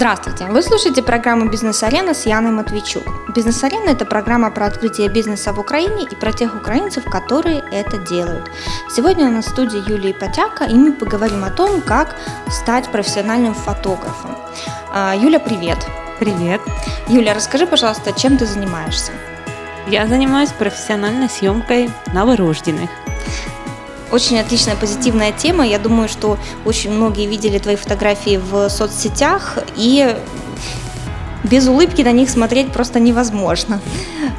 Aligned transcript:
Здравствуйте! 0.00 0.46
Вы 0.46 0.62
слушаете 0.62 1.02
программу 1.02 1.50
«Бизнес-арена» 1.50 2.14
с 2.14 2.24
Яной 2.24 2.52
Матвейчук. 2.52 3.04
«Бизнес-арена»– 3.34 3.90
это 3.90 4.06
программа 4.06 4.50
про 4.50 4.64
открытие 4.64 5.10
бизнеса 5.10 5.52
в 5.52 5.60
Украине 5.60 6.06
и 6.10 6.14
про 6.14 6.32
тех 6.32 6.54
украинцев, 6.54 7.04
которые 7.04 7.62
это 7.70 7.98
делают. 7.98 8.50
Сегодня 8.88 9.26
у 9.26 9.30
нас 9.30 9.44
в 9.44 9.50
студии 9.50 9.90
Юлия 9.90 10.14
Потяка, 10.14 10.64
и 10.64 10.72
мы 10.72 10.94
поговорим 10.94 11.44
о 11.44 11.50
том, 11.50 11.82
как 11.82 12.16
стать 12.48 12.90
профессиональным 12.90 13.52
фотографом. 13.52 14.38
А, 14.90 15.14
Юля, 15.14 15.38
привет! 15.38 15.86
Привет! 16.18 16.62
Юля, 17.06 17.34
расскажи, 17.34 17.66
пожалуйста, 17.66 18.18
чем 18.18 18.38
ты 18.38 18.46
занимаешься? 18.46 19.12
Я 19.86 20.06
занимаюсь 20.06 20.48
профессиональной 20.48 21.28
съемкой 21.28 21.90
новорожденных. 22.14 22.88
Очень 24.12 24.40
отличная 24.40 24.76
позитивная 24.76 25.32
тема. 25.32 25.66
Я 25.66 25.78
думаю, 25.78 26.08
что 26.08 26.36
очень 26.64 26.90
многие 26.90 27.26
видели 27.26 27.58
твои 27.58 27.76
фотографии 27.76 28.38
в 28.38 28.68
соцсетях, 28.68 29.58
и 29.76 30.16
без 31.44 31.68
улыбки 31.68 32.02
на 32.02 32.12
них 32.12 32.28
смотреть 32.28 32.72
просто 32.72 33.00
невозможно. 33.00 33.80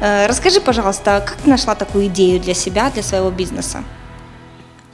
Э, 0.00 0.26
расскажи, 0.26 0.60
пожалуйста, 0.60 1.22
как 1.26 1.36
ты 1.36 1.50
нашла 1.50 1.74
такую 1.74 2.06
идею 2.06 2.40
для 2.40 2.54
себя, 2.54 2.90
для 2.90 3.02
своего 3.02 3.30
бизнеса? 3.30 3.82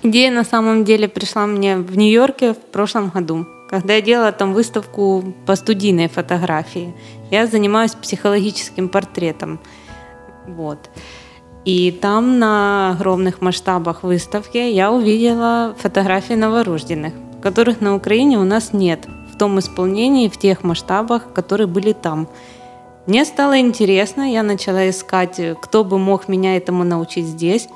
Идея 0.03 0.31
на 0.31 0.45
самом 0.45 0.85
деле 0.85 1.09
пришла 1.09 1.47
мне 1.47 1.77
в 1.77 1.97
Нью-Йорке 1.97 2.53
в 2.53 2.59
прошлом 2.73 3.09
году, 3.11 3.47
когда 3.69 3.95
я 3.95 4.01
делала 4.01 4.31
там 4.31 4.53
выставку 4.53 5.35
по 5.45 5.57
студийной 5.57 6.09
фотографии. 6.09 6.95
Я 7.33 7.49
занимаюсь 7.49 7.93
психологическим 7.93 8.89
портретом. 8.89 9.59
Вот. 10.47 10.89
И 11.65 11.91
там 11.91 12.39
на 12.39 12.93
огромных 12.93 13.41
масштабах 13.41 14.03
выставки 14.03 14.59
я 14.59 14.93
увидела 14.93 15.75
фотографии 15.79 16.35
новорожденных, 16.35 17.13
которых 17.43 17.81
на 17.81 17.95
Украине 17.95 18.39
у 18.39 18.45
нас 18.45 18.73
нет 18.73 19.07
в 19.33 19.37
том 19.37 19.59
исполнении, 19.59 20.29
в 20.29 20.37
тех 20.37 20.65
масштабах, 20.65 21.33
которые 21.33 21.67
были 21.67 21.93
там. 21.93 22.29
Мне 23.07 23.25
стало 23.25 23.59
интересно, 23.59 24.33
я 24.33 24.43
начала 24.43 24.89
искать, 24.89 25.41
кто 25.61 25.85
бы 25.85 25.99
мог 25.99 26.29
меня 26.29 26.57
этому 26.57 26.85
научить 26.85 27.27
здесь, 27.27 27.69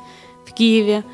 в 0.46 0.52
Киеве. 0.52 1.04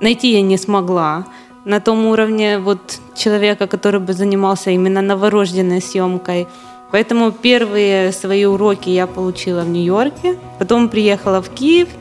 Найти 0.00 0.32
я 0.32 0.42
не 0.42 0.58
смогла 0.58 1.26
на 1.64 1.80
том 1.80 2.06
уровне 2.06 2.58
вот 2.58 3.00
человека, 3.14 3.66
который 3.66 4.00
бы 4.00 4.12
занимался 4.12 4.70
именно 4.70 5.00
новорожденной 5.00 5.80
съемкой. 5.80 6.48
Поэтому 6.90 7.30
первые 7.32 8.12
свои 8.12 8.44
уроки 8.44 8.90
я 8.90 9.06
получила 9.06 9.62
в 9.62 9.68
Нью-Йорке, 9.68 10.36
потом 10.58 10.88
приехала 10.88 11.40
в 11.42 11.48
Киев– 11.50 11.88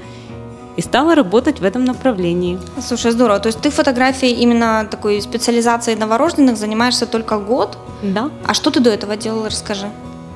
и 0.77 0.81
стала 0.81 1.15
работать 1.15 1.59
в 1.59 1.65
этом 1.65 1.85
направлении. 1.85 2.59
Слушай, 2.79 3.11
здорово. 3.11 3.39
То 3.39 3.47
есть 3.47 3.61
ты 3.61 3.69
фотографией 3.69 4.33
именно 4.43 4.87
такой 4.89 5.21
специализацией 5.21 5.97
новорожденных 5.97 6.57
занимаешься 6.57 7.05
только 7.05 7.37
год? 7.37 7.77
Да. 8.01 8.29
А 8.45 8.53
что 8.53 8.71
ты 8.71 8.79
до 8.79 8.89
этого 8.89 9.15
делала, 9.17 9.49
расскажи. 9.49 9.87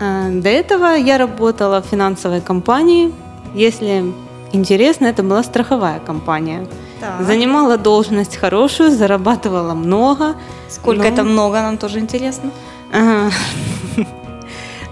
А, 0.01 0.29
до 0.29 0.49
этого 0.49 0.95
я 0.95 1.17
работала 1.17 1.81
в 1.81 1.85
финансовой 1.85 2.41
компании. 2.41 3.13
Если 3.53 4.03
интересно, 4.51 5.05
это 5.05 5.23
была 5.23 5.43
страховая 5.43 5.99
компания. 5.99 6.67
Так. 6.99 7.25
Занимала 7.25 7.77
должность 7.77 8.35
хорошую, 8.35 8.91
зарабатывала 8.91 9.73
много. 9.73 10.35
Сколько 10.69 11.03
но... 11.03 11.09
это 11.09 11.23
много, 11.23 11.61
нам 11.61 11.77
тоже 11.77 11.99
интересно. 11.99 12.51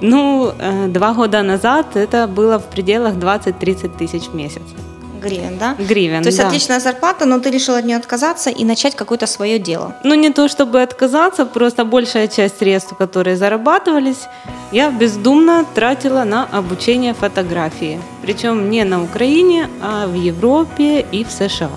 Ну, 0.06 0.52
э, 0.60 0.88
два 0.88 1.14
года 1.14 1.44
назад 1.44 1.96
это 1.96 2.28
было 2.28 2.60
в 2.60 2.66
пределах 2.66 3.14
20-30 3.14 3.98
тысяч 3.98 4.24
в 4.24 4.36
месяц 4.36 4.62
гривен, 5.24 5.58
да? 5.58 5.76
Гривен, 5.80 6.22
То 6.22 6.30
есть 6.30 6.38
да. 6.38 6.48
отличная 6.48 6.80
зарплата, 6.80 7.26
но 7.26 7.40
ты 7.40 7.52
решил 7.52 7.76
от 7.76 7.86
нее 7.86 7.98
отказаться 7.98 8.50
и 8.50 8.66
начать 8.66 8.96
какое-то 8.96 9.28
свое 9.28 9.60
дело. 9.60 9.96
Ну, 10.04 10.16
не 10.16 10.30
то 10.30 10.48
чтобы 10.48 10.82
отказаться, 10.82 11.46
просто 11.46 11.86
большая 11.86 12.28
часть 12.28 12.60
средств, 12.60 12.96
которые 12.98 13.36
зарабатывались, 13.36 14.28
я 14.72 14.90
бездумно 14.90 15.66
тратила 15.76 16.24
на 16.24 16.48
обучение 16.52 17.14
фотографии. 17.14 18.00
Причем 18.22 18.70
не 18.70 18.84
на 18.84 19.04
Украине, 19.04 19.70
а 19.82 20.08
в 20.08 20.14
Европе 20.16 21.06
и 21.12 21.24
в 21.24 21.32
США. 21.32 21.70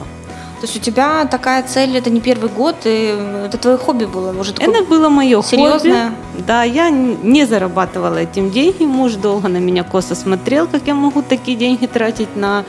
То 0.60 0.62
есть 0.62 0.76
у 0.76 0.80
тебя 0.80 1.26
такая 1.26 1.62
цель, 1.62 1.96
это 1.98 2.08
не 2.08 2.20
первый 2.20 2.48
год, 2.48 2.76
и 2.84 3.14
это 3.44 3.58
твое 3.58 3.76
хобби 3.76 4.06
было 4.06 4.32
уже 4.40 4.52
Это 4.58 4.82
было 4.84 5.10
мое 5.10 5.42
серьезное. 5.42 6.04
хобби. 6.04 6.44
Да, 6.46 6.62
я 6.64 6.88
не 6.88 7.44
зарабатывала 7.46 8.16
этим 8.16 8.50
деньги. 8.50 8.84
Муж 8.84 9.12
долго 9.14 9.48
на 9.48 9.58
меня 9.58 9.84
косо 9.84 10.14
смотрел, 10.14 10.66
как 10.66 10.86
я 10.86 10.94
могу 10.94 11.22
такие 11.22 11.58
деньги 11.58 11.86
тратить 11.86 12.36
на 12.36 12.64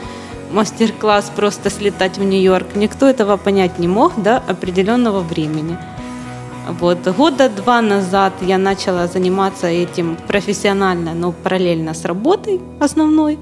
мастер-класс 0.50 1.32
просто 1.34 1.70
слетать 1.70 2.18
в 2.18 2.24
Нью-Йорк. 2.24 2.74
Никто 2.74 3.06
этого 3.06 3.36
понять 3.36 3.78
не 3.78 3.88
мог 3.88 4.20
до 4.22 4.38
определенного 4.38 5.20
времени. 5.20 5.76
Вот. 6.80 6.98
Года 7.16 7.48
два 7.48 7.80
назад 7.80 8.34
я 8.42 8.58
начала 8.58 9.06
заниматься 9.06 9.66
этим 9.66 10.16
профессионально, 10.26 11.14
но 11.14 11.32
параллельно 11.32 11.94
с 11.94 12.04
работой 12.04 12.60
основной. 12.78 13.38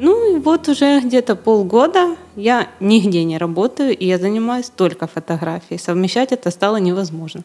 Ну 0.00 0.36
и 0.36 0.38
вот 0.40 0.68
уже 0.68 1.00
где-то 1.00 1.36
полгода 1.36 2.16
я 2.36 2.68
нигде 2.80 3.24
не 3.24 3.38
работаю, 3.38 3.96
и 3.96 4.06
я 4.06 4.18
занимаюсь 4.18 4.70
только 4.74 5.06
фотографией. 5.06 5.78
Совмещать 5.78 6.32
это 6.32 6.50
стало 6.50 6.76
невозможно. 6.76 7.42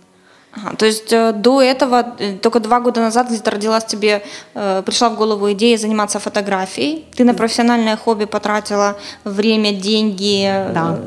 Ага, 0.55 0.75
то 0.75 0.85
есть 0.85 1.11
э, 1.11 1.31
до 1.31 1.61
этого, 1.61 2.13
э, 2.19 2.37
только 2.37 2.59
два 2.59 2.79
года 2.79 3.01
назад 3.01 3.27
где-то 3.27 3.51
родилась 3.51 3.85
тебе, 3.85 4.23
э, 4.53 4.83
пришла 4.85 5.09
в 5.09 5.15
голову 5.15 5.51
идея 5.53 5.77
заниматься 5.77 6.19
фотографией. 6.19 7.05
Ты 7.15 7.23
на 7.23 7.33
профессиональное 7.33 7.97
хобби 7.97 8.25
потратила 8.25 8.95
время, 9.23 9.73
деньги, 9.73 10.43
да. 10.73 10.99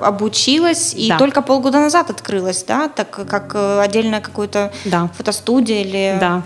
обучилась, 0.00 0.94
и 0.94 1.08
да. 1.10 1.18
только 1.18 1.42
полгода 1.42 1.80
назад 1.80 2.10
открылась, 2.10 2.64
да, 2.64 2.88
так 2.88 3.10
как 3.10 3.54
отдельная 3.54 4.20
какая-то 4.20 4.72
да. 4.86 5.08
фотостудия 5.16 5.82
или... 5.82 6.16
Да, 6.18 6.42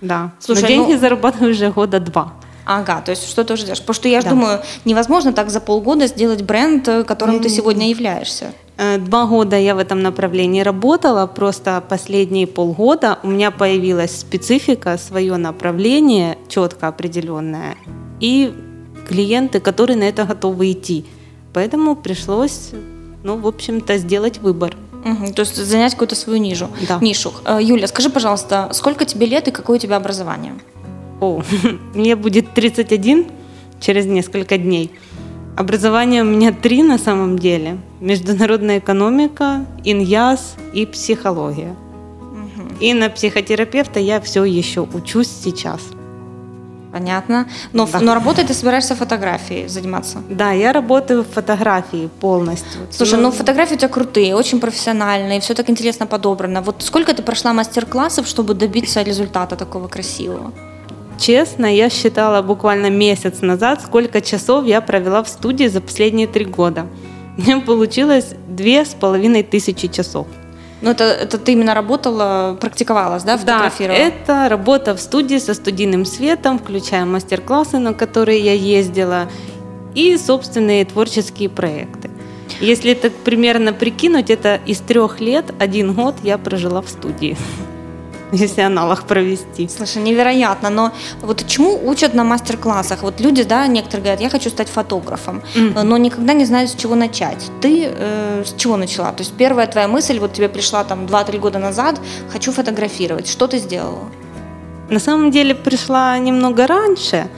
да. 0.00 0.30
Слушай, 0.38 0.62
Но 0.62 0.68
деньги 0.68 0.92
ну... 0.92 0.98
зарабатываю 0.98 1.50
уже 1.50 1.70
года 1.70 2.00
два. 2.00 2.32
Ага, 2.70 3.00
то 3.00 3.12
есть 3.12 3.26
что 3.26 3.44
ты 3.44 3.54
уже 3.54 3.62
делаешь? 3.62 3.80
Потому 3.80 3.94
что 3.94 4.08
я 4.08 4.20
да. 4.20 4.28
думаю, 4.28 4.60
невозможно 4.84 5.32
так 5.32 5.48
за 5.48 5.58
полгода 5.58 6.06
сделать 6.06 6.42
бренд, 6.42 6.84
которым 7.06 7.36
mm-hmm. 7.36 7.42
ты 7.42 7.48
сегодня 7.48 7.88
являешься. 7.88 8.52
Э, 8.76 8.98
два 8.98 9.24
года 9.24 9.58
я 9.58 9.74
в 9.74 9.78
этом 9.78 10.02
направлении 10.02 10.60
работала, 10.60 11.26
просто 11.26 11.82
последние 11.88 12.46
полгода 12.46 13.20
у 13.22 13.28
меня 13.28 13.50
появилась 13.50 14.20
специфика, 14.20 14.98
свое 14.98 15.38
направление 15.38 16.36
четко 16.48 16.88
определенное 16.88 17.74
и 18.20 18.52
клиенты, 19.08 19.60
которые 19.60 19.96
на 19.96 20.04
это 20.04 20.24
готовы 20.24 20.72
идти. 20.72 21.06
Поэтому 21.54 21.96
пришлось, 21.96 22.72
ну, 23.24 23.38
в 23.38 23.46
общем-то, 23.46 23.96
сделать 23.96 24.38
выбор. 24.38 24.76
Угу, 25.04 25.32
то 25.32 25.40
есть 25.40 25.56
занять 25.56 25.92
какую-то 25.92 26.16
свою 26.16 26.38
нишу. 26.38 26.68
Да. 26.86 26.98
нишу. 27.00 27.32
Э, 27.46 27.58
Юля, 27.62 27.86
скажи, 27.86 28.10
пожалуйста, 28.10 28.68
сколько 28.72 29.06
тебе 29.06 29.26
лет 29.26 29.48
и 29.48 29.52
какое 29.52 29.78
у 29.78 29.80
тебя 29.80 29.96
образование? 29.96 30.52
О, 31.20 31.42
мне 31.94 32.16
будет 32.16 32.54
31 32.54 33.26
через 33.80 34.06
несколько 34.06 34.58
дней. 34.58 34.92
Образование 35.56 36.22
у 36.22 36.26
меня 36.26 36.52
три 36.52 36.82
на 36.82 36.98
самом 36.98 37.38
деле. 37.38 37.78
Международная 38.00 38.78
экономика, 38.78 39.66
иньяз 39.84 40.54
и 40.72 40.86
психология. 40.86 41.74
Угу. 42.20 42.76
И 42.80 42.94
на 42.94 43.10
психотерапевта 43.10 43.98
я 43.98 44.20
все 44.20 44.44
еще 44.44 44.82
учусь 44.82 45.28
сейчас. 45.28 45.80
Понятно. 46.92 47.48
Но, 47.72 47.86
да. 47.86 48.00
но 48.00 48.14
работать 48.14 48.46
ты 48.46 48.54
собираешься 48.54 48.94
фотографией 48.94 49.68
заниматься? 49.68 50.22
Да, 50.30 50.52
я 50.52 50.72
работаю 50.72 51.22
в 51.22 51.28
фотографии 51.28 52.08
полностью. 52.20 52.80
Слушай, 52.90 53.16
ну, 53.16 53.22
ну 53.24 53.30
фотографии 53.30 53.74
у 53.74 53.78
тебя 53.78 53.88
крутые, 53.88 54.34
очень 54.34 54.60
профессиональные, 54.60 55.40
все 55.40 55.54
так 55.54 55.68
интересно 55.68 56.06
подобрано. 56.06 56.62
Вот 56.62 56.82
сколько 56.82 57.12
ты 57.14 57.22
прошла 57.22 57.52
мастер-классов, 57.52 58.26
чтобы 58.26 58.54
добиться 58.54 59.02
результата 59.02 59.56
такого 59.56 59.88
красивого? 59.88 60.52
Честно, 61.18 61.66
я 61.66 61.90
считала 61.90 62.42
буквально 62.42 62.90
месяц 62.90 63.42
назад, 63.42 63.82
сколько 63.82 64.20
часов 64.20 64.64
я 64.66 64.80
провела 64.80 65.22
в 65.22 65.28
студии 65.28 65.66
за 65.66 65.80
последние 65.80 66.28
три 66.28 66.44
года. 66.44 66.86
Мне 67.36 67.58
получилось 67.58 68.34
две 68.46 68.84
с 68.84 68.94
половиной 68.94 69.42
тысячи 69.42 69.88
часов. 69.88 70.26
Ну, 70.80 70.90
это, 70.90 71.04
это 71.04 71.38
ты 71.38 71.52
именно 71.52 71.74
работала, 71.74 72.56
практиковалась, 72.60 73.24
да, 73.24 73.36
фотографировала? 73.36 73.98
Да, 73.98 74.06
это 74.06 74.48
работа 74.48 74.94
в 74.94 75.00
студии 75.00 75.38
со 75.38 75.54
студийным 75.54 76.04
светом, 76.04 76.60
включая 76.60 77.04
мастер-классы, 77.04 77.78
на 77.78 77.94
которые 77.94 78.38
я 78.38 78.52
ездила, 78.52 79.28
и 79.96 80.16
собственные 80.16 80.84
творческие 80.84 81.48
проекты. 81.48 82.10
Если 82.60 82.94
так 82.94 83.12
примерно 83.12 83.72
прикинуть, 83.72 84.30
это 84.30 84.60
из 84.66 84.78
трех 84.78 85.20
лет 85.20 85.46
один 85.58 85.94
год 85.94 86.14
я 86.22 86.38
прожила 86.38 86.80
в 86.80 86.88
студии 86.88 87.36
если 88.32 88.60
аналог 88.60 89.04
провести. 89.04 89.68
Слушай, 89.68 90.02
невероятно, 90.02 90.70
но 90.70 90.92
вот 91.22 91.44
чему 91.46 91.80
учат 91.88 92.14
на 92.14 92.24
мастер-классах? 92.24 93.02
Вот 93.02 93.20
люди, 93.20 93.42
да, 93.42 93.66
некоторые 93.66 94.02
говорят, 94.02 94.20
я 94.20 94.30
хочу 94.30 94.50
стать 94.50 94.68
фотографом, 94.68 95.42
mm-hmm. 95.54 95.82
но 95.82 95.96
никогда 95.96 96.32
не 96.32 96.44
знают, 96.44 96.70
с 96.70 96.74
чего 96.74 96.94
начать. 96.94 97.50
Ты 97.60 97.88
э, 97.90 98.44
с 98.44 98.54
чего 98.54 98.76
начала? 98.76 99.12
То 99.12 99.22
есть 99.22 99.32
первая 99.32 99.66
твоя 99.66 99.88
мысль, 99.88 100.18
вот 100.18 100.32
тебе 100.32 100.48
пришла 100.48 100.84
там 100.84 101.06
2-3 101.06 101.38
года 101.38 101.58
назад, 101.58 102.00
хочу 102.30 102.52
фотографировать. 102.52 103.28
Что 103.28 103.46
ты 103.46 103.58
сделала? 103.58 104.08
На 104.90 105.00
самом 105.00 105.30
деле 105.30 105.54
пришла 105.54 106.18
немного 106.18 106.66
раньше, 106.66 107.28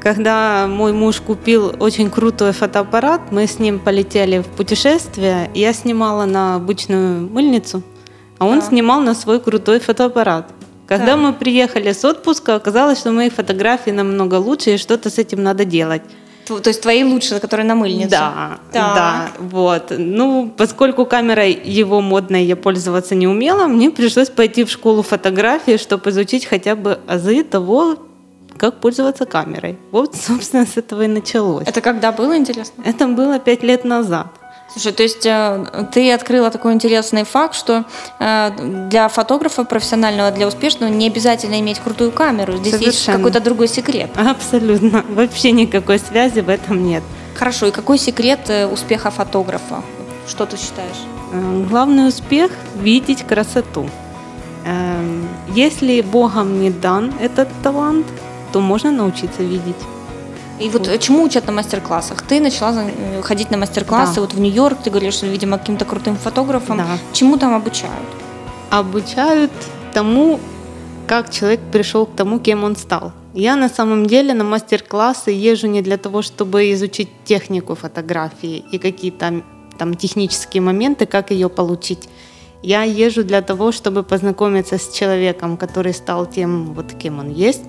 когда 0.00 0.66
мой 0.66 0.92
муж 0.92 1.20
купил 1.20 1.74
очень 1.78 2.10
крутой 2.10 2.52
фотоаппарат, 2.52 3.32
мы 3.32 3.46
с 3.46 3.58
ним 3.58 3.78
полетели 3.78 4.38
в 4.38 4.46
путешествие, 4.46 5.50
я 5.54 5.72
снимала 5.74 6.24
на 6.24 6.54
обычную 6.54 7.28
мыльницу, 7.28 7.82
а 8.40 8.46
он 8.46 8.60
да. 8.60 8.66
снимал 8.66 9.00
на 9.00 9.14
свой 9.14 9.38
крутой 9.38 9.80
фотоаппарат, 9.80 10.46
Когда 10.86 11.12
да. 11.12 11.16
мы 11.16 11.32
приехали 11.34 11.92
с 11.92 12.04
отпуска, 12.04 12.54
оказалось, 12.54 12.98
что 12.98 13.12
мои 13.12 13.28
фотографии 13.28 13.90
намного 13.90 14.36
лучше, 14.36 14.70
и 14.70 14.78
что-то 14.78 15.10
с 15.10 15.18
этим 15.18 15.42
надо 15.42 15.64
делать. 15.64 16.02
То 16.46 16.70
есть 16.70 16.80
твои 16.80 17.04
лучшие, 17.04 17.38
которые 17.38 17.66
на 17.66 17.74
мыльнице. 17.74 18.10
Да, 18.10 18.58
да, 18.72 18.94
да, 18.94 19.30
вот. 19.38 19.92
Ну, 19.96 20.52
поскольку 20.56 21.04
камерой 21.04 21.52
его 21.52 22.00
модной 22.00 22.44
я 22.44 22.56
пользоваться 22.56 23.14
не 23.14 23.28
умела, 23.28 23.66
мне 23.66 23.90
пришлось 23.90 24.30
пойти 24.30 24.64
в 24.64 24.70
школу 24.70 25.02
фотографии, 25.02 25.76
чтобы 25.76 26.10
изучить 26.10 26.46
хотя 26.46 26.74
бы 26.74 26.98
азы 27.06 27.44
того, 27.44 27.98
как 28.56 28.80
пользоваться 28.80 29.26
камерой. 29.26 29.78
Вот, 29.92 30.16
собственно, 30.28 30.64
с 30.64 30.78
этого 30.78 31.02
и 31.02 31.08
началось. 31.08 31.68
Это 31.68 31.82
когда 31.82 32.10
было, 32.10 32.36
интересно? 32.36 32.82
Это 32.86 33.06
было 33.06 33.38
пять 33.38 33.62
лет 33.62 33.84
назад. 33.84 34.26
Слушай, 34.72 34.92
то 34.92 35.02
есть 35.02 35.26
э, 35.26 35.86
ты 35.92 36.12
открыла 36.12 36.50
такой 36.50 36.72
интересный 36.72 37.24
факт, 37.24 37.54
что 37.54 37.84
э, 38.18 38.50
для 38.88 39.08
фотографа 39.08 39.64
профессионального, 39.64 40.30
для 40.30 40.46
успешного 40.46 40.90
не 40.90 41.08
обязательно 41.08 41.58
иметь 41.60 41.80
крутую 41.80 42.12
камеру. 42.12 42.56
Здесь 42.56 42.74
Совершенно. 42.74 42.92
есть 42.92 43.06
какой-то 43.06 43.40
другой 43.40 43.68
секрет. 43.68 44.10
Абсолютно. 44.16 45.04
Вообще 45.08 45.50
никакой 45.50 45.98
связи 45.98 46.40
в 46.40 46.48
этом 46.48 46.84
нет. 46.84 47.02
Хорошо. 47.34 47.66
И 47.66 47.70
какой 47.72 47.98
секрет 47.98 48.48
э, 48.48 48.66
успеха 48.66 49.10
фотографа? 49.10 49.82
Что 50.28 50.46
ты 50.46 50.56
считаешь? 50.56 51.68
Главный 51.68 52.08
успех– 52.08 52.50
видеть 52.76 53.22
красоту. 53.22 53.88
Если 55.48 56.00
Богом 56.00 56.60
не 56.60 56.70
дан 56.70 57.12
этот 57.20 57.48
талант, 57.62 58.06
то 58.52 58.60
можно 58.60 58.90
научиться 58.90 59.42
видеть. 59.42 59.76
И 60.60 60.68
вот, 60.68 60.86
вот 60.86 61.00
чему 61.00 61.24
учат 61.24 61.46
на 61.46 61.52
мастер-классах? 61.52 62.22
Ты 62.22 62.38
начала 62.40 62.84
э, 62.84 63.22
ходить 63.22 63.50
на 63.50 63.56
мастер-классы 63.56 64.16
да. 64.16 64.20
вот 64.20 64.34
в 64.34 64.40
Нью-Йорк, 64.40 64.78
ты 64.84 64.90
говоришь, 64.90 65.14
что, 65.14 65.26
видимо, 65.26 65.58
каким-то 65.58 65.84
крутым 65.86 66.16
фотографом. 66.16 66.76
Да. 66.76 66.98
Чему 67.12 67.38
там 67.38 67.54
обучают? 67.54 68.08
Обучают 68.70 69.50
тому, 69.94 70.38
как 71.06 71.30
человек 71.30 71.60
пришел 71.72 72.04
к 72.04 72.14
тому, 72.14 72.38
кем 72.38 72.62
он 72.64 72.76
стал. 72.76 73.12
Я 73.32 73.56
на 73.56 73.68
самом 73.68 74.06
деле 74.06 74.34
на 74.34 74.44
мастер-классы 74.44 75.30
езжу 75.30 75.66
не 75.66 75.82
для 75.82 75.96
того, 75.96 76.20
чтобы 76.20 76.72
изучить 76.72 77.08
технику 77.24 77.74
фотографии 77.74 78.64
и 78.72 78.78
какие-то 78.78 79.42
там 79.78 79.94
технические 79.94 80.60
моменты, 80.60 81.06
как 81.06 81.30
ее 81.30 81.48
получить. 81.48 82.08
Я 82.62 82.82
езжу 82.82 83.24
для 83.24 83.40
того, 83.40 83.72
чтобы 83.72 84.02
познакомиться 84.02 84.76
с 84.76 84.92
человеком, 84.92 85.56
который 85.56 85.94
стал 85.94 86.26
тем, 86.26 86.74
вот 86.74 86.92
кем 86.92 87.18
он 87.18 87.30
есть, 87.30 87.62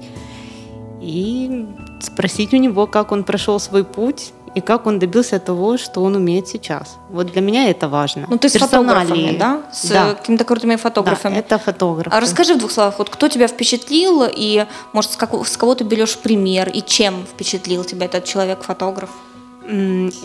и 0.99 1.65
спросить 2.03 2.53
у 2.53 2.57
него, 2.57 2.87
как 2.87 3.11
он 3.11 3.23
прошел 3.23 3.59
свой 3.59 3.83
путь 3.83 4.33
и 4.53 4.61
как 4.61 4.85
он 4.85 4.99
добился 4.99 5.39
того, 5.39 5.77
что 5.77 6.01
он 6.03 6.15
умеет 6.15 6.47
сейчас. 6.47 6.97
Вот 7.09 7.27
для 7.31 7.41
меня 7.41 7.69
это 7.69 7.87
важно. 7.87 8.25
Ну, 8.29 8.37
ты 8.37 8.49
с 8.49 8.57
фотографами, 8.57 9.37
да? 9.37 9.61
С 9.71 9.89
да. 9.89 10.13
какими-то 10.13 10.43
крутыми 10.43 10.75
фотографами. 10.75 11.35
Да, 11.35 11.39
это 11.39 11.57
фотограф. 11.57 12.13
А 12.13 12.19
расскажи 12.19 12.55
в 12.55 12.57
двух 12.57 12.71
словах, 12.71 12.99
вот 12.99 13.09
кто 13.09 13.27
тебя 13.29 13.47
впечатлил, 13.47 14.25
и, 14.29 14.65
может, 14.93 15.11
с, 15.11 15.15
как, 15.15 15.33
с 15.47 15.57
кого 15.57 15.75
ты 15.75 15.83
берешь 15.85 16.17
пример, 16.17 16.69
и 16.69 16.81
чем 16.81 17.25
впечатлил 17.25 17.83
тебя 17.85 18.05
этот 18.05 18.25
человек-фотограф? 18.25 19.09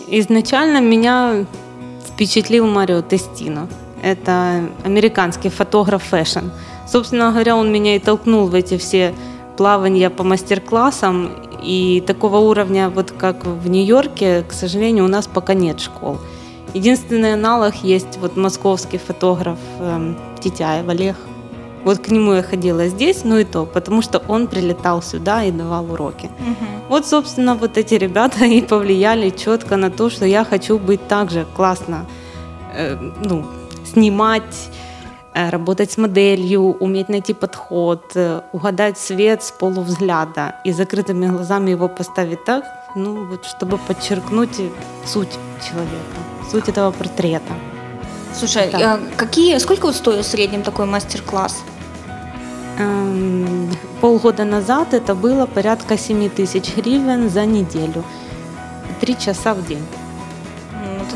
Изначально 0.09 0.81
меня 0.81 1.45
впечатлил 2.05 2.67
Марио 2.67 3.01
Тестино. 3.01 3.69
Это 4.03 4.69
американский 4.83 5.49
фотограф 5.49 6.03
fashion. 6.03 6.49
Собственно 6.87 7.31
говоря, 7.31 7.55
он 7.55 7.71
меня 7.71 7.95
и 7.95 7.99
толкнул 7.99 8.47
в 8.47 8.53
эти 8.53 8.77
все 8.77 9.13
плавания 9.57 10.09
по 10.09 10.23
мастер-классам, 10.23 11.31
и 11.61 12.03
такого 12.05 12.37
уровня, 12.37 12.89
вот 12.89 13.11
как 13.11 13.45
в 13.45 13.67
Нью-Йорке, 13.67 14.43
к 14.43 14.53
сожалению, 14.53 15.05
у 15.05 15.07
нас 15.07 15.27
пока 15.27 15.53
нет 15.53 15.79
школ. 15.79 16.17
Единственный 16.73 17.33
аналог 17.33 17.75
есть 17.75 18.17
вот 18.21 18.37
московский 18.37 18.97
фотограф 18.97 19.57
э, 19.79 20.13
Титяев 20.39 20.87
Олег. 20.87 21.15
Вот 21.83 21.99
к 21.99 22.09
нему 22.09 22.33
я 22.33 22.43
ходила 22.43 22.87
здесь, 22.87 23.23
ну 23.23 23.37
и 23.37 23.43
то, 23.43 23.65
потому 23.65 24.01
что 24.01 24.21
он 24.27 24.47
прилетал 24.47 25.01
сюда 25.01 25.43
и 25.43 25.51
давал 25.51 25.91
уроки. 25.91 26.25
Угу. 26.25 26.65
Вот, 26.89 27.05
собственно, 27.05 27.55
вот 27.55 27.77
эти 27.77 27.95
ребята 27.95 28.45
и 28.45 28.61
повлияли 28.61 29.29
четко 29.29 29.77
на 29.77 29.89
то, 29.89 30.09
что 30.09 30.25
я 30.25 30.43
хочу 30.43 30.77
быть 30.77 31.07
также 31.07 31.45
классно, 31.55 32.05
э, 32.75 32.95
ну, 33.23 33.45
снимать, 33.85 34.69
работать 35.37 35.91
с 35.91 35.97
моделью, 35.97 36.61
уметь 36.79 37.09
найти 37.09 37.33
подход, 37.33 38.17
угадать 38.51 38.97
свет 38.97 39.43
с 39.43 39.51
полувзгляда 39.51 40.55
и 40.65 40.71
закрытыми 40.71 41.27
глазами 41.27 41.71
его 41.71 41.87
поставить 41.87 42.43
так, 42.45 42.63
ну 42.95 43.25
вот, 43.25 43.45
чтобы 43.45 43.77
подчеркнуть 43.77 44.57
суть 45.05 45.37
человека, 45.61 46.17
суть 46.51 46.69
этого 46.69 46.91
портрета. 46.91 47.53
Слушай, 48.33 48.69
а 48.73 48.99
какие, 49.15 49.57
сколько 49.59 49.85
вот 49.85 49.95
стоил 49.95 50.21
в 50.21 50.25
среднем 50.25 50.63
такой 50.63 50.85
мастер-класс? 50.85 51.63
Эм, 52.79 53.69
полгода 54.01 54.45
назад 54.45 54.93
это 54.93 55.15
было 55.15 55.45
порядка 55.45 55.97
7 55.97 56.29
тысяч 56.29 56.75
гривен 56.75 57.29
за 57.29 57.45
неделю. 57.45 58.03
Три 58.99 59.17
часа 59.17 59.53
в 59.53 59.65
день 59.67 59.85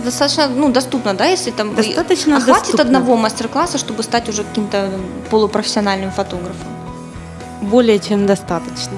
это 0.01 0.06
достаточно 0.06 0.48
ну, 0.48 0.69
доступно, 0.69 1.13
да, 1.13 1.25
если 1.25 1.51
там 1.51 1.75
достаточно 1.75 2.36
а 2.36 2.39
доступно. 2.39 2.53
хватит 2.53 2.80
одного 2.80 3.15
мастер-класса, 3.15 3.77
чтобы 3.77 4.03
стать 4.03 4.30
уже 4.30 4.44
каким-то 4.44 4.89
полупрофессиональным 5.30 6.12
фотографом? 6.12 6.68
Более 7.62 8.00
чем 8.00 8.25
достаточно. 8.25 8.98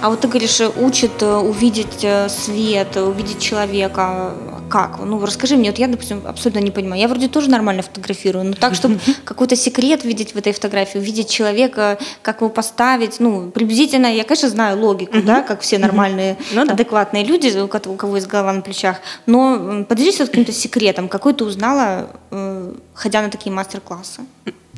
А 0.00 0.10
вот 0.10 0.20
ты 0.20 0.28
говоришь, 0.28 0.60
учат 0.76 1.22
э, 1.22 1.36
увидеть 1.36 2.04
э, 2.04 2.28
свет, 2.28 2.96
увидеть 2.96 3.40
человека 3.40 4.32
как? 4.68 4.98
Ну, 5.04 5.24
расскажи 5.24 5.56
мне, 5.56 5.70
вот 5.70 5.78
я, 5.78 5.88
допустим, 5.88 6.22
абсолютно 6.26 6.60
не 6.60 6.70
понимаю. 6.70 7.00
Я 7.00 7.08
вроде 7.08 7.28
тоже 7.28 7.50
нормально 7.50 7.82
фотографирую, 7.82 8.44
но 8.44 8.52
так, 8.52 8.74
чтобы 8.74 8.98
какой-то 9.24 9.56
секрет 9.56 10.04
видеть 10.04 10.34
в 10.34 10.36
этой 10.36 10.52
фотографии, 10.52 10.98
увидеть 10.98 11.30
человека, 11.30 11.98
как 12.22 12.40
его 12.40 12.50
поставить, 12.50 13.20
ну, 13.20 13.50
приблизительно, 13.50 14.06
я, 14.06 14.24
конечно, 14.24 14.48
знаю 14.48 14.78
логику, 14.80 15.20
да, 15.22 15.42
как 15.42 15.60
все 15.60 15.78
нормальные, 15.78 16.36
ну, 16.52 16.62
адекватные 16.62 17.24
люди, 17.24 17.58
у 17.58 17.68
кого 17.68 18.16
есть 18.16 18.28
голова 18.28 18.52
на 18.52 18.60
плечах, 18.60 19.00
но 19.26 19.84
поделись 19.84 20.18
вот 20.18 20.28
каким-то 20.28 20.52
секретом, 20.52 21.08
какой 21.08 21.34
ты 21.34 21.44
узнала, 21.44 22.10
э, 22.30 22.72
ходя 22.94 23.22
на 23.22 23.30
такие 23.30 23.52
мастер-классы? 23.52 24.22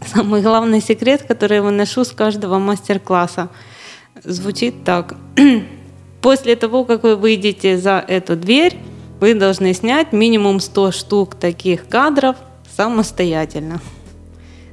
Самый 0.07 0.41
главный 0.41 0.81
секрет, 0.81 1.25
который 1.29 1.57
я 1.57 1.63
выношу 1.63 2.05
с 2.05 2.13
каждого 2.13 2.59
мастер-класса, 2.59 3.49
звучит 4.25 4.85
так. 4.85 5.17
После 6.23 6.57
того, 6.57 6.85
как 6.85 7.03
вы 7.03 7.17
выйдете 7.17 7.77
за 7.79 8.05
эту 8.07 8.37
дверь, 8.37 8.77
вы 9.21 9.35
должны 9.35 9.75
снять 9.75 10.13
минимум 10.13 10.61
100 10.61 10.93
штук 10.93 11.35
таких 11.35 11.87
кадров 11.89 12.37
самостоятельно. 12.77 13.81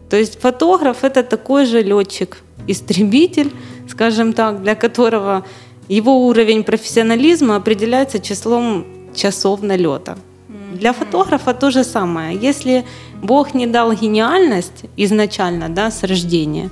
То 0.09 0.17
есть 0.17 0.39
фотограф 0.39 1.03
это 1.03 1.23
такой 1.23 1.65
же 1.65 1.81
летчик, 1.81 2.38
истребитель, 2.65 3.51
скажем 3.89 4.33
так, 4.33 4.62
для 4.62 4.75
которого 4.75 5.45
его 5.89 6.25
уровень 6.27 6.63
профессионализма 6.63 7.57
определяется 7.57 8.19
числом 8.19 8.86
часов 9.13 9.62
налета. 9.62 10.17
Для 10.74 10.93
фотографа 10.93 11.53
то 11.53 11.72
же 11.72 11.83
самое. 11.83 12.38
Если 12.38 12.86
Бог 13.22 13.53
не 13.53 13.67
дал 13.67 13.93
гениальность 13.93 14.83
изначально, 14.98 15.69
да, 15.69 15.91
с 15.91 16.03
рождения, 16.03 16.69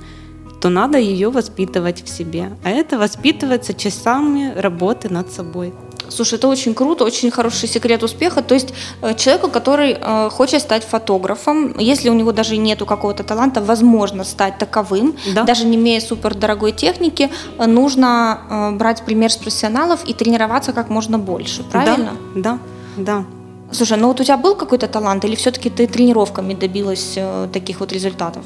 то 0.60 0.68
надо 0.68 0.98
ее 0.98 1.30
воспитывать 1.30 2.04
в 2.04 2.08
себе. 2.08 2.50
А 2.64 2.70
это 2.70 2.98
воспитывается 2.98 3.74
часами 3.74 4.52
работы 4.56 5.08
над 5.08 5.30
собой. 5.30 5.72
Слушай, 6.08 6.38
это 6.38 6.48
очень 6.48 6.74
круто, 6.74 7.04
очень 7.04 7.30
хороший 7.30 7.68
секрет 7.68 8.02
успеха. 8.02 8.42
То 8.42 8.54
есть 8.54 8.68
э, 9.02 9.14
человеку, 9.14 9.48
который 9.48 9.96
э, 10.00 10.30
хочет 10.30 10.62
стать 10.62 10.84
фотографом, 10.84 11.78
если 11.78 12.10
у 12.10 12.14
него 12.14 12.32
даже 12.32 12.56
нету 12.56 12.86
какого-то 12.86 13.22
таланта, 13.22 13.60
возможно 13.60 14.24
стать 14.24 14.58
таковым, 14.58 15.16
да. 15.34 15.44
даже 15.44 15.66
не 15.66 15.76
имея 15.76 16.00
супер 16.00 16.34
дорогой 16.34 16.72
техники, 16.72 17.30
э, 17.58 17.66
нужно 17.66 18.40
э, 18.50 18.76
брать 18.76 19.02
пример 19.02 19.30
с 19.30 19.36
профессионалов 19.36 20.00
и 20.08 20.12
тренироваться 20.12 20.72
как 20.72 20.90
можно 20.90 21.18
больше, 21.18 21.62
правильно? 21.62 22.12
Да, 22.34 22.58
да, 22.96 23.20
да. 23.20 23.24
Слушай, 23.72 23.98
ну 23.98 24.08
вот 24.08 24.20
у 24.20 24.24
тебя 24.24 24.36
был 24.36 24.54
какой-то 24.54 24.86
талант, 24.86 25.24
или 25.24 25.34
все-таки 25.34 25.70
ты 25.70 25.86
тренировками 25.86 26.54
добилась 26.54 27.14
э, 27.16 27.48
таких 27.52 27.80
вот 27.80 27.92
результатов? 27.92 28.44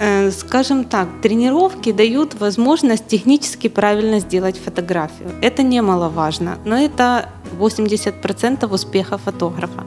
Э, 0.00 0.30
скажем 0.30 0.84
так, 0.84 1.08
тренировки 1.22 1.92
дают 1.92 2.34
возможность 2.34 3.06
технически 3.06 3.68
правильно 3.68 4.20
сделать 4.20 4.58
фотографию. 4.58 5.30
Это 5.42 5.62
немаловажно, 5.62 6.58
но 6.64 6.76
это 6.76 7.28
80% 7.58 8.72
успеха 8.72 9.18
фотографа. 9.18 9.84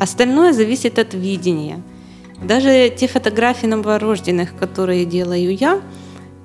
Остальное 0.00 0.52
зависит 0.52 0.98
от 0.98 1.14
видения. 1.14 1.82
Даже 2.42 2.88
те 2.90 3.08
фотографии 3.08 3.66
новорожденных, 3.66 4.56
которые 4.56 5.04
делаю 5.04 5.56
я, 5.56 5.80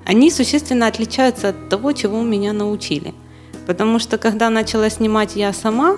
они 0.06 0.30
существенно 0.30 0.86
отличаются 0.86 1.50
от 1.50 1.68
того, 1.68 1.92
чего 1.92 2.20
меня 2.22 2.52
научили. 2.52 3.14
Потому 3.66 3.98
что 3.98 4.18
когда 4.18 4.50
начала 4.50 4.90
снимать 4.90 5.36
я 5.36 5.52
сама, 5.52 5.96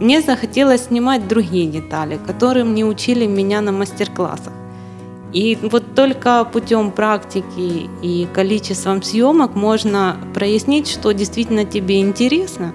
мне 0.00 0.20
захотелось 0.20 0.86
снимать 0.86 1.28
другие 1.28 1.66
детали, 1.66 2.18
которым 2.26 2.74
не 2.74 2.84
учили 2.84 3.26
меня 3.26 3.60
на 3.60 3.72
мастер-классах. 3.72 4.52
И 5.32 5.58
вот 5.62 5.94
только 5.94 6.44
путем 6.44 6.90
практики 6.90 7.90
и 8.02 8.26
количеством 8.32 9.02
съемок 9.02 9.54
можно 9.54 10.16
прояснить, 10.34 10.88
что 10.88 11.12
действительно 11.12 11.64
тебе 11.64 12.00
интересно, 12.00 12.72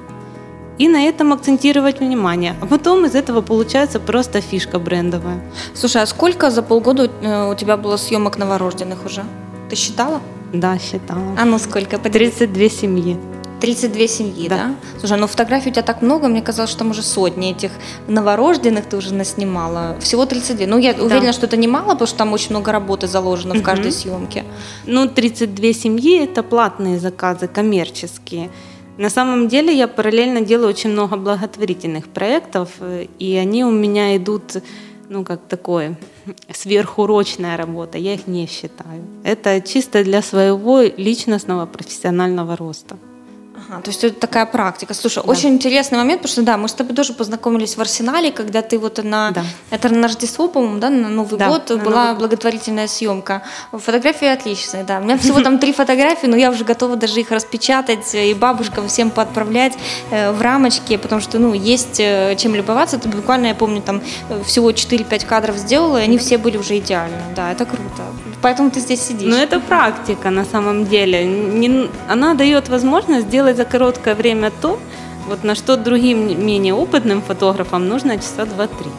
и 0.77 0.87
на 0.87 1.03
этом 1.03 1.33
акцентировать 1.33 1.99
внимание. 1.99 2.55
А 2.61 2.65
потом 2.65 3.05
из 3.05 3.15
этого 3.15 3.41
получается 3.41 3.99
просто 3.99 4.41
фишка 4.41 4.79
брендовая. 4.79 5.41
Слушай, 5.73 6.03
а 6.03 6.05
сколько 6.05 6.49
за 6.49 6.63
полгода 6.63 7.09
э, 7.21 7.51
у 7.51 7.55
тебя 7.55 7.77
было 7.77 7.97
съемок 7.97 8.37
новорожденных 8.37 9.05
уже? 9.05 9.23
Ты 9.69 9.75
считала? 9.75 10.21
Да, 10.51 10.77
считала. 10.77 11.35
А 11.37 11.45
ну 11.45 11.57
сколько? 11.59 11.97
По 11.97 12.09
32 12.09 12.69
семьи. 12.69 13.17
32 13.63 14.07
семьи, 14.07 14.49
да. 14.49 14.57
да? 14.57 14.75
Слушай, 14.99 15.17
ну 15.17 15.27
фотографий 15.27 15.69
у 15.69 15.71
тебя 15.71 15.83
так 15.83 16.01
много, 16.01 16.27
мне 16.27 16.41
казалось, 16.41 16.69
что 16.69 16.79
там 16.79 16.91
уже 16.91 17.01
сотни 17.01 17.51
этих 17.51 17.71
новорожденных 18.09 18.89
ты 18.89 18.97
уже 18.97 19.13
наснимала. 19.13 19.95
Всего 20.01 20.25
32. 20.25 20.67
Ну, 20.67 20.77
я 20.77 20.93
да. 20.93 21.03
уверена, 21.03 21.31
что 21.31 21.45
это 21.45 21.55
немало, 21.55 21.91
потому 21.91 22.07
что 22.07 22.17
там 22.17 22.33
очень 22.33 22.49
много 22.49 22.73
работы 22.73 23.07
заложено 23.07 23.53
угу. 23.53 23.61
в 23.61 23.63
каждой 23.63 23.93
съемке. 23.93 24.43
Ну, 24.85 25.07
32 25.07 25.73
семьи– 25.73 26.19
это 26.25 26.43
платные 26.43 26.99
заказы, 26.99 27.47
коммерческие. 27.47 28.49
На 28.97 29.09
самом 29.09 29.47
деле 29.47 29.73
я 29.73 29.87
параллельно 29.87 30.41
делаю 30.41 30.67
очень 30.67 30.89
много 30.89 31.15
благотворительных 31.15 32.09
проектов, 32.09 32.69
и 33.17 33.35
они 33.37 33.63
у 33.63 33.71
меня 33.71 34.17
идут, 34.17 34.57
ну, 35.07 35.23
как 35.23 35.39
такое, 35.47 35.95
сверхурочная 36.51 37.55
работа, 37.55 37.97
я 37.97 38.15
их 38.15 38.27
не 38.27 38.45
считаю. 38.45 39.03
Это 39.23 39.61
чисто 39.61 40.03
для 40.03 40.21
своего 40.21 40.81
личностного 40.81 41.65
профессионального 41.65 42.57
роста. 42.57 42.97
Ага, 43.69 43.81
то 43.81 43.89
есть 43.89 44.03
это 44.03 44.19
такая 44.19 44.45
практика. 44.45 44.93
Слушай, 44.93 45.23
да. 45.23 45.31
очень 45.31 45.49
интересный 45.49 45.97
момент, 45.97 46.21
потому 46.21 46.31
что 46.31 46.41
да, 46.43 46.57
мы 46.57 46.67
с 46.67 46.73
тобой 46.73 46.95
тоже 46.95 47.13
познакомились 47.13 47.77
в 47.77 47.81
Арсенале, 47.81 48.31
когда 48.31 48.61
ты 48.61 48.77
вот 48.77 49.03
на 49.03 49.31
да. 49.31 49.43
это 49.69 49.89
на 49.89 50.07
Рождество, 50.07 50.47
по-моему, 50.47 50.79
да, 50.79 50.89
на 50.89 51.09
Новый 51.09 51.37
да, 51.39 51.47
год 51.47 51.69
на 51.69 51.77
была 51.77 52.05
Новый... 52.07 52.19
благотворительная 52.19 52.87
съемка. 52.87 53.43
Фотографии 53.71 54.27
отличные, 54.27 54.83
да. 54.83 54.99
У 54.99 55.03
меня 55.03 55.17
всего 55.17 55.41
там 55.41 55.59
три 55.59 55.73
фотографии, 55.73 56.27
но 56.27 56.35
я 56.35 56.51
уже 56.51 56.63
готова 56.63 56.95
даже 56.95 57.19
их 57.19 57.31
распечатать 57.31 58.13
и 58.13 58.33
бабушкам 58.33 58.87
всем 58.87 59.11
поотправлять 59.11 59.73
э, 60.11 60.31
в 60.31 60.41
рамочки, 60.41 60.97
потому 60.97 61.21
что, 61.21 61.39
ну, 61.39 61.53
есть 61.53 61.99
э, 61.99 62.35
чем 62.37 62.55
любоваться. 62.55 62.97
Это 62.97 63.09
буквально, 63.09 63.47
я 63.47 63.55
помню, 63.55 63.81
там 63.81 64.01
э, 64.29 64.43
всего 64.43 64.71
4-5 64.71 65.25
кадров 65.25 65.57
сделала, 65.57 65.97
и 65.99 66.03
они 66.03 66.17
все 66.17 66.37
были 66.37 66.57
уже 66.57 66.77
идеальны. 66.77 67.17
Да, 67.35 67.51
это 67.51 67.65
круто. 67.65 68.03
Поэтому 68.43 68.71
ты 68.71 68.81
здесь 68.81 69.01
сидишь. 69.01 69.29
Ну, 69.29 69.37
это 69.37 69.61
практика 69.61 70.29
на 70.29 70.43
самом 70.43 70.85
деле. 70.85 71.25
Не, 71.25 71.89
она 72.09 72.33
дает 72.33 72.67
возможность 72.67 73.27
сделать 73.27 73.55
за 73.55 73.63
короткое 73.63 74.15
время 74.15 74.51
то, 74.61 74.77
вот 75.29 75.45
на 75.45 75.55
что 75.55 75.77
другим 75.77 76.45
менее 76.45 76.73
опытным 76.73 77.21
фотографам 77.21 77.87
нужно 77.87 78.17
часа 78.17 78.45
два-три. 78.45 78.91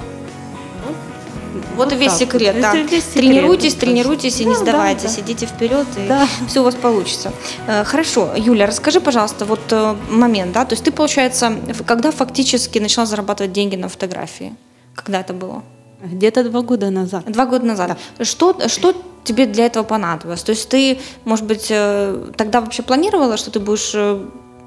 Вот, 1.77 1.77
вот 1.77 1.93
и 1.93 1.97
весь 1.97 2.13
секрет, 2.13 2.59
да. 2.59 2.75
Весь 2.75 3.05
секрет, 3.05 3.13
тренируйтесь, 3.13 3.75
тренируйтесь 3.75 4.41
и 4.41 4.45
да, 4.45 4.51
не 4.51 4.57
сдавайтесь, 4.57 5.17
да, 5.17 5.17
да. 5.17 5.23
идите 5.23 5.47
вперед, 5.47 5.87
и 5.99 6.09
да. 6.09 6.27
все 6.49 6.61
у 6.61 6.65
вас 6.65 6.75
получится. 6.75 7.33
Э, 7.67 7.85
хорошо, 7.85 8.31
Юля, 8.37 8.67
расскажи, 8.67 9.01
пожалуйста, 9.01 9.45
вот 9.45 9.61
э, 9.73 9.95
момент, 10.09 10.53
да, 10.53 10.65
то 10.65 10.73
есть 10.73 10.85
ты, 10.85 10.93
получается, 10.93 11.53
когда 11.87 12.13
фактически 12.13 12.79
начала 12.79 13.05
зарабатывать 13.05 13.53
деньги 13.53 13.77
на 13.77 13.89
фотографии? 13.89 14.55
Когда 14.95 15.21
это 15.21 15.35
было? 15.35 15.63
Где-то 16.03 16.45
два 16.45 16.63
года 16.63 16.91
назад. 16.91 17.25
Два 17.27 17.45
года 17.45 17.67
назад. 17.67 17.99
Да. 18.19 18.25
Что, 18.25 18.69
что 18.69 18.95
тебе 19.25 19.47
для 19.47 19.67
этого 19.67 19.85
понадобилось? 19.85 20.43
То 20.43 20.53
есть 20.53 20.69
ты, 20.69 20.99
может 21.25 21.47
быть, 21.47 21.67
э, 21.71 22.31
тогда 22.37 22.61
вообще 22.61 22.83
планировала, 22.83 23.37
что 23.37 23.51
ты 23.51 23.61
будешь 23.61 23.95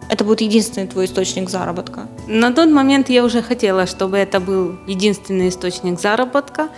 это 0.10 0.24
будет 0.24 0.42
единственный 0.42 0.88
твой 0.88 1.06
источник 1.06 1.50
заработка? 1.50 2.08
На 2.28 2.54
тот 2.54 2.70
момент 2.70 3.10
я 3.10 3.24
уже 3.24 3.42
хотела, 3.42 3.86
чтобы 3.86 4.18
это 4.18 4.40
был 4.40 4.78
единственный 4.88 5.50
источник 5.50 6.00
заработка, 6.00 6.70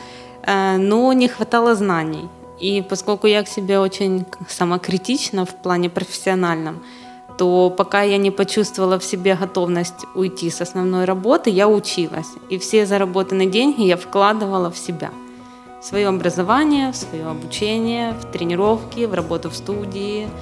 э, 0.44 0.78
но 0.78 1.14
не 1.14 1.28
хватало 1.28 1.76
знаний. 1.76 2.28
И 2.60 2.82
поскольку 2.82 3.28
я 3.28 3.44
к 3.44 3.48
себе 3.48 3.80
очень 3.80 4.26
самокритична 4.50 5.46
в 5.46 5.56
плане 5.56 5.90
профессиональном, 5.90 6.84
то 7.38 7.70
пока 7.70 8.02
я 8.02 8.18
не 8.18 8.32
почувствовала 8.32 9.00
в 9.00 9.04
себе 9.04 9.36
готовность 9.36 10.06
уйти 10.16 10.50
с 10.50 10.62
основной 10.62 11.06
работы, 11.06 11.50
я 11.50 11.70
училась. 11.70 12.28
И 12.50 12.58
все 12.58 12.86
заработанные 12.86 13.50
деньги 13.50 13.84
я 13.84 13.96
вкладывала 13.96 14.70
в 14.70 14.78
себя. 14.78 15.12
В 15.80 15.86
свое 15.86 16.08
образование, 16.08 16.92
в 16.92 16.96
свое 16.96 17.26
обучение, 17.26 18.14
в 18.14 18.26
тренировки, 18.32 19.06
в 19.06 19.14
работу 19.14 19.50
в 19.50 19.56
студии– 19.56 20.28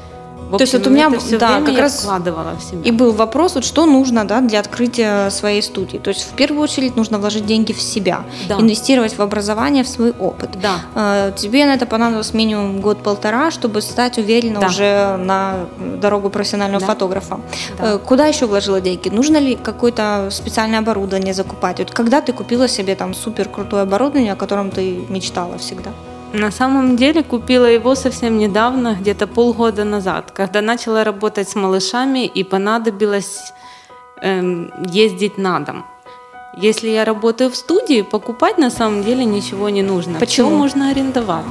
общем, 0.56 0.58
То 0.58 0.64
есть 0.64 0.74
вот 0.74 0.88
у 0.88 0.90
меня 0.90 1.10
да, 1.40 1.62
как 1.62 1.78
раз 1.78 2.00
вкладывала 2.00 2.56
в 2.58 2.64
себя. 2.64 2.82
И 2.84 2.92
был 2.92 3.12
вопрос, 3.12 3.56
вот 3.56 3.66
что 3.66 3.86
нужно 3.86 4.26
да, 4.26 4.42
для 4.42 4.60
открытия 4.60 5.30
своей 5.30 5.62
студии. 5.62 5.98
То 5.98 6.10
есть 6.10 6.22
в 6.22 6.36
первую 6.36 6.62
очередь 6.64 6.96
нужно 6.96 7.18
вложить 7.18 7.46
деньги 7.46 7.74
в 7.74 7.82
себя, 7.82 8.24
да. 8.48 8.56
инвестировать 8.56 9.18
в 9.18 9.22
образование, 9.22 9.84
в 9.84 9.88
свой 9.88 10.12
опыт. 10.12 10.52
Да. 10.62 10.80
А, 10.96 11.32
тебе 11.32 11.66
на 11.66 11.74
это 11.74 11.86
понадобилось 11.86 12.34
минимум 12.34 12.82
год-полтора, 12.82 13.52
чтобы 13.52 13.82
стать 13.82 14.18
уверенно 14.18 14.60
да. 14.60 14.68
уже 14.68 15.18
на 15.18 15.68
дорогу 16.02 16.30
профессионального 16.30 16.82
да. 16.82 16.88
фотографа. 16.88 17.40
Да. 17.78 17.96
Э, 17.96 17.98
куда 17.98 18.26
еще 18.28 18.46
вложила 18.46 18.82
деньги? 18.82 19.10
Нужно 19.10 19.38
ли 19.38 19.56
какое-то 19.56 20.30
специальное 20.32 20.80
оборудование 20.80 21.34
закупать? 21.34 21.80
Вот 21.80 21.92
когда 21.92 22.22
ты 22.22 22.34
купила 22.34 22.68
себе 22.68 22.96
там 22.96 23.14
супер 23.14 23.50
крутое 23.50 23.84
оборудование, 23.84 24.34
о 24.34 24.36
котором 24.36 24.72
ты 24.72 25.06
мечтала 25.10 25.58
всегда? 25.58 25.92
На 26.34 26.52
самом 26.52 26.98
деле 26.98 27.24
купила 27.24 27.66
его 27.66 27.96
совсем 27.96 28.38
недавно, 28.38 28.98
где-то 29.00 29.28
полгода 29.28 29.86
назад, 29.86 30.32
когда 30.32 30.62
начала 30.62 31.04
работать 31.04 31.48
с 31.48 31.56
малышами 31.56 32.26
и 32.26 32.44
понадобилось 32.44 33.54
эм, 34.22 34.72
ездить 34.92 35.38
на 35.38 35.60
дом. 35.60 35.86
Если 36.58 36.90
я 36.90 37.06
работаю 37.06 37.50
в 37.50 37.56
студии, 37.56 38.02
покупать 38.02 38.58
на 38.58 38.70
самом 38.70 39.04
деле 39.04 39.24
ничего 39.24 39.70
не 39.70 39.84
нужно. 39.84 40.20
Почему? 40.20 40.50
Все 40.50 40.58
можно 40.58 40.90
арендовать. 40.90 41.46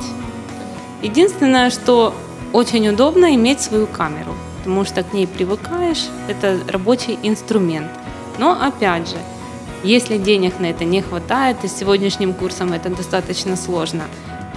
Единственное, 1.02 1.70
что 1.70 2.12
очень 2.52 2.86
удобно 2.88 3.34
иметь 3.34 3.60
свою 3.60 3.86
камеру, 3.86 4.34
потому 4.58 4.84
что 4.84 5.02
к 5.02 5.14
ней 5.14 5.26
привыкаешь, 5.26 6.06
это 6.28 6.58
рабочий 6.68 7.18
инструмент. 7.22 7.90
Но 8.38 8.52
опять 8.60 9.08
же, 9.08 9.16
если 9.84 10.18
денег 10.18 10.60
на 10.60 10.66
это 10.66 10.84
не 10.84 11.00
хватает, 11.00 11.56
и 11.62 11.68
с 11.68 11.76
сегодняшним 11.76 12.34
курсом 12.34 12.74
это 12.74 12.90
достаточно 12.90 13.56
сложно– 13.56 14.02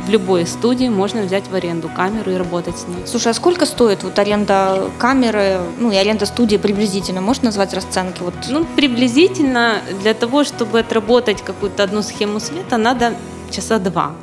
в 0.09 0.11
любой 0.11 0.47
студии 0.47 0.89
можно 0.89 1.21
взять 1.21 1.47
в 1.47 1.53
аренду 1.53 1.87
камеру 1.87 2.31
и 2.31 2.35
работать 2.35 2.79
с 2.79 2.87
ней. 2.87 3.05
Слушай, 3.05 3.27
а 3.27 3.33
сколько 3.35 3.67
стоит 3.67 4.03
вот 4.03 4.17
аренда 4.17 4.89
камеры, 4.97 5.59
ну 5.77 5.91
и 5.91 5.95
аренда 5.95 6.25
студии 6.25 6.57
приблизительно? 6.57 7.21
Можешь 7.21 7.43
назвать 7.43 7.75
расценки? 7.75 8.23
Вот? 8.23 8.33
Ну, 8.49 8.65
приблизительно 8.75 9.81
для 10.01 10.15
того, 10.15 10.43
чтобы 10.43 10.79
отработать 10.79 11.43
какую-то 11.43 11.83
одну 11.83 12.01
схему 12.01 12.39
света, 12.39 12.77
надо 12.77 13.13
часа 13.51 13.77
два. 13.77 14.13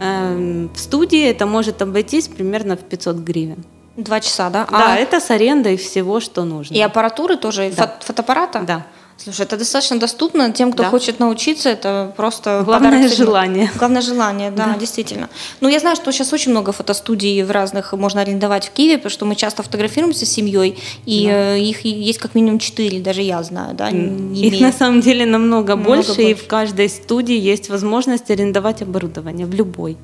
Эм, 0.00 0.70
в 0.74 0.78
студии 0.78 1.22
это 1.22 1.46
может 1.46 1.82
обойтись 1.82 2.26
примерно 2.26 2.76
в 2.76 2.80
500 2.80 3.16
гривен. 3.18 3.64
Два 3.96 4.18
часа, 4.18 4.50
да? 4.50 4.66
Да, 4.68 4.94
а... 4.94 4.96
это 4.96 5.20
с 5.20 5.30
арендой 5.30 5.76
всего, 5.76 6.18
что 6.18 6.42
нужно. 6.42 6.74
И 6.74 6.80
аппаратуры 6.80 7.36
тоже, 7.36 7.72
да. 7.76 7.86
фото 7.86 8.06
фотоаппарата? 8.06 8.60
Да. 8.66 8.86
Слушай, 9.16 9.42
это 9.42 9.56
достаточно 9.56 9.98
доступно 9.98 10.52
тем, 10.52 10.72
кто 10.72 10.82
да. 10.82 10.90
хочет 10.90 11.20
научиться. 11.20 11.68
Это 11.68 12.12
просто 12.16 12.62
главное 12.64 13.08
желание. 13.08 13.70
Главное 13.76 14.02
желание, 14.02 14.50
да, 14.50 14.66
да, 14.66 14.78
действительно. 14.78 15.28
Ну, 15.60 15.68
я 15.68 15.78
знаю, 15.78 15.96
что 15.96 16.12
сейчас 16.12 16.32
очень 16.32 16.50
много 16.50 16.72
фотостудий 16.72 17.42
в 17.42 17.50
разных 17.50 17.92
можно 17.92 18.20
арендовать 18.20 18.66
в 18.66 18.70
Киеве, 18.72 18.96
потому 18.98 19.10
что 19.10 19.24
мы 19.26 19.36
часто 19.36 19.62
фотографируемся 19.62 20.26
с 20.26 20.28
семьей, 20.28 20.78
и 21.06 21.26
да. 21.26 21.54
Э, 21.54 21.58
их 21.58 21.84
есть 21.84 22.18
как 22.18 22.34
минимум 22.34 22.58
четыре, 22.58 23.00
даже 23.00 23.22
я 23.22 23.42
знаю, 23.42 23.74
да. 23.74 23.88
Их 23.90 24.60
на 24.60 24.72
самом 24.72 25.00
деле 25.00 25.26
намного, 25.26 25.62
намного 25.62 25.76
больше, 25.76 26.14
больше, 26.14 26.22
и 26.22 26.34
в 26.34 26.46
каждой 26.46 26.88
студии 26.88 27.38
есть 27.38 27.70
возможность 27.70 28.30
арендовать 28.30 28.82
оборудование 28.82 29.46
в 29.46 29.54
любой. 29.54 29.96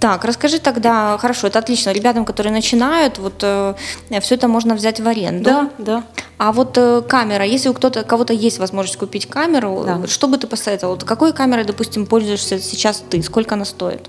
Так, 0.00 0.24
расскажи 0.24 0.58
тогда, 0.58 1.16
хорошо, 1.18 1.46
это 1.46 1.58
отлично, 1.58 1.92
ребятам, 1.92 2.24
которые 2.24 2.52
начинают, 2.52 3.18
вот 3.18 3.42
э, 3.42 3.74
все 4.20 4.34
это 4.34 4.48
можно 4.48 4.74
взять 4.74 5.00
в 5.00 5.08
аренду. 5.08 5.44
Да, 5.44 5.70
да. 5.78 6.04
А 6.38 6.52
вот 6.52 6.76
э, 6.76 7.02
камера, 7.08 7.44
если 7.44 7.68
у 7.68 7.74
кто-то, 7.74 8.02
кого-то 8.02 8.32
есть 8.32 8.53
возможность 8.58 8.98
купить 8.98 9.26
камеру, 9.26 9.82
да. 9.84 10.06
что 10.06 10.28
бы 10.28 10.38
ты 10.38 10.46
посоветовал? 10.46 10.96
Какой 10.98 11.32
камерой, 11.32 11.64
допустим, 11.64 12.06
пользуешься 12.06 12.58
сейчас 12.58 13.02
ты? 13.08 13.22
Сколько 13.22 13.54
она 13.54 13.64
стоит? 13.64 14.08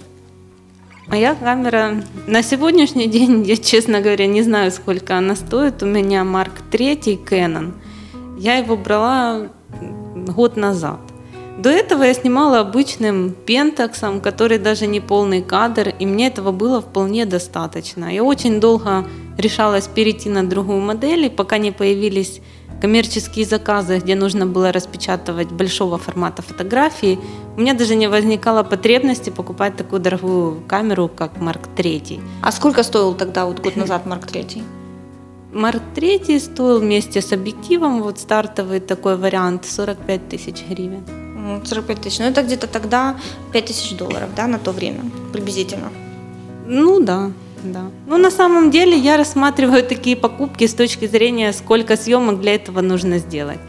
Моя 1.08 1.36
камера 1.36 2.04
на 2.26 2.42
сегодняшний 2.42 3.08
день, 3.08 3.44
я, 3.44 3.58
честно 3.58 4.02
говоря, 4.02 4.26
не 4.26 4.42
знаю, 4.42 4.72
сколько 4.72 5.18
она 5.18 5.36
стоит. 5.36 5.84
У 5.84 5.86
меня 5.86 6.22
Mark 6.22 6.52
III 6.72 7.24
Canon. 7.24 7.74
Я 8.40 8.58
его 8.58 8.76
брала 8.76 9.48
год 10.16 10.58
назад. 10.58 11.00
До 11.58 11.70
этого 11.70 12.04
я 12.04 12.14
снимала 12.14 12.60
обычным 12.60 13.32
пентаксом, 13.32 14.20
который 14.20 14.58
даже 14.58 14.88
не 14.88 15.00
полный 15.00 15.42
кадр, 15.42 15.94
и 16.00 16.06
мне 16.06 16.28
этого 16.28 16.52
было 16.52 16.82
вполне 16.82 17.26
достаточно. 17.26 18.14
Я 18.14 18.24
очень 18.24 18.60
долго 18.60 19.06
решалась 19.38 19.88
перейти 19.88 20.30
на 20.30 20.44
другую 20.44 20.82
модель, 20.82 21.30
пока 21.30 21.58
не 21.58 21.72
появились 21.72 22.42
коммерческие 22.82 23.46
заказы, 23.46 24.00
где 24.00 24.16
нужно 24.16 24.46
было 24.46 24.72
распечатывать 24.72 25.52
большого 25.52 25.98
формата 25.98 26.42
фотографии, 26.42 27.20
у 27.58 27.62
меня 27.62 27.74
даже 27.74 27.96
не 27.96 28.08
возникало 28.08 28.64
потребности 28.64 29.30
покупать 29.30 29.76
такую 29.78 30.02
дорогую 30.02 30.62
камеру, 30.68 31.08
как 31.08 31.38
Mark 31.38 31.62
III. 31.78 32.20
А 32.42 32.52
сколько 32.52 32.84
стоил 32.84 33.14
тогда, 33.14 33.46
вот 33.46 33.60
год 33.60 33.76
назад, 33.76 34.06
Mark 34.06 34.26
III? 34.32 34.64
Mark 35.54 35.82
III 35.96 36.40
стоил 36.40 36.80
вместе 36.80 37.22
с 37.22 37.32
объективом, 37.32 38.04
вот 38.04 38.20
стартовый 38.20 38.80
такой 38.80 39.16
вариант, 39.16 39.66
45 39.66 40.30
тысяч 40.30 40.64
гривен. 40.70 41.04
45 41.64 42.02
тысяч. 42.02 42.20
Ну, 42.20 42.26
это 42.26 42.42
где-то 42.42 42.68
тогда 42.68 43.16
5 43.54 43.66
тысяч 43.66 43.98
долларов, 43.98 44.30
да, 44.36 44.48
на 44.48 44.60
то 44.60 44.72
время, 44.72 45.02
приблизительно. 45.32 45.92
Ну, 46.68 47.00
да. 47.00 47.32
Да. 47.66 47.82
Ну, 48.08 48.18
на 48.18 48.32
самом 48.32 48.72
деле 48.72 48.98
я 48.98 49.18
рассматриваю 49.18 49.84
такие 49.90 50.16
покупки 50.16 50.68
с 50.68 50.74
точки 50.74 51.08
зрения, 51.08 51.54
сколько 51.54 51.98
съемок 51.98 52.40
для 52.40 52.56
этого 52.56 52.82
нужно 52.82 53.18
сделать. 53.18 53.60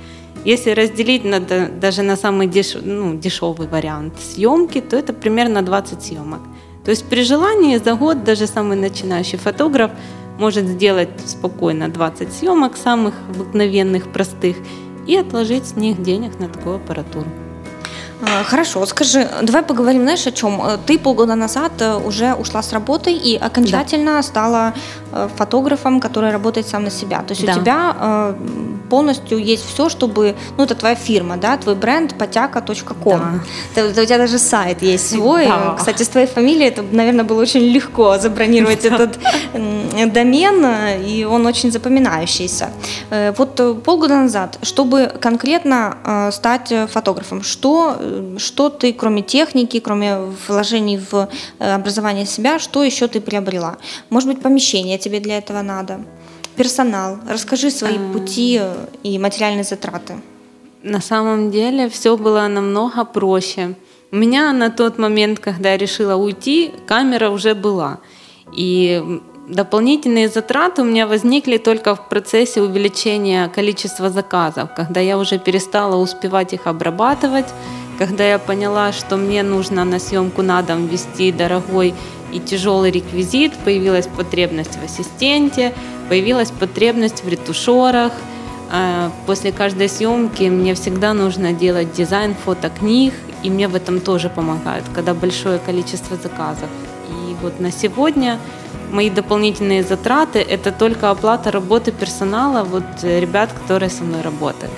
Если 0.45 0.71
разделить 0.71 1.25
на, 1.25 1.41
даже 1.41 2.03
на 2.03 2.17
самый 2.17 2.47
деш, 2.47 2.76
ну, 2.81 3.17
дешевый 3.17 3.67
вариант 3.67 4.15
съемки, 4.21 4.81
то 4.81 4.97
это 4.97 5.12
примерно 5.12 5.62
20 5.62 6.03
съемок. 6.03 6.41
То 6.85 6.91
есть 6.91 7.05
при 7.09 7.25
желании 7.25 7.79
за 7.79 7.95
год 7.95 8.23
даже 8.23 8.47
самый 8.47 8.76
начинающий 8.76 9.38
фотограф 9.38 9.91
может 10.38 10.67
сделать 10.67 11.09
спокойно 11.25 11.88
20 11.88 12.33
съемок 12.33 12.76
самых 12.76 13.15
обыкновенных, 13.29 14.12
простых 14.12 14.57
и 15.09 15.17
отложить 15.17 15.67
с 15.67 15.76
них 15.76 16.03
денег 16.03 16.38
на 16.38 16.49
такую 16.49 16.76
аппаратуру. 16.76 17.26
А, 18.23 18.45
хорошо, 18.45 18.87
скажи, 18.87 19.29
давай 19.43 19.63
поговорим, 19.63 20.03
знаешь, 20.03 20.27
о 20.27 20.33
чем? 20.33 20.61
Э, 20.63 20.79
ты 20.87 20.99
полгода 20.99 21.35
назад 21.35 21.73
э, 21.81 21.97
уже 21.97 22.35
ушла 22.35 22.63
с 22.63 22.73
работы 22.73 23.13
и 23.13 23.37
окончательно 23.37 24.13
да. 24.13 24.23
стала 24.23 24.75
э, 25.13 25.29
фотографом, 25.37 26.01
который 26.01 26.33
работает 26.33 26.67
сам 26.67 26.85
на 26.85 26.91
себя. 26.91 27.23
То 27.23 27.35
есть 27.35 27.45
да. 27.45 27.53
у 27.53 27.55
тебя 27.61 28.35
полностью 28.89 29.39
есть 29.39 29.67
все, 29.67 29.89
чтобы, 29.89 30.35
ну, 30.57 30.65
это 30.65 30.75
твоя 30.75 30.95
фирма, 30.95 31.37
да, 31.37 31.57
твой 31.57 31.75
бренд 31.75 32.17
потяка.ком. 32.17 33.43
Да. 33.75 33.85
у 33.85 33.93
тебя 33.93 34.19
даже 34.19 34.39
сайт 34.39 34.83
есть 34.83 35.11
свой. 35.11 35.47
Да. 35.47 35.75
Кстати, 35.77 36.03
с 36.03 36.09
твоей 36.09 36.27
фамилией 36.27 36.69
это, 36.69 36.83
наверное, 36.83 37.25
было 37.25 37.43
очень 37.43 37.61
легко 37.61 38.17
забронировать 38.19 38.85
этот 38.85 39.19
домен, 40.13 40.65
и 41.05 41.25
он 41.25 41.47
очень 41.47 41.71
запоминающийся. 41.71 42.71
Вот 43.37 43.83
полгода 43.83 44.15
назад, 44.15 44.59
чтобы 44.63 45.13
конкретно 45.21 46.31
стать 46.33 46.73
фотографом, 46.91 47.43
что 47.43 47.97
что 48.39 48.69
ты, 48.69 48.93
кроме 48.93 49.23
техники, 49.23 49.81
кроме 49.81 50.19
вложений 50.49 51.01
в 51.11 51.29
э, 51.59 51.75
образование 51.75 52.27
себя, 52.27 52.59
что 52.59 52.85
еще 52.85 53.07
ты 53.07 53.21
приобрела? 53.21 53.77
Может 54.11 54.29
быть, 54.29 54.43
помещение 54.43 54.99
тебе 54.99 55.21
для 55.21 55.39
этого 55.39 55.63
надо? 55.63 56.01
Персонал? 56.57 57.19
Расскажи 57.29 57.71
свои 57.71 57.99
пути 58.13 58.59
э, 58.61 58.87
и 59.03 59.19
материальные 59.19 59.65
затраты. 59.65 60.15
На 60.83 61.01
самом 61.01 61.51
деле 61.51 61.89
все 61.89 62.17
было 62.17 62.49
намного 62.49 63.05
проще. 63.05 63.75
У 64.13 64.17
меня 64.17 64.53
на 64.53 64.71
тот 64.71 64.99
момент, 64.99 65.39
когда 65.39 65.73
я 65.73 65.77
решила 65.77 66.15
уйти, 66.15 66.73
камера 66.87 67.31
уже 67.31 67.55
была. 67.55 67.99
И 68.57 69.21
Дополнительные 69.49 70.29
затраты 70.29 70.83
у 70.83 70.85
меня 70.85 71.07
возникли 71.07 71.59
только 71.59 71.95
в 71.95 72.09
процессе 72.09 72.61
увеличения 72.61 73.49
количества 73.49 74.11
заказов, 74.11 74.71
когда 74.75 75.01
я 75.01 75.17
уже 75.19 75.39
перестала 75.39 75.97
успевать 75.97 76.53
их 76.53 76.67
обрабатывать, 76.67 77.47
когда 77.99 78.25
я 78.25 78.38
поняла, 78.38 78.93
что 78.93 79.17
мне 79.17 79.43
нужно 79.43 79.85
на 79.85 79.99
съемку 79.99 80.43
на 80.43 80.62
дом 80.62 80.87
вести 80.87 81.33
дорогой 81.33 81.95
и 82.33 82.41
тяжелый 82.41 82.91
реквизит, 82.91 83.55
появилась 83.65 84.07
потребность 84.07 84.76
в 84.76 84.85
ассистенте, 84.85 85.75
появилась 86.09 86.50
потребность 86.50 87.25
в 87.25 87.29
ретушерах. 87.29 88.12
А, 88.71 89.11
после 89.26 89.53
каждой 89.53 89.88
съемки 89.88 90.45
мне 90.45 90.75
всегда 90.75 91.15
нужно 91.15 91.53
делать 91.53 91.93
дизайн 91.93 92.35
фотокниг, 92.35 93.15
и 93.43 93.50
мне 93.50 93.69
в 93.69 93.75
этом 93.75 94.00
тоже 94.00 94.29
помогают, 94.29 94.85
когда 94.95 95.15
большое 95.15 95.59
количество 95.59 96.17
заказов. 96.17 96.69
И 97.09 97.37
вот 97.43 97.61
на 97.61 97.71
сегодня 97.71 98.38
мои 98.91 99.11
дополнительные 99.11 99.83
затраты– 99.83 100.38
это 100.50 100.73
только 100.73 101.11
оплата 101.11 101.50
работы 101.50 101.93
персонала, 101.93 102.65
вот 102.65 102.85
э, 103.03 103.21
ребят, 103.21 103.53
которые 103.53 103.91
со 103.91 104.03
мной 104.03 104.23
работают. 104.23 104.73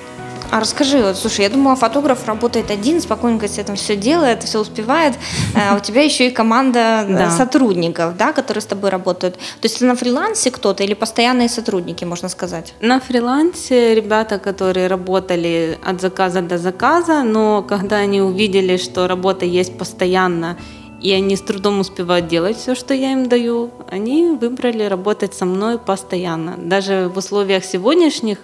А 0.51 0.61
расскажи, 0.61 1.03
вот, 1.03 1.17
слушай, 1.17 1.43
я 1.43 1.51
думала, 1.51 1.77
фотограф 1.77 2.27
работает 2.27 2.71
один, 2.71 3.01
спокойненько 3.01 3.49
с 3.49 3.59
этим 3.59 3.77
все 3.77 3.97
делает, 3.97 4.43
все 4.43 4.59
успевает, 4.59 5.15
а 5.55 5.77
у 5.77 5.81
тебя 5.81 6.03
еще 6.03 6.29
и 6.29 6.31
команда 6.31 7.05
э, 7.07 7.17
да. 7.19 7.31
сотрудников, 7.31 8.17
да, 8.17 8.33
которые 8.33 8.63
с 8.63 8.67
тобой 8.67 8.89
работают. 8.89 9.35
То 9.35 9.65
есть 9.65 9.81
на 9.83 9.95
фрилансе 9.95 10.51
кто-то 10.51 10.83
или 10.85 10.95
постоянные 10.95 11.51
сотрудники, 11.51 12.05
можно 12.05 12.31
сказать? 12.31 12.73
На 12.81 12.99
фрилансе 12.99 13.95
ребята, 13.95 14.39
которые 14.39 14.87
работали 14.87 15.79
от 15.85 16.01
заказа 16.01 16.41
до 16.41 16.57
заказа, 16.57 17.23
но 17.25 17.63
когда 17.63 17.97
они 17.97 18.23
увидели, 18.23 18.79
что 18.79 19.07
работа 19.07 19.45
есть 19.45 19.77
постоянно, 19.77 20.57
и 21.01 21.13
они 21.13 21.37
с 21.37 21.43
трудом 21.43 21.81
успевают 21.81 22.27
делать 22.27 22.57
все, 22.57 22.75
что 22.75 22.95
я 22.95 23.13
им 23.13 23.29
даю, 23.29 23.71
они 23.89 24.31
выбрали 24.31 24.83
работать 24.83 25.35
со 25.35 25.45
мной 25.45 25.79
постоянно. 25.79 26.57
Даже 26.57 27.09
в 27.15 27.19
условиях 27.19 27.65
сегодняшних 27.65 28.39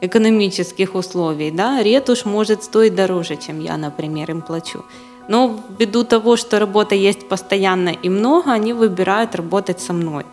экономических 0.00 0.94
условий, 0.94 1.50
да, 1.50 1.82
ретушь 1.82 2.24
может 2.24 2.64
стоить 2.64 2.94
дороже, 2.94 3.36
чем 3.36 3.60
я, 3.60 3.76
например, 3.76 4.30
им 4.30 4.42
плачу. 4.42 4.84
Но 5.28 5.60
ввиду 5.78 6.04
того, 6.04 6.36
что 6.36 6.58
работа 6.58 6.94
есть 6.94 7.28
постоянно 7.28 7.90
и 7.90 8.08
много, 8.08 8.52
они 8.52 8.72
выбирают 8.72 9.34
работать 9.34 9.80
со 9.80 9.92
мной. 9.92 10.24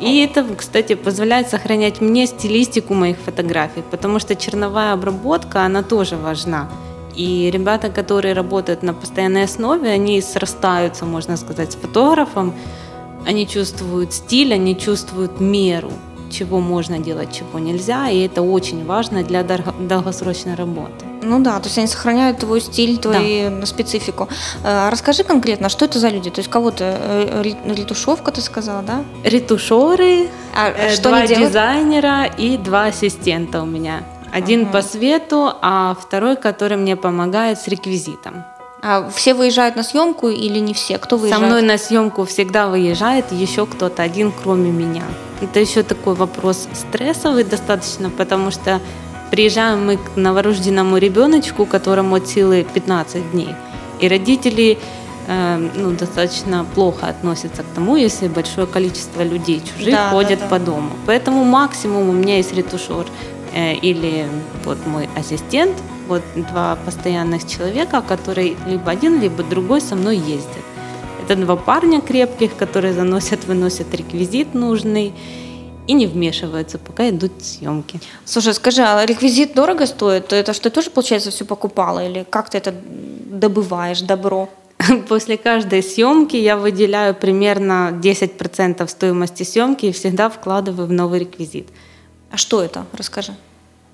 И 0.00 0.18
это, 0.18 0.44
кстати, 0.56 0.94
позволяет 0.94 1.48
сохранять 1.48 2.02
мне 2.02 2.26
стилистику 2.26 2.94
моих 2.94 3.16
фотографий, 3.16 3.82
потому 3.90 4.18
что 4.18 4.36
черновая 4.36 4.92
обработка, 4.92 5.62
она 5.62 5.82
тоже 5.82 6.16
важна. 6.16 6.68
И 7.14 7.50
ребята, 7.50 7.88
которые 7.88 8.34
работают 8.34 8.82
на 8.82 8.92
постоянной 8.92 9.44
основе, 9.44 9.88
они 9.88 10.20
срастаются, 10.20 11.06
можно 11.06 11.38
сказать, 11.38 11.72
с 11.72 11.76
фотографом, 11.76 12.54
они 13.26 13.46
чувствуют 13.46 14.12
стиль, 14.12 14.52
они 14.52 14.76
чувствуют 14.76 15.40
меру 15.40 15.92
чего 16.30 16.60
можно 16.60 16.98
делать, 16.98 17.32
чего 17.32 17.58
нельзя, 17.58 18.08
и 18.08 18.20
это 18.20 18.42
очень 18.42 18.84
важно 18.84 19.22
для 19.22 19.42
долгосрочной 19.42 20.54
работы. 20.54 21.04
Ну 21.22 21.40
да, 21.40 21.58
то 21.58 21.64
есть 21.64 21.78
они 21.78 21.86
сохраняют 21.86 22.38
твой 22.38 22.60
стиль, 22.60 22.98
твою 22.98 23.60
да. 23.60 23.66
специфику. 23.66 24.28
А 24.62 24.90
расскажи 24.90 25.24
конкретно, 25.24 25.68
что 25.68 25.84
это 25.84 25.98
за 25.98 26.08
люди? 26.08 26.30
То 26.30 26.40
есть 26.40 26.50
кого-то 26.50 26.84
э, 26.84 27.42
ретушевка, 27.64 28.30
ты 28.30 28.40
сказала, 28.40 28.82
да? 28.82 29.04
Ретушеры, 29.24 30.28
а 30.54 30.70
э, 30.70 30.94
что 30.94 31.08
два 31.08 31.26
дизайнера 31.26 32.24
и 32.24 32.56
два 32.56 32.86
ассистента 32.86 33.62
у 33.62 33.66
меня. 33.66 34.02
Один 34.32 34.62
ага. 34.62 34.72
по 34.72 34.82
свету, 34.82 35.52
а 35.62 35.96
второй, 36.00 36.36
который 36.36 36.76
мне 36.76 36.96
помогает 36.96 37.58
с 37.58 37.68
реквизитом. 37.68 38.44
А 38.88 39.10
все 39.10 39.34
выезжают 39.34 39.74
на 39.74 39.82
съемку 39.82 40.28
или 40.28 40.60
не 40.60 40.72
все? 40.72 40.98
Кто 40.98 41.16
выезжает? 41.16 41.42
Со 41.42 41.46
мной 41.46 41.62
на 41.62 41.76
съемку 41.76 42.24
всегда 42.24 42.68
выезжает 42.68 43.32
еще 43.32 43.66
кто-то 43.66 44.04
один, 44.04 44.30
кроме 44.30 44.70
меня. 44.70 45.02
Это 45.40 45.58
еще 45.58 45.82
такой 45.82 46.14
вопрос 46.14 46.68
стрессовый 46.72 47.42
достаточно, 47.42 48.10
потому 48.10 48.52
что 48.52 48.80
приезжаем 49.32 49.84
мы 49.86 49.96
к 49.96 50.14
новорожденному 50.14 50.98
ребеночку, 50.98 51.66
которому 51.66 52.14
от 52.14 52.28
силы 52.28 52.64
15 52.74 53.32
дней. 53.32 53.56
И 53.98 54.06
родители 54.06 54.78
э, 55.26 55.68
ну, 55.74 55.90
достаточно 55.90 56.64
плохо 56.76 57.08
относятся 57.08 57.64
к 57.64 57.66
тому, 57.74 57.96
если 57.96 58.28
большое 58.28 58.68
количество 58.68 59.22
людей 59.22 59.64
чужих 59.64 59.94
да, 59.94 60.10
ходят 60.10 60.38
да, 60.38 60.44
да. 60.44 60.48
по 60.48 60.58
дому. 60.60 60.90
Поэтому 61.06 61.42
максимум 61.42 62.08
у 62.08 62.12
меня 62.12 62.36
есть 62.36 62.54
ретушер 62.54 63.06
э, 63.52 63.74
или 63.74 64.28
вот 64.64 64.78
мой 64.86 65.08
ассистент, 65.16 65.74
вот 66.06 66.22
два 66.34 66.76
постоянных 66.84 67.46
человека, 67.46 68.02
которые 68.02 68.56
либо 68.66 68.90
один, 68.90 69.20
либо 69.20 69.42
другой 69.42 69.80
со 69.80 69.96
мной 69.96 70.16
ездят. 70.16 70.64
Это 71.22 71.36
два 71.36 71.56
парня 71.56 72.00
крепких, 72.00 72.56
которые 72.56 72.94
заносят, 72.94 73.44
выносят 73.46 73.94
реквизит 73.94 74.54
нужный 74.54 75.12
и 75.86 75.92
не 75.92 76.06
вмешиваются, 76.06 76.78
пока 76.78 77.08
идут 77.08 77.32
съемки. 77.42 78.00
Слушай, 78.24 78.54
скажи, 78.54 78.82
а 78.82 79.04
реквизит 79.06 79.54
дорого 79.54 79.86
стоит? 79.86 80.32
Это 80.32 80.52
что, 80.52 80.64
ты 80.64 80.70
тоже, 80.70 80.90
получается, 80.90 81.30
все 81.30 81.44
покупала? 81.44 82.04
Или 82.04 82.24
как 82.28 82.50
ты 82.50 82.58
это 82.58 82.74
добываешь, 83.26 84.00
добро? 84.00 84.48
После 85.08 85.36
каждой 85.36 85.82
съемки 85.82 86.36
я 86.36 86.56
выделяю 86.56 87.14
примерно 87.14 87.90
10% 88.02 88.88
стоимости 88.88 89.42
съемки 89.42 89.86
и 89.86 89.92
всегда 89.92 90.28
вкладываю 90.28 90.86
в 90.86 90.92
новый 90.92 91.20
реквизит. 91.20 91.68
А 92.30 92.36
что 92.36 92.62
это? 92.62 92.86
Расскажи. 92.92 93.34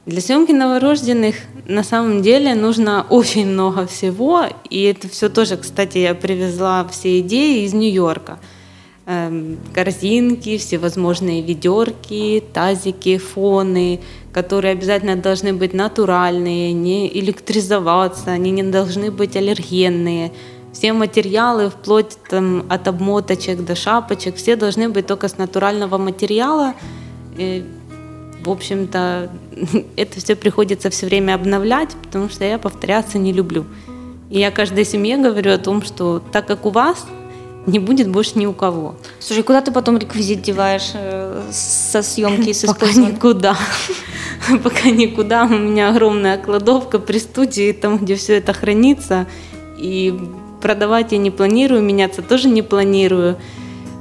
Для 0.05 0.21
съемки 0.21 0.51
новорожденных 0.51 1.37
на 1.69 1.85
самом 1.85 2.23
деле 2.23 2.57
нужно 2.57 3.07
очень 3.09 3.47
много 3.47 3.87
всего, 3.87 4.47
и 4.69 4.83
это 4.83 5.09
все 5.09 5.29
тоже, 5.29 5.57
кстати, 5.57 5.99
я 5.99 6.17
привезла 6.17 6.85
все 6.89 7.21
идеи 7.21 7.65
из 7.65 7.73
Нью-Йорка. 7.73 8.41
Эм, 9.07 9.59
корзинки, 9.73 10.59
всевозможные 10.59 11.41
ведерки, 11.41 12.43
тазики, 12.53 13.17
фоны, 13.17 14.01
которые 14.33 14.73
обязательно 14.73 15.15
должны 15.15 15.53
быть 15.53 15.73
натуральные, 15.73 16.73
не 16.73 17.09
электризоваться, 17.21 18.33
они 18.33 18.51
не 18.51 18.65
должны 18.65 19.13
быть 19.13 19.37
аллергенные. 19.37 20.33
Все 20.73 20.93
материалы, 20.95 21.71
вплоть 21.71 22.17
там, 22.29 22.67
от 22.69 22.89
обмоточек 22.89 23.65
до 23.65 23.77
шапочек, 23.77 24.35
все 24.35 24.57
должны 24.57 24.89
быть 24.89 25.07
только 25.07 25.29
с 25.29 25.39
натурального 25.39 25.97
материала 25.97 26.75
в 28.45 28.51
общем-то, 28.51 29.31
это 29.97 30.21
все 30.21 30.37
приходится 30.37 30.91
все 30.91 31.07
время 31.07 31.35
обновлять, 31.35 31.91
потому 32.03 32.29
что 32.29 32.45
я 32.45 32.59
повторяться 32.59 33.19
не 33.19 33.33
люблю. 33.33 33.65
И 34.31 34.39
я 34.39 34.51
каждой 34.51 34.85
семье 34.85 35.17
говорю 35.17 35.53
о 35.53 35.59
том, 35.59 35.83
что 35.83 36.23
так 36.33 36.47
как 36.47 36.65
у 36.67 36.71
вас, 36.71 37.07
не 37.67 37.79
будет 37.79 38.09
больше 38.09 38.39
ни 38.39 38.47
у 38.47 38.53
кого. 38.53 38.97
Слушай, 39.21 39.45
куда 39.45 39.61
ты 39.61 39.71
потом 39.71 39.99
реквизит 39.99 40.43
деваешь 40.43 40.91
э, 40.95 41.43
со 41.53 42.03
съемки 42.03 42.53
с 42.53 42.63
Пока 42.67 42.93
никуда. 42.93 43.57
Пока 44.65 44.91
никуда. 44.91 45.45
У 45.45 45.57
меня 45.57 45.91
огромная 45.91 46.39
кладовка 46.39 46.99
при 46.99 47.19
студии, 47.19 47.73
там, 47.73 47.99
где 47.99 48.17
все 48.17 48.39
это 48.39 48.53
хранится. 48.53 49.27
И 49.79 50.19
продавать 50.61 51.13
я 51.13 51.19
не 51.19 51.31
планирую, 51.31 51.83
меняться 51.83 52.23
тоже 52.23 52.49
не 52.49 52.63
планирую. 52.63 53.37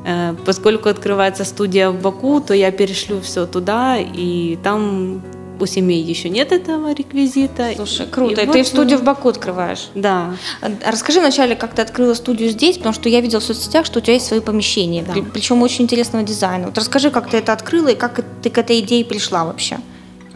Э, 0.05 0.35
поскольку 0.45 0.89
открывается 0.89 1.45
студия 1.45 1.89
в 1.89 2.01
Баку, 2.01 2.41
то 2.41 2.53
я 2.53 2.71
перешлю 2.71 3.21
все 3.21 3.45
туда, 3.45 3.97
и 3.97 4.57
там 4.63 5.21
у 5.59 5.65
семей 5.67 6.01
еще 6.01 6.29
нет 6.29 6.51
этого 6.51 6.93
реквизита. 6.93 7.71
Слушай, 7.75 8.07
круто. 8.07 8.41
И, 8.41 8.43
и 8.43 8.47
вот 8.47 8.53
ты 8.53 8.63
в 8.63 8.67
студию 8.67 8.97
в 8.97 9.03
Баку 9.03 9.29
открываешь. 9.29 9.89
Да. 9.93 10.35
А 10.61 10.91
расскажи 10.91 11.19
вначале, 11.19 11.55
как 11.55 11.75
ты 11.75 11.83
открыла 11.83 12.15
студию 12.15 12.49
здесь, 12.49 12.77
потому 12.77 12.93
что 12.93 13.09
я 13.09 13.21
видела 13.21 13.39
в 13.39 13.43
соцсетях, 13.43 13.85
что 13.85 13.99
у 13.99 14.01
тебя 14.01 14.13
есть 14.13 14.25
свои 14.25 14.39
помещения, 14.39 15.03
да. 15.03 15.13
причем 15.33 15.61
очень 15.61 15.83
интересного 15.83 16.25
дизайна. 16.25 16.67
Вот 16.67 16.77
расскажи, 16.77 17.11
как 17.11 17.29
ты 17.29 17.37
это 17.37 17.53
открыла 17.53 17.89
и 17.89 17.95
как 17.95 18.25
ты 18.41 18.49
к 18.49 18.57
этой 18.57 18.79
идее 18.79 19.05
пришла 19.05 19.45
вообще. 19.45 19.77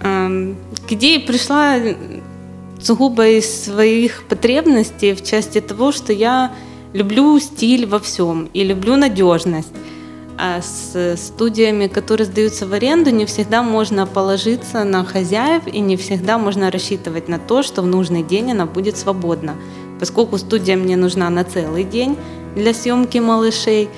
Эм, 0.03 0.57
к 0.87 0.91
идее 0.91 1.19
пришла 1.19 1.77
сугубо 2.81 3.27
из 3.27 3.65
своих 3.65 4.23
потребностей 4.27 5.13
в 5.13 5.23
части 5.23 5.59
того, 5.59 5.91
что 5.91 6.13
я 6.13 6.51
люблю 6.95 7.37
стиль 7.39 7.85
во 7.85 7.99
всем 7.99 8.49
и 8.53 8.63
люблю 8.63 8.95
надежность. 8.95 9.73
А 10.37 10.61
с 10.61 11.17
студиями, 11.17 11.87
которые 11.87 12.25
сдаются 12.25 12.65
в 12.65 12.73
аренду, 12.73 13.09
не 13.09 13.25
всегда 13.25 13.63
можно 13.63 14.05
положиться 14.05 14.83
на 14.83 15.03
хозяев 15.03 15.63
и 15.67 15.79
не 15.79 15.95
всегда 15.97 16.37
можно 16.37 16.71
рассчитывать 16.71 17.29
на 17.29 17.37
то, 17.39 17.63
что 17.63 17.81
в 17.81 17.85
нужный 17.85 18.23
день 18.23 18.51
она 18.51 18.65
будет 18.65 18.97
свободна. 18.97 19.55
Поскольку 19.99 20.37
студия 20.37 20.75
мне 20.77 20.97
нужна 20.97 21.29
на 21.29 21.43
целый 21.43 21.83
день 21.83 22.17
для 22.55 22.73
съемки 22.73 23.17
малышей, 23.17 23.89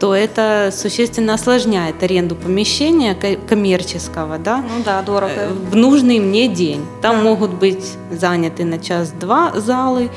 то 0.00 0.14
это 0.14 0.70
существенно 0.72 1.34
осложняет 1.34 2.02
аренду 2.02 2.34
помещения 2.34 3.14
коммерческого, 3.48 4.38
да? 4.38 4.58
Ну 4.58 4.82
да, 4.84 5.00
дорого. 5.02 5.32
Э, 5.36 5.52
в 5.70 5.76
нужный 5.76 6.18
мне 6.18 6.48
день. 6.48 6.84
Там 7.00 7.16
да. 7.16 7.22
могут 7.22 7.52
быть 7.54 7.92
заняты 8.10 8.64
на 8.64 8.78
час-два 8.78 9.52
залы, 9.54 10.10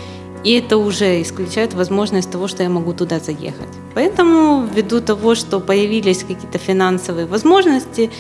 и 0.46 0.52
это 0.52 0.78
уже 0.78 1.22
исключает 1.24 1.74
возможность 1.74 2.32
того, 2.32 2.48
что 2.48 2.62
я 2.62 2.70
могу 2.70 2.94
туда 2.94 3.20
заехать. 3.20 3.68
Поэтому 3.96 4.64
ввиду 4.64 5.02
того, 5.02 5.34
что 5.34 5.60
появились 5.60 6.20
какие-то 6.20 6.60
финансовые 6.60 7.26
возможности, 7.26 8.12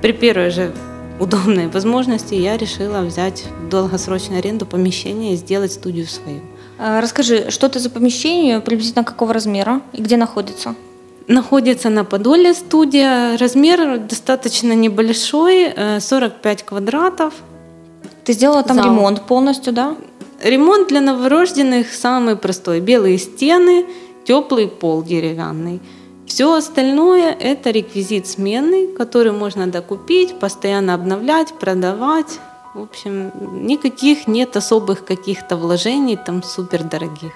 при 0.00 0.12
первой 0.12 0.50
же 0.50 0.72
удобной 1.18 1.66
возможности 1.66 2.34
я 2.34 2.56
решила 2.56 3.00
взять 3.00 3.44
в 3.60 3.68
долгосрочную 3.68 4.38
аренду 4.38 4.64
помещение 4.64 5.32
и 5.32 5.36
сделать 5.36 5.72
студию 5.72 6.06
свою. 6.06 6.40
А, 6.78 7.00
расскажи, 7.00 7.50
что 7.50 7.66
это 7.66 7.80
за 7.80 7.90
помещение, 7.90 8.60
приблизительно 8.60 9.04
какого 9.04 9.34
размера 9.34 9.80
и 9.92 10.02
где 10.02 10.16
находится? 10.16 10.76
Находится 11.26 11.90
на 11.90 12.04
Подоле 12.04 12.54
студия. 12.54 13.36
Размер 13.38 13.98
достаточно 13.98 14.72
небольшой, 14.72 15.74
45 15.98 16.62
э, 16.62 16.64
квадратов. 16.64 17.34
Ты 18.22 18.34
сделала 18.34 18.62
там 18.62 18.76
Зал. 18.76 18.86
ремонт 18.86 19.22
полностью, 19.22 19.72
да? 19.72 19.96
Ремонт 20.42 20.88
для 20.88 21.00
новорожденных 21.00 21.92
самый 21.92 22.36
простой. 22.36 22.80
Белые 22.80 23.18
стены, 23.18 23.86
теплый 24.24 24.68
пол 24.68 25.02
деревянный. 25.02 25.80
Все 26.26 26.54
остальное– 26.54 27.32
это 27.40 27.70
реквизит 27.70 28.26
сменный, 28.26 28.88
который 28.88 29.32
можно 29.32 29.66
докупить, 29.66 30.38
постоянно 30.38 30.92
обновлять, 30.94 31.54
продавать. 31.54 32.40
В 32.74 32.82
общем, 32.82 33.32
никаких 33.66 34.26
нет 34.26 34.56
особых 34.56 35.04
каких-то 35.04 35.56
вложений 35.56 36.18
там 36.26 36.42
супер 36.42 36.82
дорогих. 36.82 37.32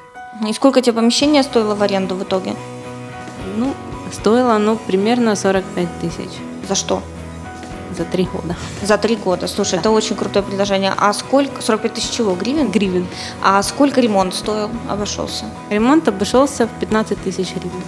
И 0.46 0.52
сколько 0.52 0.82
тебе 0.82 0.94
помещение 0.94 1.42
стоило 1.42 1.74
в 1.74 1.82
аренду 1.82 2.14
в 2.14 2.22
итоге? 2.24 2.54
Ну, 3.56 3.72
стоило 4.12 4.54
оно 4.54 4.76
примерно 4.76 5.36
45 5.36 5.88
тысяч. 6.00 6.30
За 6.68 6.74
что? 6.74 7.02
За 7.96 8.04
три 8.04 8.24
года. 8.24 8.56
За 8.82 8.98
три 8.98 9.16
года. 9.16 9.46
Слушай, 9.48 9.74
да. 9.74 9.80
это 9.80 9.90
очень 9.90 10.16
крутое 10.16 10.44
предложение. 10.44 10.92
А 10.96 11.12
сколько? 11.12 11.62
45 11.62 11.94
тысяч 11.94 12.10
чего? 12.10 12.34
Гривен? 12.34 12.70
Гривен. 12.70 13.06
А 13.42 13.62
сколько 13.62 14.00
ремонт 14.00 14.34
стоил, 14.34 14.70
обошелся? 14.88 15.44
Ремонт 15.70 16.08
обошелся 16.08 16.66
в 16.66 16.80
15 16.80 17.22
тысяч 17.22 17.52
гривен. 17.54 17.82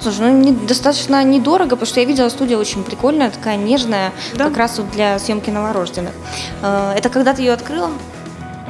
Слушай, 0.00 0.20
ну 0.20 0.38
не, 0.38 0.52
достаточно 0.52 1.22
недорого, 1.22 1.70
потому 1.70 1.86
что 1.86 2.00
я 2.00 2.06
видела 2.06 2.30
студия 2.30 2.56
очень 2.56 2.82
прикольная, 2.82 3.30
такая 3.30 3.56
нежная, 3.56 4.12
да. 4.34 4.44
как 4.44 4.56
раз 4.56 4.78
вот 4.78 4.90
для 4.92 5.18
съемки 5.18 5.50
новорожденных. 5.50 6.12
Э, 6.62 6.94
это 6.96 7.10
когда 7.10 7.34
ты 7.34 7.42
ее 7.42 7.52
открыла? 7.52 7.90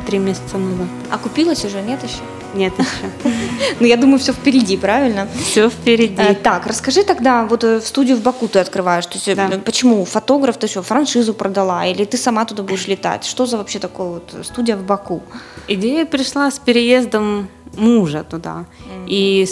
Три 0.06 0.18
месяца 0.18 0.58
назад. 0.58 0.88
А 1.10 1.18
купилась 1.18 1.64
уже, 1.64 1.82
нет 1.82 2.02
еще? 2.02 2.22
Нет 2.54 2.72
еще. 2.78 3.32
Ну, 3.80 3.86
я 3.86 3.96
думаю, 3.96 4.18
все 4.18 4.32
впереди, 4.32 4.76
правильно? 4.76 5.28
Все 5.44 5.68
впереди. 5.68 6.22
Э, 6.22 6.34
так, 6.34 6.66
расскажи 6.66 7.02
тогда, 7.02 7.44
вот 7.44 7.64
э, 7.64 7.80
в 7.80 7.86
студию 7.86 8.16
в 8.16 8.22
Баку 8.22 8.48
ты 8.48 8.58
открываешь, 8.58 9.06
то 9.06 9.14
есть 9.14 9.28
э, 9.28 9.34
да. 9.34 9.48
почему? 9.64 10.04
Фотограф 10.04 10.56
ты 10.56 10.66
что, 10.66 10.82
франшизу 10.82 11.34
продала, 11.34 11.86
или 11.86 12.04
ты 12.04 12.16
сама 12.16 12.44
туда 12.44 12.62
будешь 12.62 12.88
летать? 12.88 13.24
Что 13.24 13.46
за 13.46 13.56
вообще 13.56 13.78
такое 13.78 14.08
вот 14.08 14.34
студия 14.46 14.76
в 14.76 14.82
Баку? 14.82 15.22
Идея 15.68 16.06
пришла 16.06 16.50
с 16.50 16.58
переездом 16.58 17.48
мужа 17.76 18.24
туда. 18.24 18.64
Mm-hmm. 18.64 19.06
И 19.08 19.46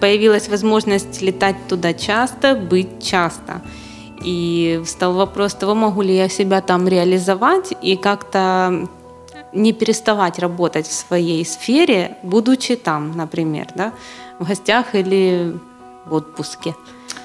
появилась 0.00 0.48
возможность 0.48 1.22
летать 1.22 1.56
туда 1.68 1.94
часто, 1.94 2.54
быть 2.54 3.02
часто. 3.02 3.62
И 4.24 4.80
встал 4.84 5.12
вопрос 5.12 5.54
того, 5.54 5.74
могу 5.74 6.02
ли 6.02 6.16
я 6.16 6.28
себя 6.28 6.60
там 6.60 6.88
реализовать 6.88 7.72
и 7.82 7.96
как-то 7.96 8.88
не 9.56 9.72
переставать 9.72 10.38
работать 10.38 10.86
в 10.86 10.92
своей 10.92 11.44
сфере, 11.44 12.16
будучи 12.22 12.76
там, 12.76 13.16
например, 13.16 13.68
да, 13.74 13.92
в 14.38 14.46
гостях 14.46 14.94
или 14.94 15.58
в 16.04 16.14
отпуске. 16.14 16.74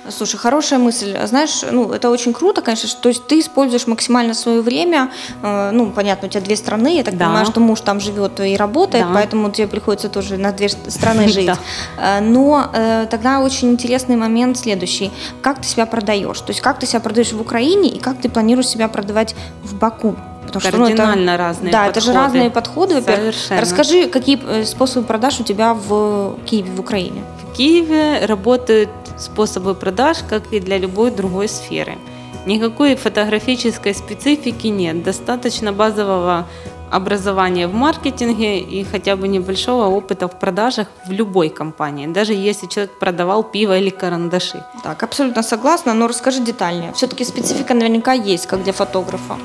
Слушай, 0.09 0.37
хорошая 0.37 0.79
мысль. 0.79 1.15
Знаешь, 1.25 1.61
ну, 1.69 1.91
это 1.91 2.09
очень 2.09 2.33
круто, 2.33 2.61
конечно, 2.61 2.89
что, 2.89 3.01
то 3.01 3.09
есть 3.09 3.27
ты 3.27 3.39
используешь 3.39 3.85
максимально 3.85 4.33
свое 4.33 4.61
время. 4.61 5.11
Э, 5.43 5.69
ну, 5.71 5.91
понятно, 5.91 6.27
у 6.27 6.31
тебя 6.31 6.41
две 6.41 6.55
страны, 6.55 6.97
я 6.97 7.03
так 7.03 7.17
да. 7.17 7.25
понимаю, 7.25 7.45
что 7.45 7.59
муж 7.59 7.81
там 7.81 7.99
живет 7.99 8.39
и 8.39 8.57
работает, 8.57 9.05
да. 9.05 9.13
поэтому 9.13 9.51
тебе 9.51 9.67
приходится 9.67 10.09
тоже 10.09 10.37
на 10.37 10.51
две 10.51 10.69
страны 10.69 11.27
жить. 11.27 11.45
Да. 11.45 11.57
Э, 11.97 12.19
но 12.19 12.71
э, 12.73 13.05
тогда 13.11 13.41
очень 13.41 13.69
интересный 13.69 14.15
момент 14.15 14.57
следующий. 14.57 15.11
Как 15.41 15.61
ты 15.61 15.67
себя 15.67 15.85
продаешь? 15.85 16.39
То 16.39 16.49
есть 16.49 16.61
как 16.61 16.79
ты 16.79 16.87
себя 16.87 16.99
продаешь 16.99 17.31
в 17.31 17.39
Украине 17.39 17.89
и 17.89 17.99
как 17.99 18.19
ты 18.19 18.29
планируешь 18.29 18.69
себя 18.69 18.87
продавать 18.87 19.35
в 19.63 19.75
Баку? 19.75 20.15
Потому 20.45 20.61
что, 20.61 20.71
Кардинально 20.71 21.15
ну, 21.15 21.31
это, 21.31 21.37
разные 21.37 21.71
да, 21.71 21.77
подходы. 21.85 21.99
это 21.99 22.01
же 22.01 22.13
разные 22.13 22.49
подходы, 22.49 22.95
во-первых. 22.95 23.35
Расскажи, 23.49 24.07
какие 24.07 24.39
э, 24.43 24.65
способы 24.65 25.05
продаж 25.05 25.39
у 25.39 25.43
тебя 25.43 25.73
в 25.73 26.37
Киеве, 26.45 26.71
в 26.71 26.79
Украине? 26.79 27.23
В 27.43 27.55
Киеве 27.55 28.25
работают 28.25 28.89
способы 29.17 29.75
продаж, 29.75 30.17
как 30.29 30.51
и 30.51 30.59
для 30.59 30.77
любой 30.77 31.11
другой 31.11 31.47
сферы. 31.47 31.97
Никакой 32.45 32.95
фотографической 32.95 33.93
специфики 33.93 34.67
нет. 34.67 35.03
Достаточно 35.03 35.71
базового 35.71 36.47
образования 36.91 37.67
в 37.67 37.73
маркетинге 37.73 38.59
и 38.59 38.83
хотя 38.83 39.15
бы 39.15 39.27
небольшого 39.27 39.85
опыта 39.85 40.27
в 40.27 40.37
продажах 40.39 40.87
в 41.07 41.11
любой 41.11 41.49
компании, 41.49 42.07
даже 42.07 42.33
если 42.33 42.67
человек 42.67 42.99
продавал 42.99 43.43
пиво 43.43 43.77
или 43.77 43.89
карандаши. 43.89 44.63
Так, 44.83 45.03
абсолютно 45.03 45.43
согласна, 45.43 45.93
но 45.93 46.07
расскажи 46.07 46.41
детальнее. 46.41 46.91
Все-таки 46.93 47.23
специфика 47.23 47.73
наверняка 47.73 48.13
есть, 48.13 48.47
как 48.47 48.63
для 48.63 48.73
фотографа. 48.73 49.37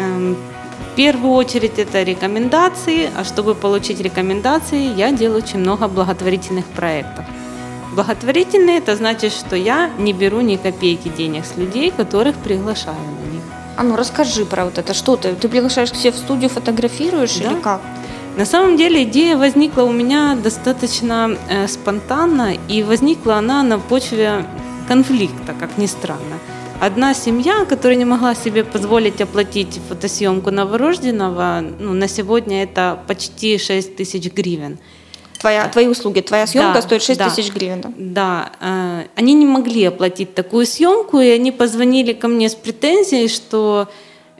Эм, 0.00 0.36
в 0.92 0.96
первую 0.96 1.32
очередь 1.34 1.78
это 1.78 2.02
рекомендации, 2.02 3.10
а 3.16 3.24
чтобы 3.24 3.54
получить 3.54 4.00
рекомендации, 4.00 4.94
я 4.96 5.12
делаю 5.12 5.42
очень 5.42 5.60
много 5.60 5.88
благотворительных 5.88 6.64
проектов. 6.64 7.24
Благотворительные– 7.94 8.78
это 8.78 8.96
значит, 8.96 9.32
что 9.32 9.56
я 9.56 9.90
не 9.98 10.12
беру 10.12 10.40
ни 10.40 10.56
копейки 10.56 11.08
денег 11.08 11.44
с 11.44 11.56
людей, 11.56 11.90
которых 11.90 12.36
приглашаю 12.36 12.96
на 12.96 13.32
них. 13.32 13.42
А 13.76 13.82
ну 13.82 13.96
расскажи 13.96 14.44
про 14.44 14.64
вот 14.64 14.78
это. 14.78 14.94
Что 14.94 15.16
ты? 15.16 15.34
Ты 15.34 15.48
приглашаешь 15.48 15.92
себе 15.92 16.12
в 16.12 16.16
студию, 16.16 16.50
фотографируешь 16.50 17.36
да? 17.36 17.50
или 17.50 17.60
как? 17.60 17.80
На 18.36 18.44
самом 18.44 18.76
деле 18.76 19.02
идея 19.02 19.36
возникла 19.36 19.82
у 19.82 19.92
меня 19.92 20.36
достаточно 20.36 21.36
э, 21.48 21.66
спонтанно, 21.66 22.54
и 22.68 22.82
возникла 22.82 23.36
она 23.36 23.62
на 23.62 23.78
почве 23.78 24.44
конфликта, 24.88 25.54
как 25.58 25.78
ни 25.78 25.86
странно. 25.86 26.38
Одна 26.80 27.12
семья, 27.12 27.66
которая 27.66 27.98
не 27.98 28.06
могла 28.06 28.34
себе 28.34 28.64
позволить 28.64 29.20
оплатить 29.20 29.78
фотосъемку 29.90 30.50
новорожденного, 30.50 31.62
ну, 31.78 31.92
на 31.92 32.08
сегодня 32.08 32.62
это 32.62 32.98
почти 33.06 33.58
6 33.58 33.96
тысяч 33.96 34.32
гривен. 34.32 34.78
Твоя, 35.38 35.68
твои 35.68 35.88
услуги, 35.88 36.20
твоя 36.20 36.46
съемка 36.46 36.76
да, 36.76 36.82
стоит 36.82 37.02
6 37.02 37.18
да, 37.18 37.28
тысяч 37.28 37.52
гривен. 37.52 37.82
Да, 37.82 37.92
да 37.98 38.52
э, 38.60 39.02
они 39.14 39.34
не 39.34 39.44
могли 39.44 39.84
оплатить 39.84 40.34
такую 40.34 40.64
съемку, 40.64 41.20
и 41.20 41.28
они 41.28 41.52
позвонили 41.52 42.14
ко 42.14 42.28
мне 42.28 42.48
с 42.48 42.54
претензией, 42.54 43.28
что 43.28 43.88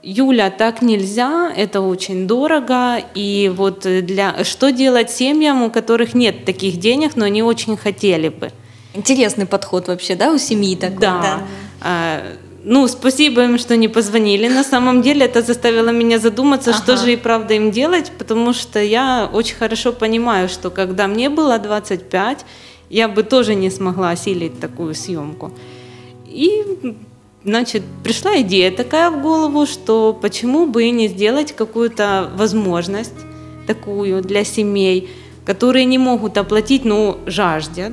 Юля, 0.03 0.51
так 0.51 0.81
нельзя, 0.81 1.53
это 1.55 1.83
очень 1.83 2.27
дорого, 2.27 3.03
и 3.15 3.53
вот 3.55 3.81
для 3.81 4.45
что 4.45 4.73
делать 4.73 5.11
семьям, 5.11 5.63
у 5.63 5.71
которых 5.71 6.15
нет 6.15 6.47
таких 6.47 6.79
денег, 6.79 7.17
но 7.17 7.27
они 7.27 7.43
очень 7.43 7.77
хотели 7.77 8.31
бы. 8.31 8.51
Интересный 8.95 9.47
подход 9.47 9.89
вообще, 9.89 10.17
да, 10.17 10.33
у 10.33 10.39
семьи 10.39 10.77
такой. 10.77 10.99
Да. 10.99 11.21
да. 11.23 11.43
А, 11.81 12.23
ну, 12.65 12.89
спасибо 12.89 13.45
им, 13.45 13.59
что 13.59 13.77
не 13.77 13.89
позвонили. 13.89 14.49
На 14.49 14.65
самом 14.65 15.01
деле 15.01 15.25
это 15.27 15.43
заставило 15.43 15.91
меня 15.91 16.19
задуматься, 16.19 16.71
ага. 16.71 16.79
что 16.79 16.97
же 16.97 17.13
и 17.13 17.17
правда 17.17 17.55
им 17.55 17.71
делать, 17.71 18.13
потому 18.19 18.53
что 18.53 18.83
я 18.83 19.31
очень 19.33 19.57
хорошо 19.57 19.93
понимаю, 19.93 20.49
что 20.49 20.71
когда 20.71 21.07
мне 21.07 21.31
было 21.31 21.59
25, 21.59 22.45
я 22.91 23.09
бы 23.09 23.23
тоже 23.23 23.55
не 23.55 23.71
смогла 23.71 24.11
осилить 24.11 24.61
такую 24.61 24.95
съемку. 24.95 25.53
И, 26.27 26.97
значит, 27.45 27.83
пришла 28.05 28.41
идея 28.43 28.71
такая 28.71 29.11
в 29.11 29.23
голову, 29.23 29.67
что 29.67 30.13
почему 30.21 30.67
бы 30.67 30.85
и 30.85 30.91
не 30.91 31.09
сделать 31.09 31.53
какую-то 31.53 32.31
возможность 32.37 33.15
такую 33.67 34.23
для 34.23 34.45
семей, 34.45 35.09
которые 35.47 35.87
не 35.87 35.99
могут 35.99 36.37
оплатить, 36.37 36.85
но 36.85 37.19
жаждет. 37.27 37.93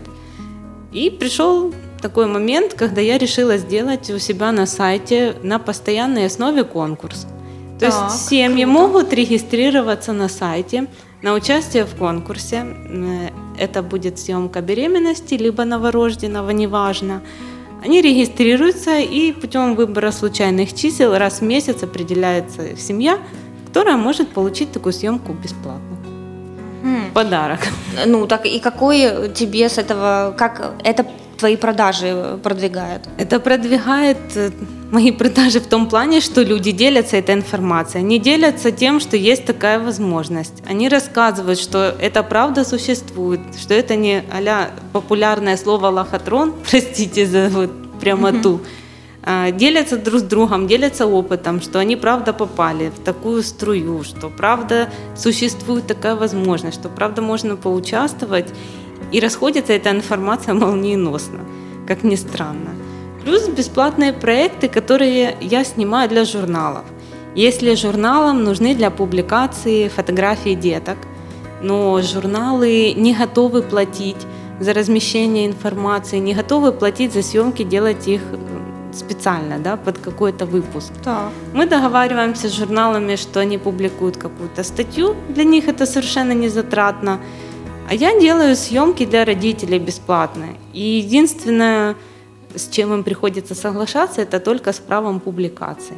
И 0.92 1.10
пришел 1.10 1.74
такой 2.02 2.28
момент, 2.28 2.74
когда 2.74 3.02
я 3.02 3.18
решила 3.18 3.58
сделать 3.58 4.10
у 4.10 4.20
себя 4.20 4.52
на 4.52 4.66
сайте 4.66 5.36
на 5.44 5.60
постоянной 5.60 6.26
основе 6.26 6.64
конкурс. 6.64 7.28
То 7.80 7.92
так, 7.92 8.12
есть 8.12 8.28
семьи 8.28 8.64
круто. 8.64 8.80
могут 8.80 9.14
регистрироваться 9.14 10.14
на 10.14 10.30
сайте 10.30 10.88
на 11.22 11.34
участие 11.34 11.86
в 11.86 11.96
конкурсе. 11.96 12.66
Это 13.60 13.82
будет 13.82 14.20
съемка 14.20 14.62
беременности, 14.62 15.34
либо 15.34 15.66
новорожденного, 15.66 16.52
неважно. 16.52 17.22
Они 17.84 18.02
регистрируются 18.02 19.00
и 19.00 19.32
путем 19.32 19.76
выбора 19.76 20.12
случайных 20.12 20.74
чисел 20.74 21.16
раз 21.16 21.42
в 21.42 21.44
месяц 21.44 21.84
определяется 21.84 22.76
семья, 22.78 23.20
которая 23.68 23.98
может 23.98 24.30
получить 24.30 24.72
такую 24.72 24.94
съемку 24.94 25.34
бесплатно. 25.34 25.97
Хм. 26.88 27.12
Подарок. 27.14 27.60
Ну 28.06 28.28
так 28.28 28.46
и 28.46 28.60
какой 28.60 29.30
тебе 29.34 29.68
с 29.68 29.78
этого, 29.78 30.34
как 30.38 30.74
это 30.86 31.06
твои 31.38 31.58
продажи 31.58 32.40
продвигает? 32.42 33.02
Это 33.18 33.40
продвигает 33.40 34.18
э, 34.36 34.52
мои 34.92 35.12
продажи 35.12 35.60
в 35.60 35.68
том 35.68 35.90
плане, 35.90 36.22
что 36.22 36.44
люди 36.44 36.72
делятся 36.72 37.18
этой 37.18 37.36
информацией. 37.36 38.04
Они 38.06 38.20
делятся 38.20 38.72
тем, 38.72 39.02
что 39.02 39.18
есть 39.18 39.46
такая 39.46 39.80
возможность. 39.80 40.64
Они 40.70 40.88
рассказывают, 40.88 41.60
что 41.60 41.94
это 42.00 42.24
правда 42.24 42.64
существует, 42.64 43.42
что 43.60 43.74
это 43.74 43.98
не 43.98 44.24
а 44.32 44.70
популярное 44.94 45.58
слово 45.58 45.88
лохотрон, 45.88 46.54
простите 46.70 47.26
за 47.26 47.50
вот 47.50 48.00
прямоту. 48.00 48.62
А, 48.64 48.87
делятся 49.52 49.98
друг 49.98 50.20
с 50.20 50.24
другом, 50.24 50.68
делятся 50.68 51.06
опытом, 51.06 51.62
что 51.62 51.80
они 51.80 51.96
правда 51.96 52.32
попали 52.32 52.90
в 52.90 53.04
такую 53.04 53.44
струю, 53.44 54.04
что 54.04 54.30
правда 54.30 54.90
существует 55.16 55.86
такая 55.86 56.16
возможность, 56.16 56.80
что 56.80 56.90
правда 56.90 57.22
можно 57.22 57.56
поучаствовать. 57.58 58.48
И 59.12 59.20
расходится 59.20 59.74
эта 59.74 59.90
информация 59.92 60.54
молниеносно, 60.54 61.40
как 61.88 62.04
ни 62.04 62.16
странно. 62.16 62.70
Плюс 63.24 63.48
бесплатные 63.50 64.14
проекты, 64.14 64.70
которые 64.70 65.36
я 65.42 65.66
снимаю 65.66 66.08
для 66.08 66.24
журналов. 66.24 66.86
Если 67.36 67.76
журналам 67.76 68.44
нужны 68.44 68.74
для 68.74 68.90
публикации 68.90 69.90
фотографии 69.90 70.56
деток, 70.56 70.98
но 71.62 72.02
журналы 72.02 72.94
не 72.94 73.14
готовы 73.14 73.62
платить 73.62 74.26
за 74.60 74.74
размещение 74.74 75.46
информации, 75.46 76.20
не 76.20 76.34
готовы 76.34 76.72
платить 76.72 77.14
за 77.14 77.22
съемки, 77.22 77.64
делать 77.64 78.08
их 78.08 78.22
специально, 78.98 79.60
да, 79.60 79.78
под 79.78 79.98
какой-то 79.98 80.46
выпуск. 80.46 80.92
Да. 81.06 81.30
Мы 81.54 81.66
договариваемся 81.66 82.48
с 82.50 82.54
журналами, 82.54 83.16
что 83.16 83.40
они 83.40 83.58
публикуют 83.58 84.18
какую-то 84.18 84.64
статью, 84.64 85.16
для 85.30 85.44
них 85.44 85.68
это 85.68 85.86
совершенно 85.86 86.34
не 86.34 86.50
затратно, 86.50 87.20
а 87.90 87.94
я 87.94 88.20
делаю 88.20 88.56
съемки 88.56 89.06
для 89.06 89.24
родителей 89.26 89.80
бесплатно. 89.80 90.46
И 90.74 90.82
единственное, 90.82 91.96
с 92.56 92.68
чем 92.70 92.94
им 92.94 93.04
приходится 93.04 93.56
соглашаться, 93.56 94.22
это 94.22 94.40
только 94.40 94.74
с 94.74 94.80
правом 94.80 95.20
публикации. 95.20 95.96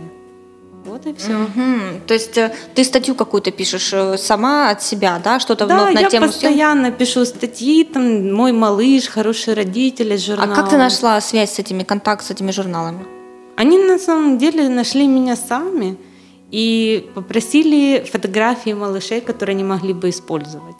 Вот 0.89 1.05
и 1.05 1.13
все. 1.13 1.33
Угу. 1.33 2.01
То 2.07 2.13
есть 2.13 2.37
э, 2.37 2.51
ты 2.73 2.83
статью 2.83 3.13
какую-то 3.13 3.51
пишешь 3.51 3.93
э, 3.93 4.17
сама 4.17 4.71
от 4.71 4.81
себя, 4.81 5.21
да, 5.23 5.39
что-то 5.39 5.67
да, 5.67 5.91
на 5.91 5.99
я 5.99 6.09
тему 6.09 6.27
постоянно 6.27 6.87
съем... 6.87 6.93
пишу 6.93 7.25
статьи, 7.25 7.83
там 7.83 8.33
мой 8.33 8.51
малыш, 8.51 9.07
хорошие 9.07 9.53
родители, 9.55 10.17
журналы. 10.17 10.53
А 10.53 10.55
как 10.55 10.69
ты 10.69 10.77
нашла 10.77 11.21
связь 11.21 11.53
с 11.53 11.59
этими, 11.59 11.83
контакт 11.83 12.25
с 12.25 12.31
этими 12.31 12.51
журналами? 12.51 13.05
Они 13.55 13.77
на 13.77 13.99
самом 13.99 14.37
деле 14.37 14.67
нашли 14.69 15.07
меня 15.07 15.35
сами 15.35 15.97
и 16.49 17.09
попросили 17.13 18.03
фотографии 18.11 18.73
малышей, 18.73 19.21
которые 19.21 19.53
они 19.53 19.63
могли 19.63 19.93
бы 19.93 20.09
использовать. 20.09 20.75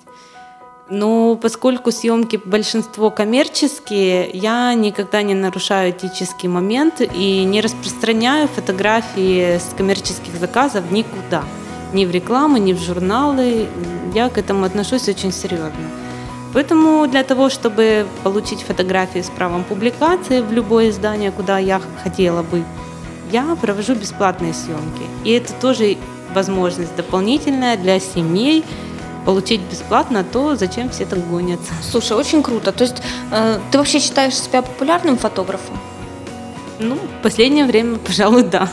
Но 0.90 1.36
поскольку 1.36 1.92
съемки 1.92 2.42
большинство 2.44 3.12
коммерческие, 3.12 4.30
я 4.34 4.74
никогда 4.74 5.22
не 5.22 5.36
нарушаю 5.36 5.92
этический 5.92 6.48
момент 6.48 7.02
и 7.02 7.44
не 7.44 7.62
распространяю 7.62 8.48
фотографии 8.48 9.60
с 9.60 9.76
коммерческих 9.78 10.36
заказов 10.40 10.90
никуда. 10.90 11.44
Ни 11.94 12.06
в 12.06 12.12
рекламу, 12.12 12.58
ни 12.58 12.74
в 12.74 12.80
журналы. 12.80 13.68
Я 14.16 14.30
к 14.30 14.40
этому 14.40 14.66
отношусь 14.66 15.08
очень 15.08 15.32
серьезно. 15.32 15.70
Поэтому 16.54 17.06
для 17.08 17.24
того, 17.24 17.50
чтобы 17.50 18.08
получить 18.24 18.64
фотографии 18.64 19.22
с 19.22 19.30
правом 19.30 19.64
публикации 19.64 20.42
в 20.42 20.52
любое 20.52 20.90
издание, 20.90 21.32
куда 21.32 21.60
я 21.60 21.80
хотела 22.04 22.42
бы, 22.42 22.64
я 23.32 23.56
провожу 23.62 23.94
бесплатные 23.94 24.56
съемки. 24.56 25.04
И 25.24 25.32
это 25.32 25.54
тоже 25.54 25.98
возможность 26.34 26.96
дополнительная 26.96 27.78
для 27.78 28.00
семей, 28.00 28.64
получить 29.26 29.62
бесплатно, 29.62 30.24
то 30.24 30.56
зачем 30.56 30.90
все 30.90 31.06
так 31.06 31.20
гонятся? 31.30 31.74
Слушай, 31.82 32.18
очень 32.18 32.44
круто. 32.44 32.72
То 32.72 32.84
есть 32.84 33.02
э, 33.32 33.60
ты 33.72 33.78
вообще 33.78 34.00
считаешь 34.00 34.36
себя 34.36 34.62
популярным 34.62 35.18
фотографом? 35.18 35.78
Ну, 36.80 36.96
в 36.96 37.24
последнее 37.24 37.66
время, 37.66 37.98
пожалуй, 38.06 38.44
да. 38.44 38.70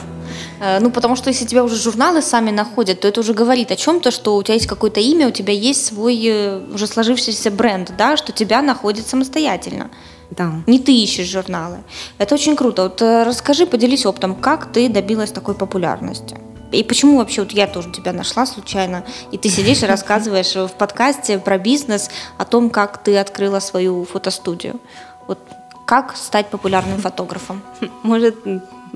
Э, 0.61 0.79
ну, 0.81 0.91
потому 0.91 1.17
что 1.17 1.31
если 1.31 1.45
тебя 1.47 1.65
уже 1.65 1.77
журналы 1.77 2.23
сами 2.23 2.51
находят, 2.51 3.01
то 3.01 3.09
это 3.09 3.21
уже 3.21 3.35
говорит 3.35 3.71
о 3.71 3.77
чем-то, 3.77 4.11
что 4.11 4.37
у 4.37 4.43
тебя 4.43 4.55
есть 4.55 4.67
какое-то 4.67 5.01
имя, 5.01 5.29
у 5.29 5.33
тебя 5.33 5.53
есть 5.53 5.87
свой 5.87 6.21
э, 6.25 6.61
уже 6.75 6.87
сложившийся 6.87 7.51
бренд, 7.51 7.93
да, 7.99 8.17
что 8.17 8.33
тебя 8.33 8.63
находит 8.63 9.07
самостоятельно. 9.07 9.91
Да. 10.31 10.53
Не 10.67 10.79
ты 10.79 10.93
ищешь 10.93 11.29
журналы. 11.29 11.79
Это 12.19 12.35
очень 12.35 12.57
круто. 12.57 12.83
Вот 12.83 13.03
э, 13.03 13.25
расскажи, 13.25 13.67
поделись 13.67 14.07
опытом, 14.07 14.35
как 14.35 14.73
ты 14.73 14.89
добилась 14.89 15.31
такой 15.31 15.55
популярности. 15.55 16.37
И 16.73 16.83
почему 16.83 17.19
вообще 17.19 17.43
вот 17.43 17.53
я 17.53 17.67
тоже 17.67 17.93
тебя 17.93 18.13
нашла 18.13 18.47
случайно, 18.47 19.05
и 19.31 19.39
ты 19.39 19.49
сидишь 19.49 19.83
и 19.83 19.87
рассказываешь 19.87 20.55
в 20.55 20.73
подкасте 20.77 21.39
про 21.39 21.59
бизнес 21.59 22.11
о 22.39 22.45
том, 22.45 22.71
как 22.71 23.03
ты 23.03 23.17
открыла 23.19 23.61
свою 23.61 24.05
фотостудию. 24.05 24.81
Вот 25.27 25.39
как 25.87 26.17
стать 26.17 26.49
популярным 26.49 26.99
фотографом? 26.99 27.63
Может, 28.03 28.37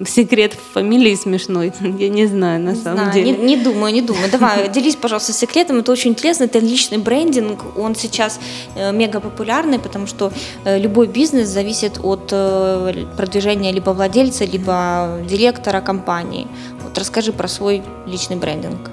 секрет 0.07 0.55
фамилии 0.75 1.15
смешной. 1.15 1.73
Я 1.99 2.09
не 2.09 2.27
знаю, 2.27 2.61
на 2.61 2.71
не 2.71 2.77
самом 2.77 2.97
знаю, 2.99 3.13
деле. 3.13 3.33
Не, 3.33 3.57
не 3.57 3.57
думаю, 3.57 3.93
не 3.93 4.03
думаю. 4.03 4.31
Давай, 4.31 4.69
делись, 4.75 4.97
пожалуйста, 4.97 5.33
секретом. 5.33 5.79
Это 5.79 5.93
очень 5.93 6.11
интересно. 6.11 6.45
Это 6.45 6.59
личный 6.59 6.99
брендинг. 6.99 7.79
Он 7.79 7.95
сейчас 7.95 8.41
э, 8.77 8.93
мега 8.93 9.21
популярный, 9.21 9.79
потому 9.79 10.07
что 10.07 10.33
э, 10.65 10.79
любой 10.79 11.07
бизнес 11.07 11.49
зависит 11.49 11.99
от 12.03 12.29
э, 12.33 13.07
продвижения 13.17 13.73
либо 13.73 13.91
владельца, 13.91 14.45
либо 14.45 15.21
директора 15.29 15.81
компании. 15.81 16.47
Вот 16.83 16.97
расскажи 16.99 17.33
про 17.33 17.49
свой 17.49 17.83
личный 18.07 18.37
брендинг. 18.37 18.91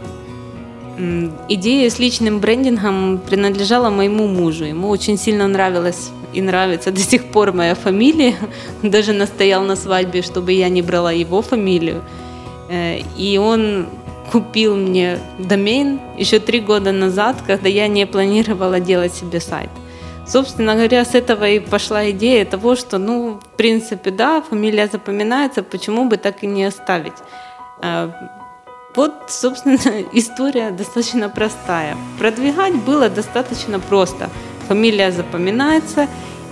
Идея 1.47 1.89
с 1.89 1.99
личным 1.99 2.39
брендингом 2.39 3.19
принадлежала 3.19 3.91
моему 3.91 4.27
мужу. 4.27 4.65
Ему 4.65 4.89
очень 4.89 5.17
сильно 5.17 5.47
нравилось 5.47 6.09
и 6.33 6.41
нравится 6.41 6.91
до 6.91 6.99
сих 6.99 7.25
пор 7.25 7.53
моя 7.53 7.75
фамилия. 7.75 8.35
Даже 8.83 9.13
настоял 9.13 9.63
на 9.63 9.75
свадьбе, 9.75 10.21
чтобы 10.21 10.51
я 10.51 10.69
не 10.69 10.81
брала 10.81 11.11
его 11.11 11.41
фамилию. 11.41 12.03
Э, 12.69 12.99
и 13.17 13.37
он 13.37 13.87
купил 14.31 14.75
мне 14.75 15.19
домен 15.39 15.99
еще 16.17 16.39
три 16.39 16.59
года 16.59 16.91
назад, 16.91 17.37
когда 17.47 17.69
я 17.69 17.87
не 17.87 18.05
планировала 18.05 18.79
делать 18.79 19.13
себе 19.13 19.39
сайт. 19.39 19.69
Собственно 20.27 20.75
говоря, 20.75 21.05
с 21.05 21.15
этого 21.15 21.47
и 21.47 21.59
пошла 21.59 22.09
идея 22.11 22.43
того, 22.43 22.75
что, 22.75 22.97
ну, 22.97 23.39
в 23.41 23.57
принципе, 23.57 24.11
да, 24.11 24.41
фамилия 24.41 24.87
запоминается, 24.87 25.63
почему 25.63 26.05
бы 26.09 26.17
так 26.17 26.43
и 26.43 26.47
не 26.47 26.65
оставить. 26.65 27.13
Э, 27.81 28.11
вот, 28.95 29.13
собственно, 29.29 29.77
история 30.13 30.71
достаточно 30.71 31.29
простая. 31.29 31.95
Продвигать 32.19 32.75
было 32.75 33.09
достаточно 33.09 33.79
просто. 33.79 34.29
Фамилия 34.67 35.11
запоминается, 35.11 36.07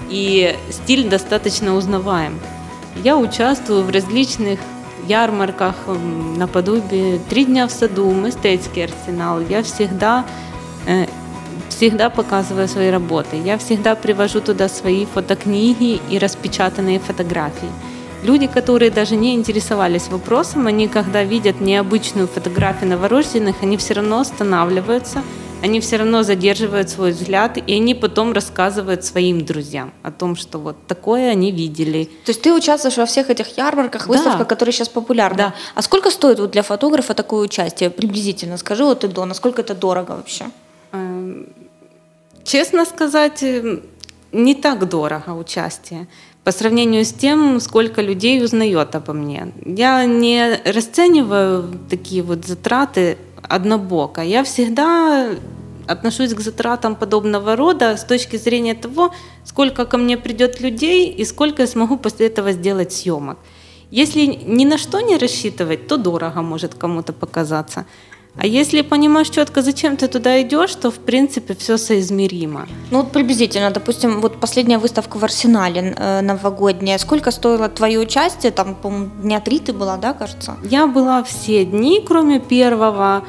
и 0.09 0.55
стиль 0.69 1.09
достаточно 1.09 1.75
узнаваем. 1.75 2.39
Я 3.03 3.17
участвую 3.17 3.83
в 3.83 3.89
различных 3.89 4.59
ярмарках 5.07 5.75
наподобие 6.37 7.19
«Три 7.29 7.45
дня 7.45 7.67
в 7.67 7.71
саду», 7.71 8.11
«Мистецкий 8.11 8.85
арсенал». 8.85 9.41
Я 9.41 9.63
всегда, 9.63 10.25
э, 10.87 11.05
всегда 11.69 12.09
показываю 12.09 12.67
свои 12.67 12.89
работы. 12.89 13.37
Я 13.37 13.57
всегда 13.57 13.95
привожу 13.95 14.41
туда 14.41 14.69
свои 14.69 15.05
фотокниги 15.05 15.99
и 16.09 16.17
распечатанные 16.17 16.99
фотографии. 16.99 17.69
Люди, 18.23 18.47
которые 18.47 18.89
даже 18.89 19.15
не 19.15 19.35
интересовались 19.35 20.07
вопросом, 20.07 20.67
они 20.67 20.87
когда 20.87 21.23
видят 21.23 21.61
необычную 21.61 22.27
фотографию 22.27 22.89
новорожденных, 22.89 23.55
они 23.61 23.77
все 23.77 23.95
равно 23.95 24.19
останавливаются– 24.19 25.21
они 25.65 25.79
все 25.79 25.97
равно 25.97 26.21
задерживают 26.23 26.89
свой 26.89 27.11
взгляд, 27.11 27.57
и 27.57 27.73
они 27.73 27.95
потом 27.95 28.33
рассказывают 28.33 29.03
своим 29.03 29.43
друзьям 29.43 29.91
о 30.03 30.11
том, 30.11 30.35
что 30.35 30.59
вот 30.59 30.75
такое 30.87 31.31
они 31.31 31.51
видели. 31.51 32.05
То 32.25 32.31
есть 32.31 32.41
ты 32.43 32.53
участвуешь 32.53 32.97
во 32.97 33.05
всех 33.05 33.31
этих 33.31 33.57
ярмарках, 33.57 34.07
выставках, 34.07 34.39
да. 34.39 34.45
которые 34.45 34.73
сейчас 34.73 34.89
популярны. 34.89 35.37
Да. 35.37 35.53
А 35.73 35.81
сколько 35.81 36.11
стоит 36.11 36.39
вот 36.39 36.51
для 36.51 36.61
фотографа 36.61 37.15
такое 37.15 37.41
участие 37.41 37.89
приблизительно? 37.89 38.57
Скажи 38.57 38.83
вот 38.83 39.03
и 39.03 39.07
до, 39.07 39.25
насколько 39.25 39.61
это 39.61 39.73
дорого 39.73 40.11
вообще? 40.11 40.45
Эм, 40.91 41.47
честно 42.43 42.85
сказать, 42.85 43.41
эм, 43.41 43.81
не 44.31 44.53
так 44.53 44.87
дорого 44.87 45.31
участие 45.31 46.07
по 46.43 46.51
сравнению 46.51 47.03
с 47.03 47.11
тем, 47.11 47.59
сколько 47.59 48.03
людей 48.03 48.43
узнает 48.43 48.95
обо 48.95 49.13
мне. 49.13 49.51
Я 49.65 50.05
не 50.05 50.61
расцениваю 50.63 51.79
такие 51.89 52.21
вот 52.21 52.45
затраты 52.45 53.17
однобоко. 53.41 54.21
Я 54.21 54.43
всегда 54.43 55.29
отношусь 55.87 56.33
к 56.33 56.39
затратам 56.39 56.95
подобного 56.95 57.55
рода 57.55 57.97
с 57.97 58.03
точки 58.03 58.37
зрения 58.37 58.73
того, 58.73 59.13
сколько 59.43 59.85
ко 59.85 59.97
мне 59.97 60.17
придет 60.17 60.61
людей 60.61 61.09
и 61.09 61.25
сколько 61.25 61.61
я 61.61 61.67
смогу 61.67 61.97
после 61.97 62.27
этого 62.27 62.51
сделать 62.51 62.93
съемок. 62.93 63.37
Если 63.91 64.25
ни 64.25 64.65
на 64.65 64.77
что 64.77 65.01
не 65.01 65.17
рассчитывать, 65.17 65.87
то 65.87 65.97
дорого 65.97 66.41
может 66.41 66.75
кому-то 66.75 67.13
показаться. 67.13 67.85
А 68.37 68.45
если 68.45 68.81
понимаешь 68.81 69.29
четко, 69.29 69.61
зачем 69.61 69.95
ты 69.95 70.07
туда 70.07 70.41
идешь, 70.41 70.75
то 70.75 70.91
в 70.91 70.95
принципе 70.95 71.53
все 71.53 71.77
соизмеримо. 71.77 72.67
Ну 72.91 73.01
вот 73.01 73.11
приблизительно, 73.11 73.71
допустим, 73.71 74.19
вот 74.19 74.39
последняя 74.41 74.77
выставка 74.77 75.17
в 75.17 75.23
Арсенале 75.23 75.95
э, 75.97 76.21
новогодняя. 76.21 76.97
Сколько 76.97 77.31
стоило 77.31 77.69
твое 77.69 77.97
участие? 77.97 78.51
Там, 78.51 78.75
по-моему, 78.75 79.09
дня 79.21 79.39
три 79.39 79.59
ты 79.59 79.71
была, 79.71 79.95
да, 79.95 80.13
кажется? 80.13 80.57
Я 80.63 80.85
была 80.87 81.23
все 81.23 81.63
дни, 81.63 82.03
кроме 82.05 82.39
первого. 82.41 83.23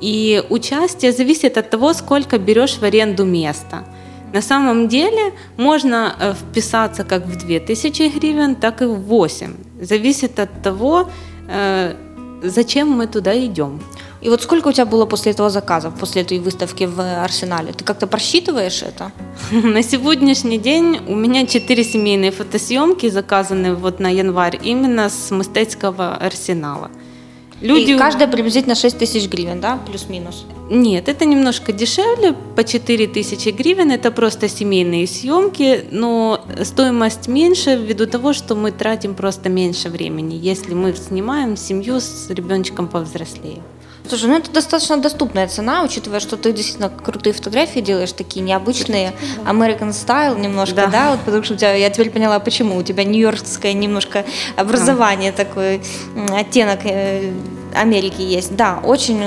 И 0.00 0.42
участие 0.50 1.12
зависит 1.12 1.58
от 1.58 1.70
того, 1.70 1.94
сколько 1.94 2.38
берешь 2.38 2.78
в 2.78 2.84
аренду 2.84 3.24
места. 3.24 3.84
На 4.32 4.42
самом 4.42 4.88
деле 4.88 5.32
можно 5.56 6.14
э, 6.20 6.34
вписаться 6.34 7.04
как 7.04 7.26
в 7.26 7.36
2000 7.36 8.18
гривен, 8.18 8.54
так 8.54 8.82
и 8.82 8.84
в 8.84 9.00
8. 9.00 9.54
Зависит 9.80 10.38
от 10.38 10.62
того, 10.62 11.08
э, 11.48 11.94
зачем 12.42 12.90
мы 12.90 13.06
туда 13.06 13.32
идем. 13.46 13.80
И 14.20 14.28
вот 14.28 14.42
сколько 14.42 14.68
у 14.68 14.72
тебя 14.72 14.84
было 14.84 15.06
после 15.06 15.32
этого 15.32 15.48
заказов, 15.48 15.94
после 15.94 16.22
этой 16.22 16.38
выставки 16.40 16.84
в 16.84 17.00
Арсенале? 17.00 17.72
Ты 17.72 17.84
как-то 17.84 18.06
просчитываешь 18.06 18.82
это? 18.82 19.12
На 19.52 19.82
сегодняшний 19.82 20.58
день 20.58 21.00
у 21.08 21.14
меня 21.14 21.46
четыре 21.46 21.84
семейные 21.84 22.30
фотосъемки 22.30 23.08
заказаны 23.10 23.74
вот 23.74 24.00
на 24.00 24.08
январь 24.08 24.58
именно 24.62 25.08
с 25.08 25.30
Мистецкого 25.30 26.16
арсенала. 26.16 26.90
Люди... 27.60 27.92
И 27.92 27.98
каждая 27.98 28.28
приблизительно 28.28 28.74
6 28.74 28.98
тысяч 28.98 29.28
гривен, 29.28 29.60
да, 29.60 29.78
плюс-минус? 29.86 30.44
Нет, 30.70 31.08
это 31.08 31.24
немножко 31.24 31.72
дешевле, 31.72 32.34
по 32.54 32.62
4 32.62 33.06
тысячи 33.08 33.48
гривен, 33.48 33.90
это 33.90 34.10
просто 34.10 34.48
семейные 34.48 35.06
съемки, 35.06 35.84
но 35.90 36.44
стоимость 36.62 37.26
меньше 37.26 37.76
ввиду 37.76 38.06
того, 38.06 38.32
что 38.32 38.54
мы 38.54 38.70
тратим 38.70 39.14
просто 39.14 39.48
меньше 39.48 39.88
времени, 39.88 40.34
если 40.34 40.74
мы 40.74 40.94
снимаем 40.94 41.56
семью 41.56 42.00
с 42.00 42.30
ребеночком 42.30 42.86
повзрослее. 42.86 43.62
Слушай, 44.08 44.30
ну 44.30 44.38
это 44.38 44.50
достаточно 44.50 44.96
доступная 44.96 45.48
цена, 45.48 45.82
учитывая, 45.82 46.20
что 46.20 46.36
ты 46.36 46.52
действительно 46.52 46.88
крутые 46.88 47.34
фотографии 47.34 47.80
делаешь, 47.80 48.12
такие 48.12 48.40
необычные, 48.40 49.12
American 49.44 49.90
style 49.90 50.40
немножко, 50.40 50.76
да, 50.76 50.86
да 50.86 51.10
вот 51.10 51.20
потому 51.20 51.42
что 51.42 51.54
у 51.54 51.56
тебя, 51.56 51.74
я 51.74 51.90
теперь 51.90 52.10
поняла, 52.10 52.38
почему, 52.38 52.76
у 52.76 52.82
тебя 52.82 53.04
нью-йоркское 53.04 53.74
немножко 53.74 54.24
образование, 54.56 55.32
да. 55.32 55.44
такой 55.44 55.82
оттенок 56.34 56.80
э, 56.84 57.32
Америки 57.74 58.22
есть. 58.22 58.56
Да, 58.56 58.80
очень 58.82 59.20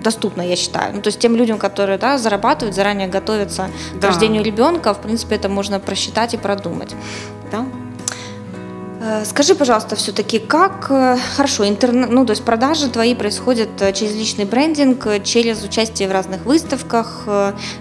доступно, 0.00 0.42
я 0.42 0.56
считаю. 0.56 0.94
Ну, 0.94 1.02
то 1.02 1.08
есть 1.08 1.18
тем 1.18 1.36
людям, 1.36 1.58
которые 1.58 1.98
да, 1.98 2.16
зарабатывают, 2.18 2.74
заранее 2.74 3.08
готовятся 3.08 3.68
да. 3.94 4.00
к 4.00 4.10
рождению 4.10 4.42
ребенка, 4.42 4.94
в 4.94 5.00
принципе, 5.00 5.34
это 5.36 5.48
можно 5.48 5.80
просчитать 5.80 6.34
и 6.34 6.36
продумать. 6.36 6.94
Да. 7.50 7.66
Э, 9.06 9.24
скажи, 9.24 9.54
пожалуйста, 9.54 9.96
все-таки, 9.96 10.38
как 10.38 10.86
э, 10.90 11.16
хорошо, 11.36 11.68
интернет, 11.68 12.10
ну, 12.10 12.24
то 12.24 12.32
есть 12.32 12.44
продажи 12.44 12.88
твои 12.88 13.14
происходят 13.14 13.68
э, 13.80 13.92
через 13.92 14.14
личный 14.14 14.46
брендинг, 14.46 15.22
через 15.24 15.62
участие 15.62 16.08
в 16.08 16.12
разных 16.12 16.46
выставках 16.46 17.28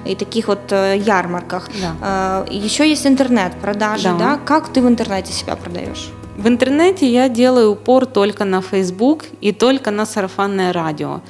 и 0.05 0.15
таких 0.15 0.47
вот 0.47 0.71
ярмарках. 0.71 1.69
Да. 1.81 2.45
Еще 2.51 2.89
есть 2.89 3.07
интернет-продажи, 3.07 4.09
да. 4.09 4.17
да? 4.17 4.39
Как 4.45 4.73
ты 4.73 4.81
в 4.81 4.87
интернете 4.87 5.31
себя 5.33 5.55
продаешь? 5.55 6.11
В 6.37 6.47
интернете 6.47 7.07
я 7.07 7.29
делаю 7.29 7.71
упор 7.71 8.05
только 8.05 8.45
на 8.45 8.61
Facebook 8.61 9.25
и 9.41 9.51
только 9.51 9.91
на 9.91 10.05
сарафанное 10.05 10.73
радио. 10.73 11.21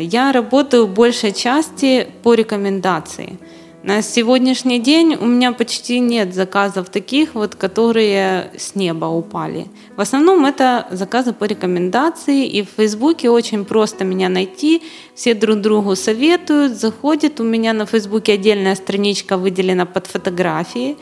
Я 0.00 0.32
работаю 0.32 0.86
в 0.86 0.90
большей 0.90 1.32
части 1.32 2.08
по 2.22 2.34
рекомендации– 2.34 3.38
на 3.86 4.02
сегодняшний 4.02 4.80
день 4.80 5.14
у 5.14 5.26
меня 5.26 5.52
почти 5.52 6.00
нет 6.00 6.34
заказов 6.34 6.88
таких, 6.90 7.36
вот, 7.36 7.54
которые 7.54 8.50
с 8.58 8.74
неба 8.74 9.06
упали. 9.06 9.68
В 9.96 10.00
основном 10.00 10.44
это 10.44 10.88
заказы 10.90 11.32
по 11.32 11.44
рекомендации, 11.44 12.46
и 12.46 12.62
в 12.62 12.68
Фейсбуке 12.76 13.30
очень 13.30 13.64
просто 13.64 14.04
меня 14.04 14.28
найти. 14.28 14.82
Все 15.14 15.34
друг 15.34 15.60
другу 15.60 15.94
советуют, 15.94 16.72
заходят. 16.72 17.38
У 17.38 17.44
меня 17.44 17.72
на 17.72 17.86
Фейсбуке 17.86 18.32
отдельная 18.32 18.74
страничка 18.74 19.36
выделена 19.36 19.86
под 19.86 20.08
фотографии, 20.08 20.96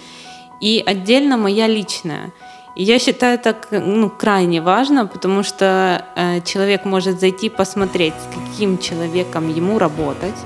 и 0.61 0.83
отдельно 0.85 1.39
моя 1.39 1.67
личная. 1.67 2.35
И 2.77 2.85
я 2.85 2.99
считаю 2.99 3.39
это 3.39 3.57
ну, 3.71 4.11
крайне 4.11 4.61
важно, 4.61 5.07
потому 5.07 5.43
что 5.43 6.05
э, 6.17 6.43
человек 6.43 6.85
может 6.85 7.19
зайти 7.19 7.49
посмотреть, 7.49 8.13
с 8.15 8.35
каким 8.35 8.77
человеком 8.77 9.49
ему 9.49 9.79
работать 9.79 10.37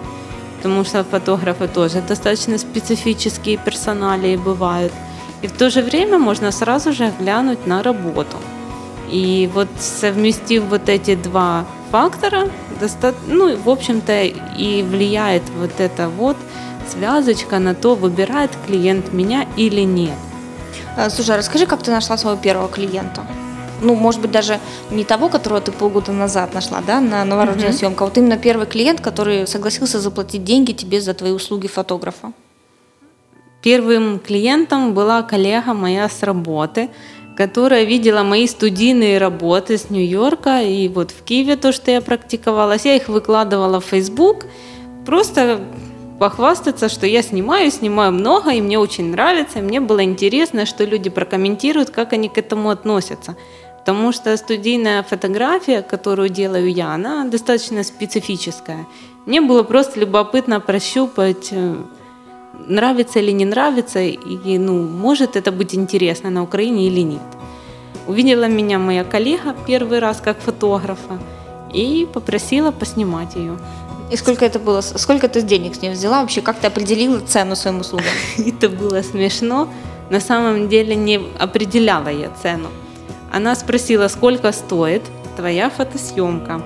потому 0.59 0.85
что 0.85 1.05
фотографы 1.05 1.68
тоже 1.68 2.03
достаточно 2.03 2.59
специфические 2.59 3.57
персоналии 3.57 4.37
бывают. 4.37 4.92
И 5.42 5.47
в 5.47 5.53
то 5.53 5.71
же 5.71 5.83
время 5.83 6.18
можно 6.18 6.51
сразу 6.51 6.92
же 6.92 7.12
глянуть 7.18 7.66
на 7.66 7.83
работу. 7.83 8.37
И 9.11 9.49
вот 9.55 9.68
совместив 9.79 10.64
вот 10.64 10.88
эти 10.88 11.14
два 11.14 11.64
фактора, 11.90 12.51
ну, 13.27 13.57
в 13.57 13.68
общем-то, 13.68 14.25
и 14.59 14.83
влияет 14.83 15.42
вот 15.59 15.71
эта 15.79 16.09
вот 16.09 16.37
связочка 16.88 17.59
на 17.59 17.75
то, 17.75 17.94
выбирает 17.94 18.51
клиент 18.66 19.12
меня 19.12 19.47
или 19.57 19.83
нет. 19.83 20.18
Э, 20.97 21.09
слушай, 21.11 21.35
а 21.35 21.38
расскажи, 21.38 21.66
как 21.66 21.83
ты 21.83 21.90
нашла 21.90 22.16
своего 22.18 22.38
первого 22.40 22.68
клиента? 22.68 23.23
Ну, 23.81 23.95
может 23.95 24.21
быть, 24.21 24.31
даже 24.31 24.59
не 24.91 25.05
того, 25.05 25.29
которого 25.29 25.61
ты 25.61 25.73
полгода 25.73 26.12
назад 26.12 26.55
нашла, 26.55 26.81
да, 26.87 27.01
на 27.01 27.25
новорожденную 27.25 27.73
mm-hmm. 27.73 27.79
съемку, 27.79 28.05
а 28.05 28.07
вот 28.07 28.19
именно 28.19 28.37
первый 28.37 28.67
клиент, 28.67 29.01
который 29.01 29.47
согласился 29.47 30.01
заплатить 30.01 30.45
деньги 30.45 30.73
тебе 30.73 31.01
за 31.01 31.14
твои 31.14 31.33
услуги 31.33 31.67
фотографа. 31.67 32.33
Первым 33.62 34.21
клиентом 34.21 34.95
была 34.95 35.23
коллега 35.23 35.75
моя 35.75 36.09
с 36.09 36.23
работы, 36.23 36.91
которая 37.37 37.85
видела 37.85 38.23
мои 38.23 38.47
студийные 38.47 39.19
работы 39.19 39.79
с 39.79 39.91
Нью-Йорка 39.91 40.62
и 40.62 40.88
вот 40.88 41.11
в 41.11 41.23
Киеве 41.23 41.57
то, 41.57 41.73
что 41.73 41.91
я 41.91 42.01
практиковалась. 42.01 42.85
Я 42.85 42.97
их 42.97 43.09
выкладывала 43.09 43.81
в 43.81 43.85
Facebook, 43.85 44.47
просто 45.07 45.61
похвастаться, 46.19 46.88
что 46.88 47.07
я 47.07 47.23
снимаю, 47.23 47.71
снимаю 47.71 48.12
много, 48.12 48.51
и 48.51 48.61
мне 48.61 48.79
очень 48.79 49.12
нравится, 49.12 49.61
и 49.61 49.62
мне 49.62 49.81
было 49.81 50.03
интересно, 50.03 50.67
что 50.67 50.85
люди 50.85 51.11
прокомментируют, 51.11 51.91
как 51.91 52.12
они 52.12 52.29
к 52.29 52.38
этому 52.38 52.71
относятся. 52.71 53.37
Потому 53.88 54.12
что 54.12 54.37
студийная 54.37 55.03
фотография, 55.03 55.81
которую 55.81 56.29
делаю 56.29 56.70
я, 56.70 56.92
она 56.92 57.24
достаточно 57.24 57.83
специфическая. 57.83 58.87
Мне 59.24 59.40
было 59.40 59.62
просто 59.62 59.98
любопытно 60.01 60.61
прощупать, 60.61 61.48
э, 61.53 61.77
нравится 62.68 63.18
или 63.18 63.31
не 63.31 63.46
нравится, 63.46 64.01
и 64.01 64.59
ну, 64.59 64.87
может 64.87 65.37
это 65.37 65.53
быть 65.53 65.74
интересно 65.74 66.29
на 66.29 66.42
Украине 66.42 66.87
или 66.87 67.01
нет. 67.01 67.22
Увидела 68.07 68.44
меня 68.44 68.79
моя 68.79 69.05
коллега 69.05 69.57
первый 69.66 70.01
раз 70.01 70.20
как 70.20 70.38
фотографа 70.38 71.18
и 71.72 72.07
попросила 72.12 72.72
поснимать 72.72 73.37
ее. 73.37 73.59
И 74.12 74.16
сколько 74.16 74.44
это 74.44 74.59
было? 74.59 74.83
Сколько 74.83 75.29
ты 75.29 75.40
денег 75.40 75.77
с 75.77 75.81
ней 75.81 75.92
взяла? 75.92 76.20
Вообще, 76.20 76.42
как 76.42 76.59
ты 76.59 76.66
определила 76.66 77.20
цену 77.20 77.57
своим 77.57 77.81
услугам? 77.81 78.05
Это 78.37 78.68
было 78.68 79.01
смешно. 79.01 79.66
На 80.11 80.20
самом 80.20 80.68
деле 80.68 80.94
не 80.94 81.22
определяла 81.38 82.09
я 82.09 82.31
цену. 82.42 82.68
Она 83.33 83.55
спросила, 83.55 84.09
сколько 84.09 84.53
стоит 84.53 85.03
твоя 85.37 85.71
фотосъемка. 85.71 86.62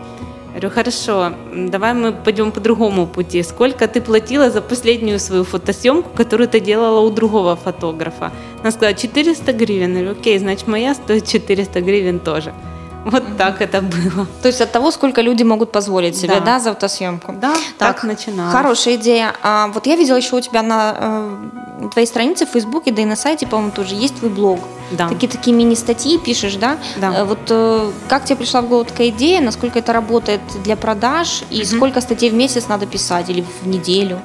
Я 0.55 0.61
говорю, 0.61 0.75
хорошо, 0.75 1.33
давай 1.55 1.95
мы 1.95 2.13
пойдем 2.13 2.53
по 2.53 2.61
другому 2.61 3.07
пути. 3.07 3.43
Сколько 3.43 3.89
ты 3.89 4.03
платила 4.03 4.51
за 4.51 4.61
последнюю 4.61 5.19
свою 5.19 5.45
фотосъемку, 5.45 6.11
которую 6.15 6.47
ты 6.47 6.61
делала 6.61 7.01
у 7.01 7.11
другого 7.11 7.57
фотографа? 7.57 8.33
Она 8.61 8.71
сказала, 8.71 8.95
400 8.95 9.53
гривен. 9.55 9.97
Я 9.97 10.03
говорю, 10.03 10.21
окей, 10.21 10.39
значит, 10.39 10.69
моя 10.69 10.95
стоит 10.95 11.27
400 11.27 11.81
гривен 11.81 12.21
тоже. 12.21 12.53
Вот 13.11 13.37
так 13.37 13.61
это 13.61 13.83
было. 13.83 14.27
То 14.43 14.49
есть 14.49 14.61
от 14.61 14.73
того, 14.73 14.91
сколько 14.91 15.23
люди 15.23 15.43
могут 15.43 15.73
позволить 15.73 16.17
себе, 16.17 16.35
да, 16.35 16.41
да 16.41 16.61
за 16.61 16.71
автосъемку. 16.71 17.33
Да, 17.33 17.53
так, 17.79 17.97
так 17.97 18.05
начиналось. 18.05 18.53
Хорошая 18.53 18.95
идея. 18.95 19.35
А, 19.43 19.69
вот 19.69 19.87
я 19.87 19.97
видела 19.97 20.17
еще 20.17 20.37
у 20.37 20.41
тебя 20.41 20.63
на 20.63 20.95
э, 20.97 21.89
твоей 21.93 22.07
странице 22.07 22.47
в 22.47 22.51
Фейсбуке, 22.51 22.93
да 22.93 23.03
и 23.03 23.05
на 23.05 23.17
сайте, 23.17 23.47
по-моему, 23.47 23.73
тоже 23.73 23.95
есть 23.95 24.17
твой 24.17 24.31
блог. 24.31 24.61
Да. 24.93 25.09
Такие 25.09 25.29
такие 25.29 25.57
мини-статьи 25.57 26.19
пишешь, 26.19 26.55
да? 26.55 26.79
Да. 26.97 27.13
Э, 27.19 27.25
вот 27.25 27.41
э, 27.49 27.91
как 28.09 28.25
тебе 28.25 28.37
пришла 28.37 28.63
в 28.63 28.69
голову 28.69 28.85
такая 28.85 29.09
идея, 29.09 29.41
насколько 29.41 29.79
это 29.79 29.93
работает 29.93 30.41
для 30.65 30.77
продаж, 30.77 31.43
и 31.51 31.63
mm 31.63 31.77
сколько 31.77 32.01
статей 32.01 32.31
в 32.31 32.35
месяц 32.35 32.69
надо 32.69 32.87
писать 32.87 33.31
или 33.31 33.45
в 33.63 33.67
неделю? 33.67 34.21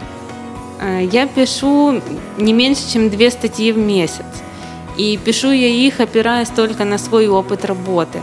Э, 0.79 1.03
я 1.11 1.25
пишу 1.25 2.01
не 2.37 2.53
меньше, 2.53 2.81
чем 2.91 3.09
две 3.09 3.31
статьи 3.31 3.71
в 3.71 3.77
месяц. 3.77 4.25
И 4.97 5.17
пишу 5.17 5.51
я 5.51 5.67
их, 5.67 5.99
опираясь 5.99 6.49
только 6.49 6.83
на 6.85 6.97
свой 6.97 7.27
опыт 7.27 7.65
работы. 7.65 8.19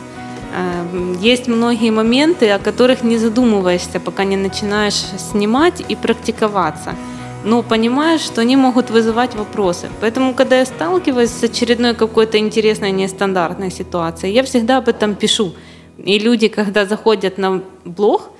Эм, 0.57 1.19
есть 1.21 1.49
многие 1.49 1.91
моменты, 1.91 2.51
о 2.51 2.59
которых 2.59 3.03
не 3.03 3.19
задумываешься, 3.19 3.99
пока 3.99 4.25
не 4.25 4.37
начинаешь 4.37 5.03
снимать 5.19 5.83
и 5.89 5.97
практиковаться. 5.97 6.95
Но 7.45 7.63
понимаешь, 7.63 8.21
что 8.21 8.41
они 8.41 8.57
могут 8.57 8.91
вызывать 8.91 9.35
вопросы. 9.35 9.89
Поэтому, 10.01 10.33
когда 10.33 10.59
я 10.59 10.65
сталкиваюсь 10.65 11.31
с 11.31 11.43
очередной 11.43 11.95
какой-то 11.95 12.39
интересной, 12.39 12.93
нестандартной 12.93 13.71
ситуацией, 13.71 14.33
я 14.33 14.43
всегда 14.43 14.79
об 14.79 14.89
этом 14.89 15.15
пишу. 15.17 15.53
И 15.99 16.19
люди, 16.19 16.49
когда 16.49 16.87
заходят 16.87 17.37
на 17.37 17.63
блог, 17.85 18.31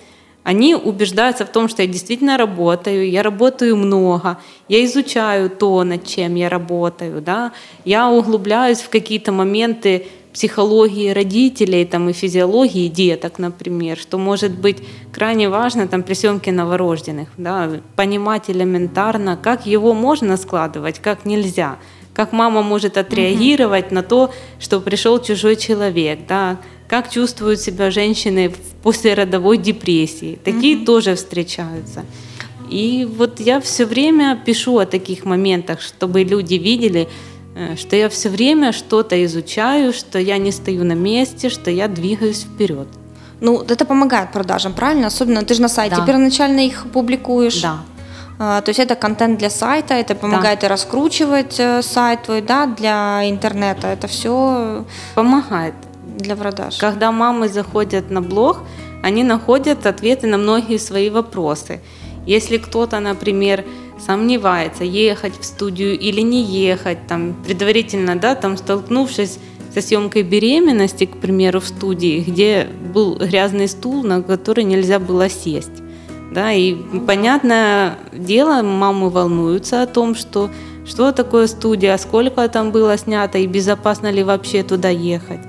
они 0.45 0.75
убеждаются 0.75 1.45
в 1.45 1.49
том, 1.49 1.69
что 1.69 1.83
я 1.83 1.89
действительно 1.89 2.37
работаю, 2.37 3.11
я 3.11 3.23
работаю 3.23 3.77
много, 3.77 4.37
я 4.69 4.85
изучаю 4.85 5.51
то, 5.51 5.85
над 5.85 6.07
чем 6.07 6.35
я 6.37 6.49
работаю, 6.49 7.21
да, 7.23 7.53
я 7.85 8.11
углубляюсь 8.11 8.81
в 8.81 8.91
какие-то 8.91 9.33
моменты 9.33 10.07
психологии 10.35 11.11
родителей 11.11 11.85
там, 11.85 12.11
и 12.11 12.13
физиологии 12.13 12.89
деток, 12.89 13.39
например, 13.39 13.97
что 13.97 14.19
может 14.19 14.51
быть 14.51 14.79
крайне 15.13 15.49
важно 15.49 15.87
там, 15.87 16.03
при 16.03 16.15
съемке 16.15 16.51
новорожденных, 16.51 17.29
да, 17.39 17.71
понимать 17.95 18.51
элементарно, 18.51 19.39
как 19.41 19.65
его 19.65 19.95
можно 19.95 20.37
складывать, 20.37 20.99
как 20.99 21.25
нельзя, 21.25 21.79
как 22.13 22.33
мама 22.33 22.63
может 22.63 22.99
отреагировать 22.99 23.87
угу. 23.87 23.95
на 23.95 24.03
то, 24.03 24.31
что 24.59 24.81
пришел 24.81 25.23
чужой 25.23 25.55
человек, 25.55 26.27
да, 26.29 26.59
как 26.89 27.11
чувствуют 27.11 27.61
себя 27.61 27.93
женщины 27.93 28.49
в 28.49 28.83
послеродовой 28.83 29.57
депрессии. 29.57 30.39
Такие 30.45 30.79
угу. 30.79 30.85
тоже 30.85 31.15
встречаются. 31.15 32.05
И 32.69 33.07
вот 33.19 33.39
я 33.39 33.61
все 33.61 33.85
время 33.85 34.41
пишу 34.45 34.79
о 34.79 34.87
таких 34.87 35.25
моментах, 35.25 35.81
чтобы 35.81 36.25
люди 36.25 36.55
видели, 36.55 37.09
что 37.77 37.97
я 37.97 38.09
все 38.09 38.29
время 38.29 38.73
что-то 38.73 39.25
изучаю, 39.25 39.93
что 39.93 40.19
я 40.19 40.39
не 40.39 40.53
стою 40.53 40.85
на 40.85 40.95
месте, 40.95 41.49
что 41.49 41.71
я 41.71 41.89
двигаюсь 41.89 42.43
вперед. 42.43 42.89
Ну, 43.41 43.63
это 43.63 43.85
помогает 43.85 44.33
продажам, 44.33 44.73
правильно? 44.73 45.07
Особенно 45.07 45.43
ты 45.43 45.55
же 45.55 45.63
на 45.63 45.69
сайте 45.69 45.97
да. 45.97 46.07
первоначально 46.07 46.61
их 46.61 46.87
публикуешь. 46.93 47.63
Да. 47.63 47.79
А, 48.39 48.61
то 48.61 48.71
есть 48.71 48.81
это 48.81 48.97
контент 48.97 49.39
для 49.39 49.51
сайта, 49.51 49.95
это 49.95 50.15
помогает 50.15 50.61
да. 50.61 50.67
и 50.67 50.71
раскручивать 50.71 51.61
э, 51.61 51.83
сайт 51.83 52.23
твой, 52.23 52.41
да, 52.41 52.67
для 52.67 53.29
интернета. 53.29 53.89
Это 53.89 54.09
все 54.09 54.85
помогает 55.15 55.75
для 56.19 56.37
продаж. 56.37 56.77
Когда 56.79 57.13
мамы 57.13 57.49
заходят 57.49 58.11
на 58.11 58.23
блог, 58.23 58.59
они 59.03 59.23
находят 59.23 59.87
ответы 59.87 60.27
на 60.27 60.39
многие 60.39 60.79
свои 60.79 61.11
вопросы. 61.11 61.81
Если 62.27 62.57
кто-то, 62.57 63.01
например, 63.01 63.65
сомневается, 63.99 64.85
ехать 64.85 65.39
в 65.39 65.45
студию 65.45 65.99
или 65.99 66.21
не 66.21 66.43
ехать, 66.43 67.07
там, 67.07 67.35
предварительно, 67.45 68.17
да, 68.17 68.35
там, 68.35 68.57
столкнувшись 68.57 69.39
со 69.73 69.81
съемкой 69.81 70.23
беременности, 70.23 71.07
к 71.07 71.17
примеру, 71.17 71.61
в 71.61 71.67
студии, 71.67 72.21
где 72.21 72.69
был 72.95 73.17
грязный 73.17 73.69
стул, 73.69 74.03
на 74.03 74.23
который 74.23 74.65
нельзя 74.65 74.99
было 74.99 75.29
сесть. 75.29 75.83
Да, 76.33 76.53
и 76.53 76.75
понятное 77.07 77.99
дело, 78.13 78.63
мамы 78.63 79.11
волнуются 79.11 79.83
о 79.83 79.87
том, 79.87 80.15
что 80.15 80.51
что 80.87 81.13
такое 81.13 81.47
студия, 81.47 81.97
сколько 81.97 82.47
там 82.49 82.71
было 82.71 82.99
снято 82.99 83.39
и 83.39 83.47
безопасно 83.47 84.11
ли 84.11 84.23
вообще 84.23 84.63
туда 84.63 84.91
ехать. 84.91 85.41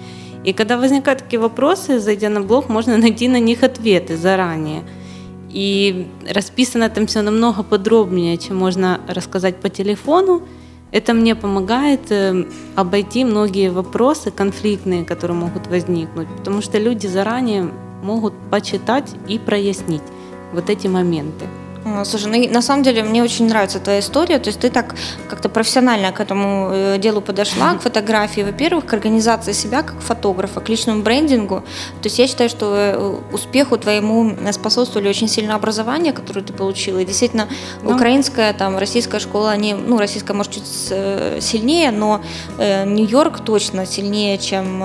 И 0.45 0.53
когда 0.53 0.77
возникают 0.77 1.23
такие 1.23 1.39
вопросы, 1.39 1.99
зайдя 1.99 2.29
на 2.29 2.41
блог, 2.41 2.69
можно 2.69 2.97
найти 3.05 3.27
на 3.27 3.39
них 3.39 3.63
ответы 3.63 4.15
заранее. 4.15 4.83
И 5.55 6.07
расписано 6.29 6.89
там 6.89 7.07
все 7.07 7.21
намного 7.21 7.63
подробнее, 7.63 8.37
чем 8.37 8.57
можно 8.57 8.99
рассказать 9.07 9.55
по 9.61 9.69
телефону. 9.69 10.41
Это 10.91 11.13
мне 11.13 11.33
помогает 11.33 12.11
э, 12.11 12.45
обойти 12.75 13.23
многие 13.23 13.71
вопросы 13.71 14.31
конфликтные, 14.31 15.05
которые 15.05 15.37
могут 15.37 15.67
возникнуть, 15.67 16.27
потому 16.37 16.61
что 16.61 16.77
люди 16.77 17.07
заранее 17.07 17.71
могут 18.03 18.33
почитать 18.51 19.15
и 19.29 19.39
прояснить 19.39 20.03
вот 20.51 20.69
эти 20.69 20.87
моменты. 20.87 21.45
Слушай, 22.03 22.31
ну, 22.31 22.53
на 22.53 22.63
самом 22.63 22.81
деле 22.81 23.03
мне 23.03 23.21
очень 23.21 23.47
нравится 23.47 23.79
твоя 23.79 23.99
история. 23.99 24.39
То 24.39 24.47
есть 24.47 24.59
ты 24.59 24.71
так 24.71 24.95
как-то 25.29 25.49
профессионально 25.49 26.11
к 26.11 26.19
этому 26.19 26.71
э, 26.71 26.97
делу 26.97 27.21
подошла, 27.21 27.75
к 27.75 27.81
фотографии, 27.83 28.41
во-первых, 28.41 28.87
к 28.87 28.93
организации 28.93 29.51
себя 29.51 29.83
как 29.83 30.01
фотографа, 30.01 30.61
к 30.61 30.69
личному 30.69 31.03
брендингу. 31.03 31.57
То 32.01 32.05
есть 32.05 32.17
я 32.17 32.27
считаю, 32.27 32.49
что 32.49 32.73
э, 32.75 33.19
успеху 33.31 33.77
твоему 33.77 34.35
способствовали 34.51 35.07
очень 35.07 35.27
сильно 35.27 35.53
образование, 35.53 36.11
которое 36.11 36.41
ты 36.41 36.53
получила. 36.53 36.97
И 36.99 37.05
действительно, 37.05 37.47
да. 37.83 37.93
украинская, 37.93 38.53
там, 38.53 38.79
российская 38.79 39.19
школа, 39.19 39.51
они, 39.51 39.75
ну, 39.75 39.99
российская, 39.99 40.33
может, 40.33 40.53
чуть 40.53 40.63
э, 40.89 41.37
сильнее, 41.39 41.91
но 41.91 42.21
Нью-Йорк 42.57 43.41
точно 43.41 43.85
сильнее, 43.85 44.39
чем 44.39 44.81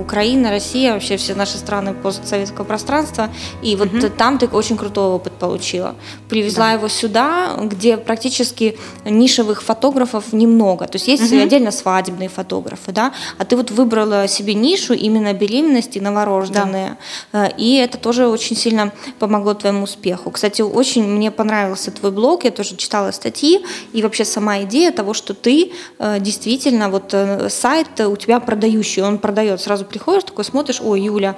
Украина, 0.00 0.50
Россия, 0.50 0.94
вообще 0.94 1.18
все 1.18 1.34
наши 1.34 1.58
страны 1.58 1.92
постсоветского 1.92 2.64
пространства. 2.64 3.28
И 3.60 3.76
вот 3.76 3.92
угу. 3.92 4.08
там 4.08 4.38
ты 4.38 4.46
очень 4.46 4.78
крутой 4.78 5.08
опыт 5.08 5.34
получила 5.34 5.94
привезла 6.32 6.68
да. 6.68 6.72
его 6.72 6.88
сюда, 6.88 7.56
где 7.60 7.98
практически 7.98 8.78
нишевых 9.04 9.62
фотографов 9.62 10.32
немного. 10.32 10.86
То 10.86 10.96
есть 10.96 11.06
есть 11.06 11.30
угу. 11.30 11.42
отдельно 11.42 11.70
свадебные 11.70 12.30
фотографы, 12.30 12.90
да, 12.90 13.12
а 13.36 13.44
ты 13.44 13.54
вот 13.54 13.70
выбрала 13.70 14.26
себе 14.28 14.54
нишу 14.54 14.94
именно 14.94 15.34
беременности 15.34 15.98
новорожденные, 15.98 16.96
да. 17.32 17.48
Э, 17.48 17.50
и 17.58 17.76
это 17.76 17.98
тоже 17.98 18.28
очень 18.28 18.56
сильно 18.56 18.92
помогло 19.18 19.52
твоему 19.52 19.82
успеху. 19.82 20.30
Кстати, 20.30 20.62
очень 20.62 21.04
мне 21.06 21.30
понравился 21.30 21.90
твой 21.90 22.12
блог, 22.12 22.44
я 22.44 22.50
тоже 22.50 22.76
читала 22.76 23.10
статьи, 23.10 23.62
и 23.92 24.02
вообще 24.02 24.24
сама 24.24 24.62
идея 24.62 24.90
того, 24.90 25.12
что 25.12 25.34
ты 25.34 25.72
э, 25.98 26.18
действительно, 26.18 26.88
вот 26.88 27.12
э, 27.12 27.50
сайт 27.50 28.00
у 28.00 28.16
тебя 28.16 28.40
продающий, 28.40 29.02
он 29.02 29.18
продает, 29.18 29.60
сразу 29.60 29.84
приходишь, 29.84 30.24
такой 30.24 30.46
смотришь, 30.46 30.80
ой, 30.80 31.02
Юля, 31.02 31.36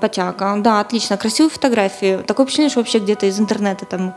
Потяка, 0.00 0.56
да, 0.56 0.80
отлично, 0.80 1.18
красивые 1.18 1.50
фотографии, 1.50 2.20
такое 2.26 2.46
впечатление, 2.46 2.70
что 2.70 2.80
вообще 2.80 3.00
где-то 3.00 3.26
из 3.26 3.38
интернета 3.38 3.84
там 3.84 4.14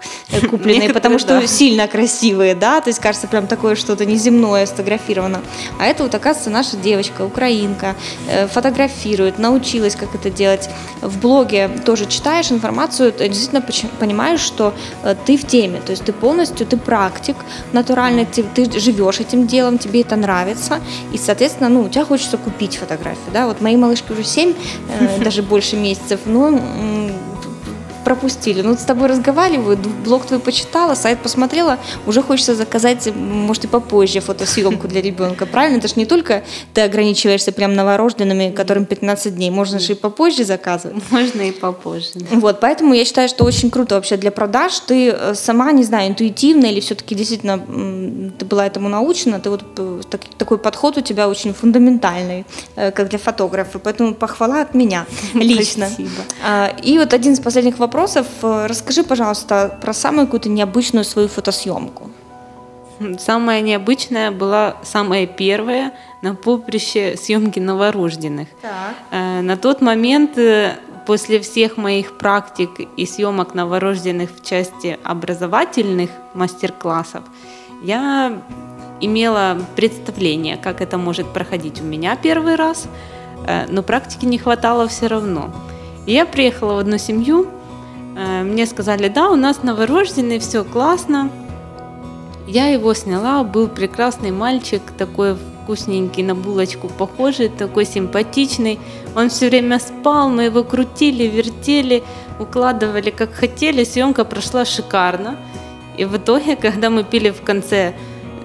купленные, 0.49 0.93
потому 0.93 1.19
что 1.19 1.39
да. 1.39 1.47
сильно 1.47 1.87
красивые, 1.87 2.55
да, 2.55 2.81
то 2.81 2.89
есть 2.89 2.99
кажется 2.99 3.27
прям 3.27 3.47
такое 3.47 3.75
что-то 3.75 4.05
неземное 4.05 4.65
сфотографировано. 4.65 5.41
А 5.79 5.85
это 5.85 6.03
вот 6.03 6.15
оказывается 6.15 6.49
наша 6.49 6.77
девочка, 6.77 7.23
украинка, 7.23 7.95
э, 8.27 8.47
фотографирует, 8.47 9.39
научилась 9.39 9.95
как 9.95 10.15
это 10.15 10.29
делать. 10.29 10.69
В 11.01 11.19
блоге 11.19 11.69
тоже 11.85 12.05
читаешь 12.05 12.51
информацию, 12.51 13.11
ты 13.11 13.27
действительно 13.27 13.65
понимаешь, 13.99 14.39
что 14.39 14.73
э, 15.03 15.15
ты 15.25 15.37
в 15.37 15.45
теме, 15.45 15.81
то 15.85 15.91
есть 15.91 16.03
ты 16.03 16.13
полностью, 16.13 16.65
ты 16.65 16.77
практик 16.77 17.35
натуральный, 17.71 18.25
ты, 18.25 18.43
ты 18.43 18.79
живешь 18.79 19.19
этим 19.19 19.47
делом, 19.47 19.77
тебе 19.77 20.01
это 20.01 20.15
нравится, 20.15 20.79
и, 21.11 21.17
соответственно, 21.17 21.69
ну, 21.69 21.81
у 21.81 21.89
тебя 21.89 22.05
хочется 22.05 22.37
купить 22.37 22.77
фотографию, 22.77 23.31
да, 23.33 23.47
вот 23.47 23.61
моей 23.61 23.77
малышке 23.77 24.13
уже 24.13 24.23
7, 24.23 24.53
даже 25.23 25.41
больше 25.43 25.75
месяцев, 25.75 26.21
ну, 26.25 26.59
пропустили. 28.03 28.61
Ну, 28.61 28.75
с 28.75 28.83
тобой 28.83 29.07
разговаривают, 29.07 29.79
блог 29.79 30.25
твой 30.25 30.39
почитала, 30.39 30.95
сайт 30.95 31.19
посмотрела, 31.19 31.77
уже 32.05 32.21
хочется 32.21 32.55
заказать, 32.55 33.09
может, 33.15 33.65
и 33.65 33.67
попозже 33.67 34.19
фотосъемку 34.19 34.87
для 34.87 35.01
ребенка, 35.01 35.45
правильно? 35.45 35.77
Это 35.77 35.87
же 35.87 35.95
не 35.97 36.05
только 36.05 36.43
ты 36.73 36.81
ограничиваешься 36.81 37.51
прям 37.51 37.73
новорожденными, 37.73 38.51
которым 38.51 38.85
15 38.85 39.35
дней, 39.35 39.49
можно 39.49 39.79
же 39.79 39.93
и 39.93 39.95
попозже 39.95 40.43
заказывать. 40.43 41.03
Можно 41.09 41.41
и 41.41 41.51
попозже. 41.51 42.09
Да. 42.15 42.25
Вот, 42.39 42.59
поэтому 42.59 42.93
я 42.93 43.05
считаю, 43.05 43.29
что 43.29 43.43
очень 43.45 43.71
круто 43.71 43.95
вообще 43.95 44.17
для 44.17 44.31
продаж. 44.31 44.79
Ты 44.79 45.09
э, 45.09 45.33
сама, 45.35 45.71
не 45.71 45.83
знаю, 45.83 46.09
интуитивно 46.09 46.65
или 46.65 46.79
все-таки 46.79 47.15
действительно 47.15 47.57
ты 48.37 48.45
была 48.45 48.65
этому 48.65 48.89
научена, 48.89 49.39
ты 49.39 49.49
вот 49.49 49.63
э, 49.77 50.01
такой 50.37 50.57
подход 50.57 50.97
у 50.97 51.01
тебя 51.01 51.29
очень 51.29 51.53
фундаментальный, 51.53 52.45
э, 52.75 52.91
как 52.91 53.09
для 53.09 53.19
фотографа, 53.19 53.79
поэтому 53.79 54.13
похвала 54.13 54.61
от 54.61 54.73
меня 54.73 55.05
лично. 55.33 55.87
Спасибо. 55.87 56.09
А, 56.43 56.73
и 56.83 56.97
вот 56.97 57.13
один 57.13 57.33
из 57.33 57.39
последних 57.39 57.79
вопросов 57.79 57.92
вопросов. 57.93 58.27
Э, 58.41 58.65
расскажи, 58.67 59.03
пожалуйста, 59.03 59.77
про 59.81 59.93
самую 59.93 60.25
какую-то 60.25 60.49
необычную 60.49 61.05
свою 61.05 61.27
фотосъемку. 61.27 62.09
Самая 63.19 63.61
необычная 63.61 64.31
была 64.31 64.75
самая 64.83 65.27
первая 65.27 65.91
на 66.21 66.35
поприще 66.35 67.15
съемки 67.17 67.59
новорожденных. 67.59 68.47
Так. 68.61 68.95
Э, 69.11 69.41
на 69.41 69.57
тот 69.57 69.81
момент, 69.81 70.37
э, 70.37 70.75
после 71.05 71.39
всех 71.39 71.77
моих 71.77 72.17
практик 72.17 72.69
и 72.97 73.05
съемок 73.05 73.53
новорожденных 73.53 74.29
в 74.31 74.43
части 74.43 74.97
образовательных 75.03 76.09
мастер-классов, 76.33 77.21
я 77.83 78.31
имела 79.01 79.57
представление, 79.75 80.57
как 80.57 80.81
это 80.81 80.97
может 80.97 81.27
проходить 81.33 81.81
у 81.81 81.83
меня 81.83 82.15
первый 82.15 82.55
раз, 82.55 82.87
но 83.69 83.83
практики 83.83 84.25
не 84.25 84.37
хватало 84.37 84.87
все 84.87 85.07
равно. 85.07 85.49
я 86.07 86.25
приехала 86.25 86.75
в 86.75 86.77
одну 86.77 86.97
семью, 86.97 87.47
мне 88.15 88.65
сказали, 88.65 89.07
да, 89.07 89.29
у 89.29 89.35
нас 89.35 89.63
новорожденный, 89.63 90.39
все 90.39 90.63
классно. 90.63 91.29
Я 92.47 92.67
его 92.67 92.93
сняла, 92.93 93.43
был 93.43 93.67
прекрасный 93.67 94.31
мальчик, 94.31 94.81
такой 94.97 95.35
вкусненький, 95.63 96.23
на 96.23 96.35
булочку 96.35 96.89
похожий, 96.89 97.49
такой 97.49 97.85
симпатичный. 97.85 98.79
Он 99.15 99.29
все 99.29 99.49
время 99.49 99.79
спал, 99.79 100.29
мы 100.29 100.43
его 100.43 100.63
крутили, 100.63 101.23
вертели, 101.23 102.03
укладывали 102.39 103.11
как 103.11 103.33
хотели. 103.33 103.83
Съемка 103.83 104.25
прошла 104.25 104.65
шикарно. 104.65 105.37
И 105.97 106.05
в 106.05 106.17
итоге, 106.17 106.55
когда 106.55 106.89
мы 106.89 107.03
пили 107.03 107.29
в 107.29 107.41
конце 107.41 107.93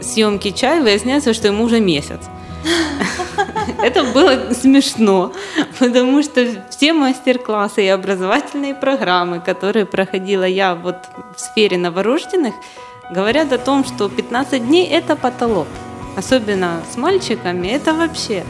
съемки 0.01 0.51
чай, 0.51 0.81
выясняется, 0.81 1.35
что 1.35 1.49
ему 1.49 1.65
уже 1.65 1.81
месяц. 1.81 2.21
Это 3.83 4.05
было 4.05 4.53
смешно, 4.53 5.33
потому 5.79 6.23
что 6.23 6.47
все 6.71 6.93
мастер-классы 6.93 7.85
и 7.85 7.89
образовательные 7.89 8.75
программы, 8.75 9.41
которые 9.41 9.87
проходила 9.87 10.45
я 10.45 10.75
вот 10.75 10.97
в 11.37 11.41
сфере 11.41 11.79
новорожденных, 11.79 12.55
говорят 13.11 13.53
о 13.53 13.59
том, 13.59 13.85
что 13.85 14.09
15 14.09 14.67
дней– 14.67 14.87
это 14.91 15.17
потолок. 15.17 15.67
Особенно 16.17 16.83
с 16.93 16.97
мальчиками, 16.97 17.69
это 17.69 17.95
вообще 17.95 18.45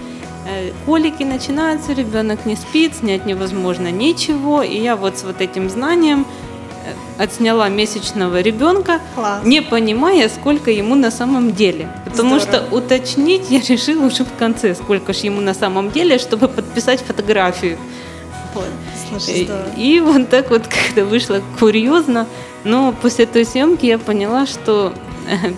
э, 0.46 0.72
колики 0.86 1.22
начинаются, 1.22 1.92
ребенок 1.92 2.46
не 2.46 2.56
спит, 2.56 2.94
снять 2.96 3.26
невозможно 3.26 3.90
ничего. 3.90 4.62
И 4.62 4.78
я 4.78 4.96
вот 4.96 5.18
с 5.18 5.24
вот 5.24 5.40
этим 5.40 5.68
знанием 5.68 6.26
отсняла 7.18 7.68
месячного 7.68 8.40
ребенка, 8.40 9.00
Класс. 9.14 9.44
не 9.44 9.60
понимая, 9.62 10.28
сколько 10.28 10.70
ему 10.70 10.94
на 10.94 11.10
самом 11.10 11.52
деле. 11.54 11.88
Потому 12.04 12.38
Здорово. 12.38 12.66
что 12.68 12.76
уточнить 12.76 13.50
я 13.50 13.60
решила 13.60 14.06
уже 14.06 14.24
в 14.24 14.34
конце, 14.38 14.74
сколько 14.74 15.12
же 15.12 15.20
ему 15.26 15.40
на 15.40 15.54
самом 15.54 15.90
деле, 15.90 16.18
чтобы 16.18 16.48
подписать 16.48 17.00
фотографию. 17.00 17.76
Вот. 18.54 18.64
Слушай, 19.08 19.40
И, 19.40 19.44
здорово. 19.44 19.68
и 19.76 20.00
вот 20.00 20.28
так 20.28 20.50
вот 20.50 20.62
как-то 20.68 21.04
вышло 21.04 21.40
курьезно. 21.58 22.26
Но 22.64 22.92
после 23.00 23.26
той 23.26 23.44
съемки 23.44 23.86
я 23.86 23.98
поняла, 23.98 24.46
что 24.46 24.92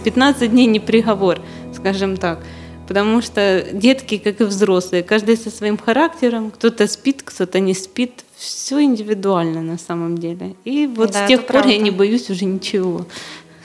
15 0.04 0.50
дней 0.50 0.66
не 0.66 0.80
приговор, 0.80 1.38
скажем 1.74 2.16
так. 2.16 2.40
Потому 2.86 3.22
что 3.22 3.64
детки, 3.72 4.18
как 4.18 4.40
и 4.40 4.44
взрослые, 4.44 5.02
каждый 5.04 5.36
со 5.36 5.50
своим 5.50 5.78
характером, 5.78 6.50
кто-то 6.50 6.88
спит, 6.88 7.22
кто-то 7.24 7.60
не 7.60 7.72
спит. 7.74 8.24
Все 8.40 8.80
индивидуально 8.82 9.60
на 9.60 9.76
самом 9.78 10.16
деле. 10.16 10.54
И 10.64 10.86
вот 10.86 11.10
Да, 11.12 11.26
с 11.26 11.28
тех 11.28 11.46
пор 11.46 11.56
я 11.56 11.62
правда. 11.62 11.76
не 11.78 11.90
боюсь 11.90 12.30
уже 12.30 12.46
ничего. 12.46 13.04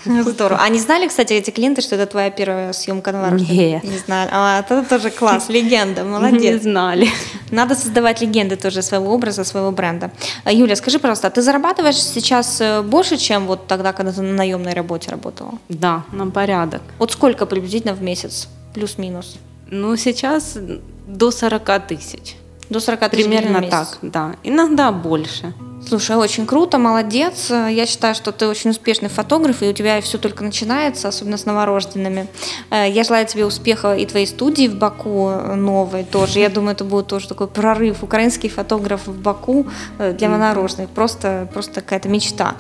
Здорово. 0.04 0.60
А 0.62 0.70
не 0.70 0.80
знали, 0.80 1.08
кстати, 1.08 1.34
эти 1.34 1.50
клиенты, 1.50 1.82
что 1.82 1.96
это 1.96 2.06
твоя 2.06 2.30
первая 2.30 2.74
съемка 2.74 3.12
новорожденных? 3.12 3.58
Нет. 3.58 3.84
Не 3.86 3.98
знали. 3.98 4.30
А, 4.32 4.60
это 4.60 4.84
тоже 4.84 5.10
класс, 5.10 5.50
легенда, 5.50 6.02
Не 6.04 6.10
молодец. 6.10 6.62
знали. 6.62 7.08
Надо 7.52 7.74
создавать 7.74 8.22
легенды 8.22 8.56
тоже 8.56 8.82
своего 8.82 9.14
образа, 9.14 9.44
своего 9.46 9.72
бренда. 9.72 10.12
А, 10.44 10.52
Юля, 10.52 10.76
скажи, 10.76 11.00
пожалуйста, 11.00 11.28
а 11.28 11.32
ты 11.32 11.42
зарабатываешь 11.42 11.96
сейчас 12.04 12.62
э, 12.62 12.82
больше, 12.84 13.18
чем 13.18 13.48
вот 13.48 13.66
тогда, 13.68 13.94
когда 13.94 14.12
ты 14.12 14.22
на 14.22 14.34
наемной 14.34 14.74
работе 14.74 15.10
работала? 15.10 15.54
Да, 15.70 16.04
на 16.12 16.28
порядок. 16.30 16.82
Вот 17.00 17.12
сколько 17.12 17.46
приблизительно 17.48 17.94
в 17.96 18.02
месяц? 18.04 18.48
Плюс-минус. 18.76 19.38
Ну, 19.72 19.96
сейчас 19.98 20.56
до 21.08 21.32
40 21.32 21.88
тысяч. 21.88 22.36
До 22.70 22.80
40 22.80 23.00
тысяч 23.10 23.26
гривен 23.26 23.40
в 23.40 23.42
Примерно 23.44 23.60
месяц. 23.60 23.72
так, 23.72 23.98
да. 24.02 24.36
Иногда 24.44 24.92
больше. 24.92 25.54
Слушай, 25.88 26.16
очень 26.16 26.48
круто, 26.48 26.80
молодец. 26.80 27.50
Я 27.52 27.86
считаю, 27.86 28.16
что 28.16 28.32
ты 28.32 28.48
очень 28.48 28.72
успешный 28.72 29.08
фотограф, 29.10 29.62
и 29.62 29.70
у 29.70 29.74
тебя 29.74 30.02
все 30.02 30.18
только 30.18 30.44
начинается, 30.44 31.08
особенно 31.10 31.38
с 31.38 31.46
новорожденными. 31.46 32.28
Э, 32.72 32.90
Я 32.90 33.04
желаю 33.04 33.28
тебе 33.28 33.46
успеха 33.46 33.96
и 33.96 34.06
твоей 34.08 34.26
студии 34.26 34.68
в 34.68 34.76
Баку 34.78 35.30
э, 35.30 35.54
новой 35.54 36.04
тоже. 36.04 36.40
Я 36.40 36.50
думаю, 36.50 36.72
это 36.74 36.84
будет 36.86 37.08
тоже 37.08 37.28
такой 37.28 37.48
прорыв 37.48 38.02
украинских 38.04 38.54
фотографов 38.54 39.14
в 39.14 39.22
Баку 39.22 39.68
э, 40.00 40.14
для 40.14 40.30
новорожденных. 40.30 40.90
Просто, 40.90 41.48
просто 41.54 41.82
какая-то 41.82 42.10
мечта. 42.10 42.56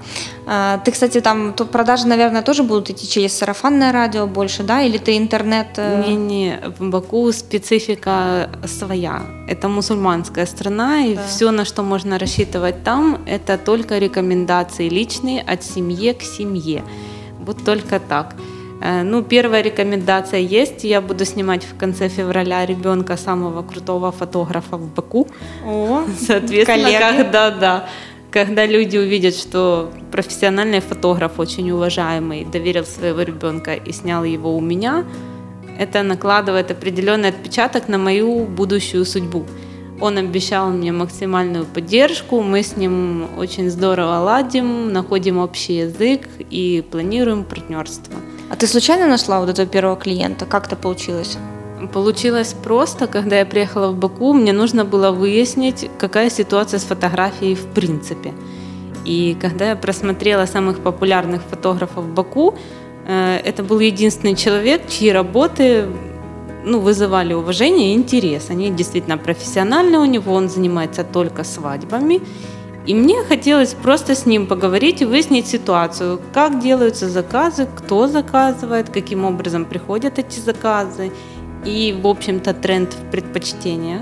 Ты, 0.85 0.91
кстати, 0.91 1.21
там 1.21 1.53
то 1.53 1.65
продажи, 1.65 2.05
наверное, 2.07 2.43
тоже 2.43 2.61
будут 2.61 2.91
идти 2.91 3.07
через 3.07 3.35
сарафанное 3.35 3.91
радио 3.91 4.27
больше, 4.27 4.61
да? 4.61 4.83
Или 4.83 4.99
ты 4.99 5.17
интернет... 5.17 5.77
Не-не, 5.77 6.59
в 6.77 6.89
Баку 6.91 7.31
специфика 7.31 8.51
своя. 8.67 9.23
Это 9.47 9.67
мусульманская 9.69 10.45
страна, 10.45 11.05
и 11.07 11.15
Да. 11.15 11.21
все, 11.27 11.49
на 11.49 11.65
что 11.65 11.81
можно 11.81 12.19
рассчитывать 12.19 12.83
там, 12.83 13.14
это 13.25 13.57
только 13.57 13.97
рекомендации 13.97 14.89
личные 14.89 15.41
от 15.41 15.63
семьи 15.63 16.13
к 16.13 16.21
семье. 16.21 16.83
Вот 17.39 17.63
только 17.65 17.99
так. 17.99 18.35
Э, 18.81 19.03
Ну, 19.03 19.23
первая 19.23 19.63
рекомендация 19.63 20.39
есть. 20.39 20.83
Я 20.83 21.01
буду 21.01 21.25
снимать 21.25 21.63
в 21.63 21.77
конце 21.77 22.09
февраля 22.09 22.65
ребенка 22.65 23.17
самого 23.17 23.61
крутого 23.63 24.11
фотографа 24.11 24.77
в 24.77 24.93
Баку. 24.93 25.27
О, 25.65 26.03
Соответственно, 26.19 26.83
коллеги. 26.83 27.17
когда, 27.17 27.51
да, 27.51 27.85
когда 28.31 28.65
люди 28.65 28.97
увидят, 28.97 29.35
что 29.35 29.89
профессиональный 30.11 30.81
фотограф, 30.81 31.39
очень 31.39 31.71
уважаемый, 31.71 32.45
доверил 32.45 32.85
своего 32.85 33.21
ребенка 33.21 33.73
и 33.73 33.91
снял 33.93 34.23
его 34.25 34.55
у 34.57 34.61
меня, 34.61 35.05
это 35.79 36.03
накладывает 36.03 36.71
определенный 36.71 37.29
отпечаток 37.29 37.87
на 37.89 37.97
мою 37.97 38.45
будущую 38.45 39.05
судьбу. 39.05 39.45
Он 40.01 40.17
обещал 40.17 40.69
мне 40.69 40.91
максимальную 40.91 41.65
поддержку, 41.65 42.41
мы 42.41 42.63
с 42.63 42.75
ним 42.75 43.27
очень 43.37 43.69
здорово 43.69 44.19
ладим, 44.19 44.91
находим 44.91 45.37
общий 45.37 45.77
язык 45.77 46.27
и 46.49 46.83
планируем 46.91 47.45
партнерство. 47.45 48.13
А 48.49 48.55
ты 48.55 48.67
случайно 48.67 49.07
нашла 49.07 49.39
вот 49.39 49.49
этого 49.49 49.67
первого 49.67 49.95
клиента? 49.95 50.45
Как 50.45 50.67
это 50.67 50.75
получилось? 50.75 51.37
Получилось 51.93 52.53
просто, 52.63 53.07
когда 53.07 53.39
я 53.39 53.45
приехала 53.45 53.91
в 53.91 53.97
Баку, 53.97 54.33
мне 54.33 54.53
нужно 54.53 54.83
было 54.85 55.11
выяснить, 55.11 55.89
какая 55.97 56.29
ситуация 56.29 56.79
с 56.79 56.83
фотографией 56.83 57.55
в 57.55 57.65
принципе. 57.67 58.33
И 59.05 59.37
когда 59.39 59.69
я 59.69 59.75
просмотрела 59.75 60.45
самых 60.45 60.79
популярных 60.79 61.41
фотографов 61.43 62.05
в 62.05 62.13
Баку, 62.13 62.55
э, 63.07 63.37
это 63.45 63.63
был 63.63 63.79
единственный 63.79 64.35
человек, 64.35 64.87
чьи 64.89 65.11
работы 65.11 65.87
ну, 66.65 66.79
вызывали 66.79 67.33
уважение 67.33 67.91
и 67.91 67.95
интерес. 67.95 68.49
Они 68.49 68.69
действительно 68.71 69.17
профессиональны 69.17 69.99
у 69.99 70.05
него, 70.05 70.33
он 70.33 70.49
занимается 70.49 71.03
только 71.03 71.43
свадьбами. 71.43 72.21
И 72.87 72.93
мне 72.93 73.23
хотелось 73.23 73.73
просто 73.73 74.13
с 74.13 74.25
ним 74.25 74.45
поговорить 74.47 75.01
и 75.01 75.05
выяснить 75.05 75.47
ситуацию, 75.47 76.19
как 76.33 76.59
делаются 76.59 77.09
заказы, 77.09 77.67
кто 77.75 78.07
заказывает, 78.07 78.89
каким 78.89 79.25
образом 79.25 79.65
приходят 79.65 80.19
эти 80.19 80.39
заказы 80.39 81.11
и, 81.65 81.99
в 81.99 82.05
общем-то, 82.05 82.53
тренд 82.53 82.93
в 82.93 83.11
предпочтениях 83.11 84.01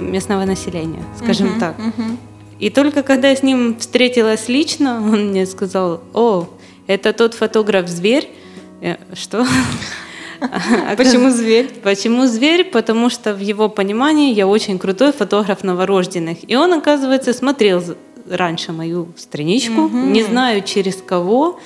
местного 0.00 0.44
населения, 0.46 1.02
скажем 1.18 1.48
Мгм, 1.48 1.60
так. 1.60 1.78
мгм. 1.78 2.18
И 2.58 2.70
только 2.70 3.02
когда 3.02 3.28
я 3.28 3.36
с 3.36 3.42
ним 3.42 3.76
встретилась 3.78 4.48
лично, 4.48 4.96
он 4.96 5.28
мне 5.28 5.44
сказал, 5.46 6.00
о, 6.14 6.48
это 6.86 7.12
тот 7.12 7.34
фотограф-зверь. 7.34 8.30
Что? 9.12 9.46
Почему 10.96 11.30
зверь? 11.30 11.68
Почему 11.82 12.26
зверь? 12.26 12.64
Потому 12.64 13.10
что 13.10 13.34
в 13.34 13.40
его 13.40 13.68
понимании 13.68 14.34
я 14.34 14.46
очень 14.46 14.78
крутой 14.78 15.12
фотограф 15.12 15.64
новорожденных. 15.64 16.38
И 16.48 16.56
он, 16.56 16.72
оказывается, 16.72 17.32
смотрел 17.32 17.82
раньше 18.28 18.72
мою 18.72 19.08
страничку, 19.16 19.88
не 19.88 20.22
знаю 20.22 20.62
через 20.62 20.96
кого. 20.96 21.58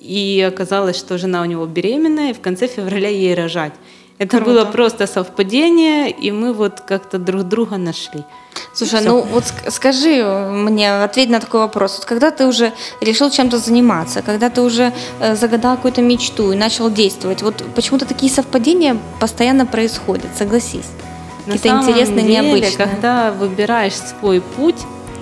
И 0.00 0.46
оказалось, 0.46 0.96
что 0.96 1.18
жена 1.18 1.42
у 1.42 1.46
него 1.46 1.66
беременная, 1.66 2.30
и 2.30 2.34
в 2.34 2.40
конце 2.40 2.68
февраля 2.68 3.08
ей 3.08 3.34
рожать. 3.34 3.72
Это 4.18 4.38
Круто. 4.38 4.44
было 4.52 4.64
просто 4.64 5.06
совпадение, 5.06 6.10
и 6.10 6.32
мы 6.32 6.52
вот 6.54 6.80
как-то 6.80 7.18
друг 7.18 7.42
друга 7.42 7.76
нашли. 7.76 8.24
Слушай, 8.72 9.00
Всё. 9.00 9.08
ну 9.08 9.20
вот 9.20 9.44
ск- 9.44 9.70
скажи 9.70 10.24
мне, 10.24 11.04
ответь 11.04 11.28
на 11.28 11.38
такой 11.40 11.60
вопрос. 11.60 11.96
Вот 11.98 12.06
когда 12.06 12.30
ты 12.30 12.46
уже 12.46 12.72
решил 13.02 13.30
чем-то 13.30 13.58
заниматься, 13.58 14.22
когда 14.22 14.48
ты 14.48 14.62
уже 14.62 14.92
э, 15.20 15.36
загадал 15.36 15.76
какую-то 15.76 16.00
мечту 16.00 16.52
и 16.52 16.56
начал 16.56 16.90
действовать, 16.90 17.42
вот 17.42 17.62
почему-то 17.74 18.06
такие 18.06 18.32
совпадения 18.32 18.96
постоянно 19.20 19.66
происходят, 19.66 20.30
согласись. 20.38 20.86
На 21.46 21.52
Какие-то 21.52 21.68
самом 21.68 21.90
интересные, 21.90 22.24
деле, 22.26 22.40
необычные. 22.40 22.76
когда 22.86 23.30
выбираешь 23.32 23.94
свой 23.94 24.40
путь, 24.40 24.76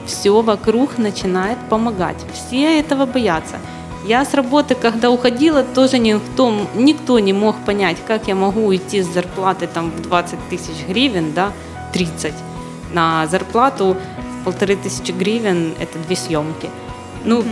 все 0.07 0.41
вокруг 0.43 0.99
начинает 0.99 1.59
помогать. 1.69 2.17
Все 2.33 2.79
этого 2.79 3.07
боятся. 3.07 3.57
Я 4.07 4.25
с 4.25 4.35
работы, 4.35 4.75
когда 4.75 5.11
уходила, 5.11 5.63
тоже 5.63 5.99
никто, 5.99 6.53
никто 6.75 7.19
не 7.19 7.33
мог 7.33 7.57
понять, 7.65 7.97
как 8.07 8.29
я 8.29 8.35
могу 8.35 8.67
уйти 8.67 9.01
с 9.03 9.07
зарплаты 9.07 9.67
там, 9.67 9.91
в 9.91 10.03
20 10.03 10.39
тысяч 10.51 10.87
гривен, 10.87 11.33
да, 11.33 11.53
30, 11.95 12.35
на 12.93 13.27
зарплату 13.27 13.97
в 14.41 14.45
полторы 14.45 14.77
тысячи 14.77 15.11
гривен, 15.11 15.75
это 15.81 15.99
две 16.07 16.17
съемки. 16.17 16.69
Ну, 17.25 17.43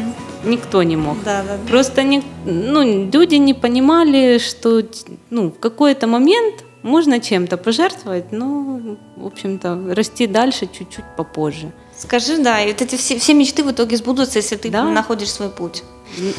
никто 0.45 0.83
не 0.83 0.97
мог. 0.97 1.17
Да, 1.25 1.43
да, 1.43 1.57
Просто 1.69 2.03
не, 2.03 2.23
ну, 2.45 2.83
люди 3.11 3.37
не 3.37 3.55
понимали, 3.55 4.37
что 4.39 4.83
ну, 5.31 5.51
в 5.51 5.59
какой-то 5.59 6.07
момент 6.07 6.65
можно 6.83 7.19
чем-то 7.19 7.57
пожертвовать, 7.57 8.31
но, 8.31 8.79
в 9.17 9.27
общем-то, 9.27 9.95
расти 9.95 10.27
дальше 10.27 10.69
чуть-чуть 10.71 11.05
попозже. 11.17 11.73
Скажи, 11.97 12.37
да, 12.39 12.61
и 12.61 12.73
вот 12.73 12.83
эти 12.83 12.97
все, 12.97 13.19
все 13.19 13.33
мечты 13.33 13.63
в 13.65 13.71
итоге 13.71 13.97
сбудутся, 13.97 14.39
если 14.39 14.57
ты 14.57 14.69
Да. 14.69 14.83
находишь 14.85 15.31
свой 15.31 15.49
путь. 15.49 15.83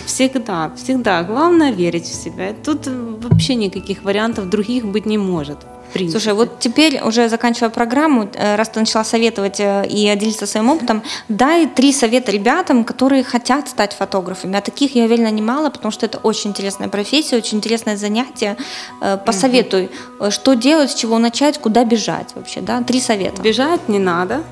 Всегда, 0.06 0.72
всегда. 0.76 1.24
Главное 1.24 1.72
верить 1.72 2.06
в 2.06 2.24
себя. 2.24 2.54
Тут 2.64 2.88
вообще 2.88 3.56
никаких 3.56 4.04
вариантов 4.04 4.50
других 4.50 4.86
быть 4.86 5.06
не 5.06 5.18
может. 5.18 5.58
принципе. 5.94 6.20
Слушай, 6.20 6.34
вот 6.34 6.60
теперь, 6.60 7.02
уже 7.02 7.30
заканчивая 7.30 7.70
программу, 7.70 8.28
э, 8.34 8.56
раз 8.56 8.70
ты 8.70 8.80
начала 8.80 9.04
советовать 9.04 9.60
э, 9.60 9.86
и 9.88 10.16
делиться 10.16 10.46
своим 10.46 10.70
опытом, 10.70 11.04
дай 11.30 11.68
три 11.68 11.94
совета 11.94 12.32
ребятам, 12.32 12.84
которые 12.84 13.24
хотят 13.24 13.70
стать 13.70 13.94
фотографами. 13.94 14.58
А 14.58 14.62
таких, 14.62 14.96
я 14.96 15.06
уверена, 15.06 15.32
немало, 15.32 15.70
потому 15.70 15.92
что 15.92 16.06
это 16.06 16.18
очень 16.18 16.50
интересная 16.50 16.90
профессия, 16.90 17.38
очень 17.38 17.58
интересное 17.58 17.98
занятие. 17.98 18.58
Э, 19.02 19.18
Посоветуй, 19.26 19.90
э, 20.20 20.32
что 20.32 20.56
делать, 20.56 20.92
с 20.92 20.96
чего 20.96 21.20
начать, 21.20 21.60
куда 21.60 21.86
бежать 21.86 22.36
вообще, 22.36 22.62
да? 22.62 22.82
Три 22.82 23.00
совета. 23.00 23.42
Бежать 23.42 23.90
не 23.90 24.00
надо. 24.00 24.44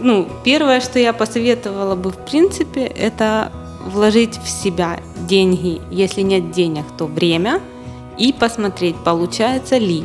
Ну, 0.00 0.28
первое, 0.44 0.80
что 0.80 0.98
я 0.98 1.12
посоветовала 1.12 1.94
бы, 1.94 2.10
в 2.10 2.18
принципе, 2.18 2.82
это 2.82 3.50
вложить 3.84 4.38
в 4.38 4.48
себя 4.48 5.00
деньги, 5.28 5.80
если 5.90 6.22
нет 6.22 6.50
денег, 6.50 6.84
то 6.96 7.06
время, 7.06 7.60
и 8.18 8.32
посмотреть, 8.32 8.96
получается 8.96 9.78
ли. 9.78 10.04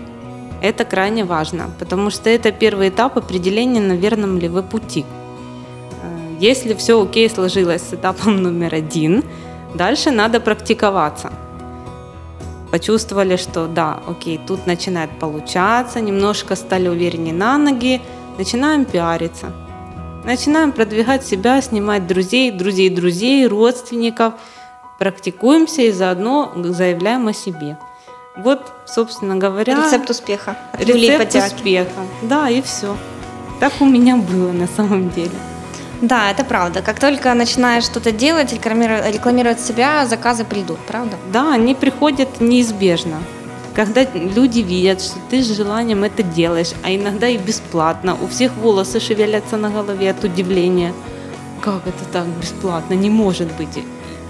Это 0.61 0.83
крайне 0.83 1.23
важно, 1.23 1.69
потому 1.79 2.09
что 2.09 2.29
это 2.29 2.51
первый 2.51 2.89
этап 2.89 3.17
определения, 3.17 3.79
на 3.79 3.93
верном 3.93 4.37
ли 4.37 4.49
вы 4.49 4.61
пути. 4.63 5.05
Э, 6.03 6.35
Если 6.39 6.73
все 6.73 7.01
окей 7.01 7.29
сложилось 7.29 7.81
с 7.81 7.93
этапом 7.93 8.37
номер 8.43 8.75
один, 8.75 9.23
дальше 9.75 10.11
надо 10.11 10.39
практиковаться. 10.39 11.31
Почувствовали, 12.71 13.37
что 13.37 13.67
да, 13.67 13.99
окей, 14.07 14.39
тут 14.45 14.67
начинает 14.67 15.09
получаться, 15.19 16.01
немножко 16.01 16.55
стали 16.55 16.87
увереннее 16.87 17.33
на 17.33 17.57
ноги, 17.57 18.01
начинаем 18.37 18.85
пиариться. 18.85 19.47
Начинаем 20.23 20.71
продвигать 20.71 21.25
себя, 21.25 21.61
снимать 21.61 22.05
друзей, 22.05 22.51
друзей 22.51 22.89
друзей, 22.89 23.47
родственников, 23.47 24.33
практикуемся 24.99 25.81
и 25.81 25.91
заодно 25.91 26.51
заявляем 26.55 27.27
о 27.27 27.33
себе. 27.33 27.77
Вот, 28.35 28.71
собственно 28.85 29.35
говоря... 29.37 29.75
Рецепт 29.75 30.09
успеха. 30.09 30.57
Рецепт 30.73 31.35
успеха. 31.35 32.01
Да, 32.21 32.49
и 32.49 32.61
все. 32.61 32.95
Так 33.59 33.73
у 33.79 33.85
меня 33.85 34.17
было 34.17 34.51
на 34.51 34.67
самом 34.67 35.09
деле. 35.09 35.31
Да, 36.01 36.31
это 36.31 36.45
правда. 36.45 36.81
Как 36.81 36.99
только 36.99 37.33
начинаешь 37.33 37.83
что-то 37.83 38.11
делать, 38.11 38.53
рекламировать 38.53 39.59
себя, 39.59 40.05
заказы 40.05 40.45
придут, 40.45 40.79
правда? 40.87 41.17
Да, 41.33 41.53
они 41.53 41.75
приходят 41.75 42.39
неизбежно. 42.39 43.17
Когда 43.79 44.03
люди 44.03 44.59
видят, 44.59 45.01
что 45.01 45.19
ты 45.29 45.41
с 45.41 45.55
желанием 45.55 46.03
это 46.03 46.21
делаешь, 46.21 46.71
а 46.83 46.93
иногда 46.93 47.29
и 47.29 47.37
бесплатно, 47.37 48.17
у 48.21 48.27
всех 48.27 48.53
волосы 48.57 48.99
шевелятся 48.99 49.55
на 49.55 49.69
голове 49.69 50.11
от 50.11 50.21
удивления. 50.21 50.91
Как 51.61 51.87
это 51.87 52.03
так 52.11 52.27
бесплатно? 52.41 52.93
Не 52.95 53.09
может 53.09 53.47
быть. 53.55 53.79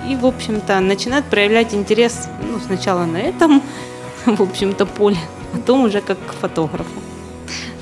И, 0.07 0.15
в 0.15 0.27
общем-то, 0.27 0.79
начинают 0.81 1.25
проявлять 1.25 1.73
интерес 1.73 2.27
ну, 2.43 2.59
сначала 2.59 3.05
на 3.05 3.17
этом, 3.17 3.63
в 4.27 4.39
общем-то, 4.39 4.85
поле, 4.85 5.17
а 5.51 5.57
потом 5.57 5.85
уже 5.85 6.01
как 6.01 6.23
к 6.23 6.33
фотографу. 6.33 6.99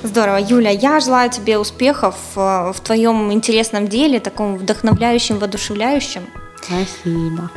Здорово. 0.02 0.38
Юля, 0.38 0.70
я 0.70 1.00
желаю 1.00 1.30
тебе 1.30 1.58
успехов 1.58 2.16
э, 2.34 2.72
в 2.74 2.80
твоем 2.80 3.30
интересном 3.30 3.88
деле, 3.88 4.20
таком 4.20 4.56
вдохновляющем, 4.56 5.38
воодушевляющем. 5.38 6.22
Спасибо. 6.62 7.50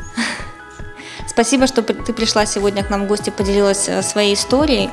Спасибо, 1.32 1.66
что 1.66 1.82
ты 1.82 2.12
пришла 2.12 2.44
сегодня 2.44 2.84
к 2.84 2.90
нам 2.90 3.04
в 3.04 3.08
гости, 3.08 3.30
поделилась 3.30 3.88
э, 3.88 4.02
своей 4.02 4.34
историей. 4.34 4.90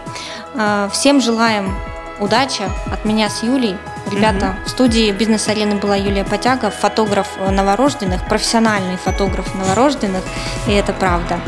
Э, 0.55 0.89
всем 0.89 1.19
желаем 1.19 1.75
удачи 2.19 2.63
от 2.89 3.03
меня 3.03 3.29
с 3.29 3.43
Юлей. 3.43 3.75
Ребята, 4.09 4.45
mm 4.45 4.65
в 4.65 4.69
студии 4.69 5.11
бизнес-арены 5.11 5.75
была 5.75 5.97
Юлия 5.97 6.23
Потяга, 6.23 6.69
фотограф 6.69 7.27
новорожденных, 7.49 8.25
профессиональный 8.29 8.95
фотограф 8.95 9.53
новорожденных, 9.53 10.23
и 10.67 10.71
это 10.71 10.93
правда. 10.93 11.39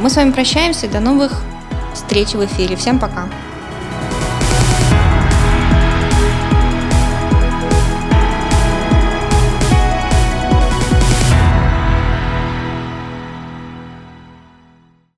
Мы 0.00 0.08
с 0.08 0.16
вами 0.16 0.30
прощаемся, 0.30 0.88
до 0.88 1.00
новых 1.00 1.42
встреч 1.92 2.32
в 2.32 2.44
эфире. 2.44 2.76
Всем 2.76 2.98
пока. 2.98 3.28